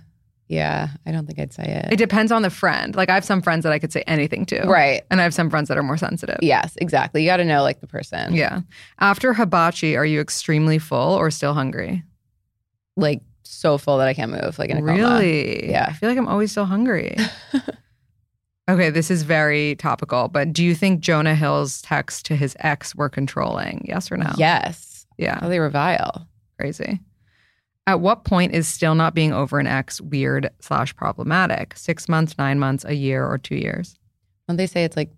Yeah. 0.49 0.89
I 1.05 1.13
don't 1.13 1.27
think 1.27 1.39
I'd 1.39 1.53
say 1.53 1.65
it. 1.65 1.93
It 1.93 1.97
depends 1.97 2.33
on 2.33 2.41
the 2.41 2.49
friend. 2.49 2.97
Like 2.97 3.11
I 3.11 3.15
have 3.15 3.27
some 3.27 3.43
friends 3.43 3.63
that 3.65 3.75
I 3.75 3.79
could 3.79 3.93
say 3.93 4.05
anything 4.07 4.47
to. 4.47 4.63
Right. 4.63 5.03
And 5.11 5.21
I 5.21 5.25
have 5.25 5.35
some 5.35 5.51
friends 5.51 5.69
that 5.69 5.77
are 5.77 5.83
more 5.83 5.99
sensitive. 5.99 6.39
Yes, 6.41 6.77
exactly. 6.81 7.23
You 7.23 7.29
got 7.29 7.37
to 7.37 7.45
know 7.45 7.63
like 7.63 7.81
the 7.83 7.87
person. 7.87 8.33
Yeah. 8.33 8.61
After 9.01 9.35
hibachi, 9.35 9.97
are 9.97 10.07
you 10.07 10.19
extremely 10.19 10.79
full 10.79 11.15
or 11.15 11.31
still 11.31 11.53
hungry? 11.53 12.03
Like 12.97 13.21
so 13.43 13.77
full 13.77 13.99
that 13.99 14.09
I 14.09 14.15
can't 14.15 14.33
move. 14.33 14.59
Like 14.59 14.71
in 14.71 14.79
a 14.79 14.81
coma. 14.81 14.93
Really? 14.95 15.69
Yeah. 15.69 15.89
I 15.91 15.93
feel 15.93 16.09
like 16.09 16.17
I'm 16.17 16.29
always 16.29 16.51
still 16.51 16.65
hungry. 16.65 17.19
okay, 18.71 18.89
this 18.89 19.11
is 19.11 19.25
very 19.25 19.75
topical, 19.77 20.29
but 20.29 20.55
do 20.55 20.65
you 20.65 20.75
think 20.75 21.01
Jonah 21.01 21.35
Hill's 21.35 21.83
texts 21.83 22.23
to 22.23 22.35
his 22.37 22.57
ex 22.61 22.95
were 22.95 23.11
controlling? 23.11 23.85
Yes 23.87 24.11
or 24.11 24.17
no? 24.17 24.33
Yes. 24.39 24.94
Yeah. 25.19 25.39
Oh, 25.43 25.49
they 25.49 25.59
were 25.61 25.71
vile. 25.71 26.27
Crazy. 26.59 27.01
At 27.87 28.01
what 28.01 28.25
point 28.25 28.55
is 28.55 28.67
still 28.67 28.95
not 28.95 29.15
being 29.15 29.33
over 29.33 29.59
an 29.59 29.67
ex 29.67 30.01
weird 30.01 30.49
slash 30.61 30.97
problematic? 30.97 31.77
Six 31.77 32.09
months, 32.09 32.37
nine 32.39 32.59
months, 32.59 32.85
a 32.87 32.95
year, 32.95 33.27
or 33.27 33.37
two 33.39 33.57
years? 33.57 33.99
When 34.47 34.57
they 34.57 34.67
say 34.67 34.85
it's 34.85 34.97
like 34.97 35.11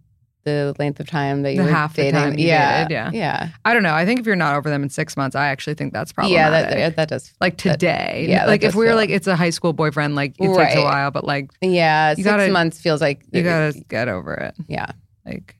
the 0.44 0.74
length 0.78 1.00
of 1.00 1.08
time 1.08 1.42
that 1.42 1.52
you 1.52 1.58
The 1.58 1.64
were 1.64 1.70
half 1.72 1.94
the 1.96 2.10
time 2.12 2.34
yeah. 2.38 2.84
dated, 2.84 2.90
yeah. 2.92 3.10
Yeah. 3.12 3.48
I 3.64 3.74
don't 3.74 3.82
know. 3.82 3.94
I 3.94 4.04
think 4.06 4.20
if 4.20 4.26
you're 4.26 4.36
not 4.36 4.54
over 4.56 4.68
them 4.70 4.82
in 4.84 4.88
six 4.90 5.16
months, 5.16 5.34
I 5.34 5.48
actually 5.48 5.74
think 5.74 5.92
that's 5.92 6.12
probably 6.12 6.34
Yeah. 6.34 6.50
That, 6.50 6.96
that 6.96 7.08
does. 7.08 7.32
like 7.40 7.56
that- 7.62 7.72
today. 7.80 8.26
yeah, 8.28 8.46
like 8.46 8.62
if 8.62 8.68
does 8.70 8.76
we're 8.76 8.86
feel- 8.88 8.96
like 8.96 9.10
it's 9.10 9.26
a 9.26 9.34
high 9.36 9.50
school 9.50 9.72
boyfriend, 9.72 10.14
like 10.14 10.34
it 10.38 10.54
takes 10.56 10.76
a 10.76 10.82
while, 10.84 11.10
but 11.10 11.24
like 11.24 11.50
Yeah. 11.60 12.14
6 12.14 12.24
gotta- 12.24 12.48
months 12.52 12.80
feels 12.80 13.00
like 13.00 13.22
you 13.32 13.42
gotta 13.42 13.74
get 13.88 14.08
over 14.08 14.34
it. 14.34 14.54
Yeah. 14.68 14.86
Like, 15.24 15.56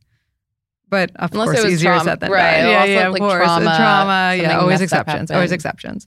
but 0.89 1.11
of 1.17 1.33
Unless 1.33 1.47
course, 1.47 1.59
it 1.59 1.65
was 1.65 1.73
easier 1.75 1.91
trauma- 1.91 2.05
said 2.05 2.21
than 2.21 2.31
right, 2.31 2.61
done. 2.61 2.71
Yeah, 2.71 2.79
also, 2.81 2.93
yeah, 2.93 3.07
of 3.07 3.13
like, 3.13 3.21
course. 3.21 3.45
trauma, 3.45 3.65
trauma. 3.77 4.35
Yeah, 4.41 4.59
always 4.59 4.81
exceptions. 4.81 5.31
Always 5.31 5.53
exceptions. 5.53 6.07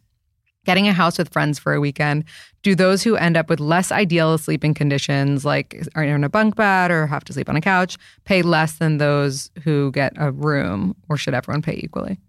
Getting 0.65 0.88
a 0.88 0.93
house 0.93 1.17
with 1.17 1.30
friends 1.32 1.57
for 1.57 1.73
a 1.73 1.80
weekend. 1.80 2.25
Do 2.63 2.75
those 2.75 3.01
who 3.03 3.15
end 3.15 3.38
up 3.38 3.49
with 3.49 3.59
less 3.61 3.91
ideal 3.91 4.38
sleeping 4.38 4.73
conditions, 4.73 5.45
like 5.45 5.82
are 5.95 6.03
in 6.03 6.23
a 6.23 6.30
bunk 6.30 6.55
bed 6.57 6.91
or 6.91 7.07
have 7.07 7.23
to 7.25 7.34
sleep 7.34 7.49
on 7.49 7.55
a 7.55 7.61
couch, 7.61 7.97
pay 8.25 8.41
less 8.41 8.73
than 8.77 8.97
those 8.97 9.49
who 9.63 9.91
get 9.93 10.11
a 10.17 10.32
room, 10.32 10.95
or 11.07 11.15
should 11.17 11.34
everyone 11.34 11.61
pay 11.61 11.80
equally? 11.82 12.19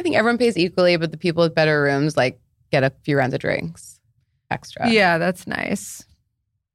I 0.00 0.02
think 0.02 0.16
everyone 0.16 0.38
pays 0.38 0.56
equally, 0.56 0.96
but 0.96 1.10
the 1.10 1.18
people 1.18 1.42
with 1.42 1.54
better 1.54 1.82
rooms 1.82 2.16
like 2.16 2.40
get 2.72 2.82
a 2.82 2.90
few 3.02 3.16
rounds 3.18 3.34
of 3.34 3.40
drinks 3.40 4.00
extra. 4.50 4.88
Yeah, 4.90 5.18
that's 5.18 5.46
nice. 5.46 6.05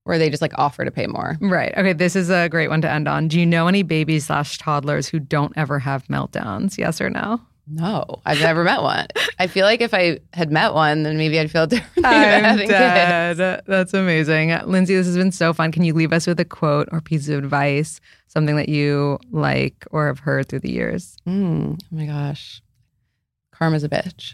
Or 0.05 0.17
they 0.17 0.29
just 0.29 0.41
like 0.41 0.57
offer 0.57 0.83
to 0.83 0.91
pay 0.91 1.05
more. 1.07 1.37
Right. 1.41 1.71
Okay. 1.77 1.93
This 1.93 2.15
is 2.15 2.29
a 2.31 2.49
great 2.49 2.69
one 2.69 2.81
to 2.81 2.89
end 2.89 3.07
on. 3.07 3.27
Do 3.27 3.39
you 3.39 3.45
know 3.45 3.67
any 3.67 3.83
babies 3.83 4.25
slash 4.25 4.57
toddlers 4.57 5.07
who 5.07 5.19
don't 5.19 5.53
ever 5.55 5.77
have 5.79 6.07
meltdowns? 6.07 6.77
Yes 6.77 6.99
or 6.99 7.09
no? 7.09 7.39
No, 7.67 8.19
I've 8.25 8.41
never 8.41 8.63
met 8.63 8.81
one. 8.81 9.05
I 9.39 9.45
feel 9.47 9.65
like 9.65 9.79
if 9.79 9.93
I 9.93 10.19
had 10.33 10.51
met 10.51 10.73
one, 10.73 11.03
then 11.03 11.15
maybe 11.17 11.39
I'd 11.39 11.51
feel 11.51 11.67
differently 11.67 12.01
about 12.01 12.13
I'm 12.15 12.43
having 12.43 12.67
kids. 12.67 13.37
dead. 13.37 13.61
That's 13.67 13.93
amazing. 13.93 14.49
Lindsay, 14.65 14.95
this 14.95 15.05
has 15.05 15.15
been 15.15 15.31
so 15.31 15.53
fun. 15.53 15.71
Can 15.71 15.83
you 15.83 15.93
leave 15.93 16.11
us 16.11 16.25
with 16.27 16.39
a 16.39 16.45
quote 16.45 16.89
or 16.91 16.99
piece 16.99 17.29
of 17.29 17.37
advice, 17.37 18.01
something 18.27 18.55
that 18.57 18.67
you 18.67 19.19
like 19.31 19.85
or 19.91 20.07
have 20.07 20.19
heard 20.19 20.49
through 20.49 20.59
the 20.61 20.71
years? 20.71 21.15
Mm, 21.27 21.79
oh 21.81 21.95
my 21.95 22.07
gosh. 22.07 22.61
Karma's 23.61 23.83
a 23.83 23.89
bitch. 23.89 24.33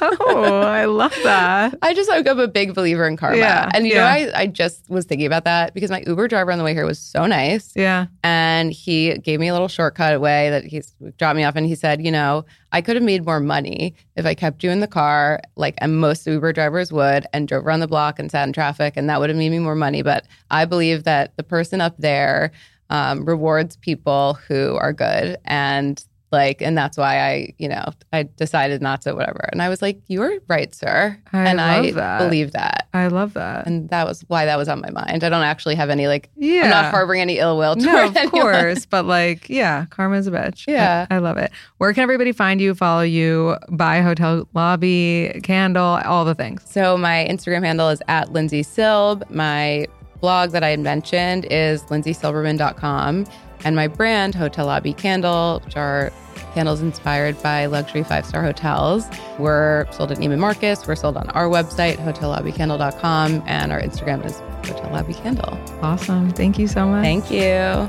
Oh, 0.00 0.62
I 0.62 0.86
love 0.86 1.14
that. 1.24 1.74
I 1.82 1.92
just 1.92 2.10
I'm 2.10 2.38
a 2.38 2.48
big 2.48 2.74
believer 2.74 3.06
in 3.06 3.18
karma. 3.18 3.36
Yeah, 3.36 3.68
and 3.74 3.86
you 3.86 3.92
yeah. 3.92 4.00
know, 4.00 4.06
I, 4.06 4.40
I 4.40 4.46
just 4.46 4.88
was 4.88 5.04
thinking 5.04 5.26
about 5.26 5.44
that 5.44 5.74
because 5.74 5.90
my 5.90 6.02
Uber 6.06 6.26
driver 6.26 6.50
on 6.50 6.56
the 6.56 6.64
way 6.64 6.72
here 6.72 6.86
was 6.86 6.98
so 6.98 7.26
nice. 7.26 7.72
Yeah. 7.76 8.06
And 8.24 8.72
he 8.72 9.18
gave 9.18 9.40
me 9.40 9.48
a 9.48 9.52
little 9.52 9.68
shortcut 9.68 10.18
way 10.22 10.48
that 10.48 10.64
he's 10.64 10.94
dropped 11.18 11.36
me 11.36 11.44
off. 11.44 11.54
And 11.54 11.66
he 11.66 11.74
said, 11.74 12.02
you 12.02 12.10
know, 12.10 12.46
I 12.72 12.80
could 12.80 12.96
have 12.96 13.04
made 13.04 13.26
more 13.26 13.40
money 13.40 13.94
if 14.16 14.24
I 14.24 14.32
kept 14.32 14.64
you 14.64 14.70
in 14.70 14.80
the 14.80 14.86
car, 14.86 15.42
like 15.54 15.74
and 15.76 16.00
most 16.00 16.26
Uber 16.26 16.54
drivers 16.54 16.90
would, 16.90 17.26
and 17.34 17.46
drove 17.46 17.66
around 17.66 17.80
the 17.80 17.88
block 17.88 18.18
and 18.18 18.30
sat 18.30 18.46
in 18.46 18.54
traffic, 18.54 18.94
and 18.96 19.06
that 19.10 19.20
would 19.20 19.28
have 19.28 19.36
made 19.36 19.50
me 19.50 19.58
more 19.58 19.74
money. 19.74 20.00
But 20.00 20.24
I 20.50 20.64
believe 20.64 21.04
that 21.04 21.36
the 21.36 21.42
person 21.42 21.82
up 21.82 21.94
there 21.98 22.52
um, 22.88 23.26
rewards 23.26 23.76
people 23.76 24.38
who 24.48 24.76
are 24.76 24.94
good 24.94 25.36
and 25.44 26.02
like 26.32 26.60
and 26.62 26.76
that's 26.76 26.96
why 26.96 27.20
i 27.20 27.54
you 27.58 27.68
know 27.68 27.84
i 28.12 28.22
decided 28.36 28.80
not 28.82 29.02
to 29.02 29.14
whatever 29.14 29.48
and 29.52 29.62
i 29.62 29.68
was 29.68 29.82
like 29.82 30.00
you're 30.08 30.38
right 30.48 30.74
sir 30.74 31.16
I 31.32 31.44
and 31.44 31.60
i 31.60 31.90
that. 31.92 32.18
believe 32.18 32.52
that 32.52 32.88
I 32.94 33.06
love 33.06 33.34
that. 33.34 33.66
and 33.66 33.88
that 33.90 34.06
was 34.06 34.22
why 34.28 34.44
that 34.44 34.56
was 34.56 34.68
on 34.68 34.80
my 34.80 34.90
mind 34.90 35.24
i 35.24 35.28
don't 35.28 35.42
actually 35.42 35.74
have 35.74 35.90
any 35.90 36.06
like 36.08 36.30
yeah. 36.36 36.62
i'm 36.64 36.70
not 36.70 36.90
harboring 36.90 37.20
any 37.20 37.38
ill 37.38 37.56
will 37.56 37.74
toward 37.76 37.86
no, 37.86 38.06
of 38.06 38.16
anyone. 38.16 38.30
course. 38.30 38.86
But 38.86 39.06
like, 39.06 39.48
yeah, 39.48 39.86
karma's 39.86 40.26
a 40.26 40.30
bitch. 40.30 40.66
Yeah. 40.66 41.06
I, 41.10 41.16
I 41.16 41.18
love 41.18 41.38
it. 41.38 41.50
Where 41.78 41.92
can 41.92 42.02
everybody 42.02 42.32
find 42.32 42.60
you, 42.60 42.74
follow 42.74 43.02
you, 43.02 43.56
buy 43.70 44.00
hotel 44.00 44.48
lobby, 44.54 45.40
candle, 45.42 46.00
all 46.04 46.24
the 46.24 46.34
things? 46.34 46.62
so 46.64 46.96
my 46.96 47.26
instagram 47.30 47.64
handle 47.64 47.88
is 47.88 48.02
at 48.08 48.32
lindsay 48.32 48.62
silb 48.62 49.28
my 49.30 49.86
blog 50.20 50.50
that 50.50 50.62
i 50.62 50.68
had 50.68 50.80
mentioned 50.80 51.46
is 51.50 51.82
lindsaysilberman.com 51.84 53.26
and 53.64 53.76
my 53.76 53.86
brand 53.88 54.34
hotel 54.34 54.66
lobby 54.66 54.92
candle 54.92 55.60
which 55.64 55.76
are 55.76 56.12
candles 56.54 56.80
inspired 56.82 57.40
by 57.42 57.66
luxury 57.66 58.02
five-star 58.02 58.42
hotels 58.42 59.06
we're 59.38 59.86
sold 59.92 60.10
at 60.12 60.18
neiman 60.18 60.38
marcus 60.38 60.86
we're 60.86 60.94
sold 60.94 61.16
on 61.16 61.28
our 61.30 61.46
website 61.48 61.96
hotellobbycandle.com 61.96 63.42
and 63.46 63.72
our 63.72 63.80
instagram 63.80 64.24
is 64.24 64.38
hotel 64.68 64.90
lobby 64.92 65.14
candle 65.14 65.58
Awesome. 65.82 66.30
Thank 66.30 66.58
you 66.58 66.68
so 66.68 66.86
much. 66.86 67.02
thank 67.02 67.30
you 67.30 67.88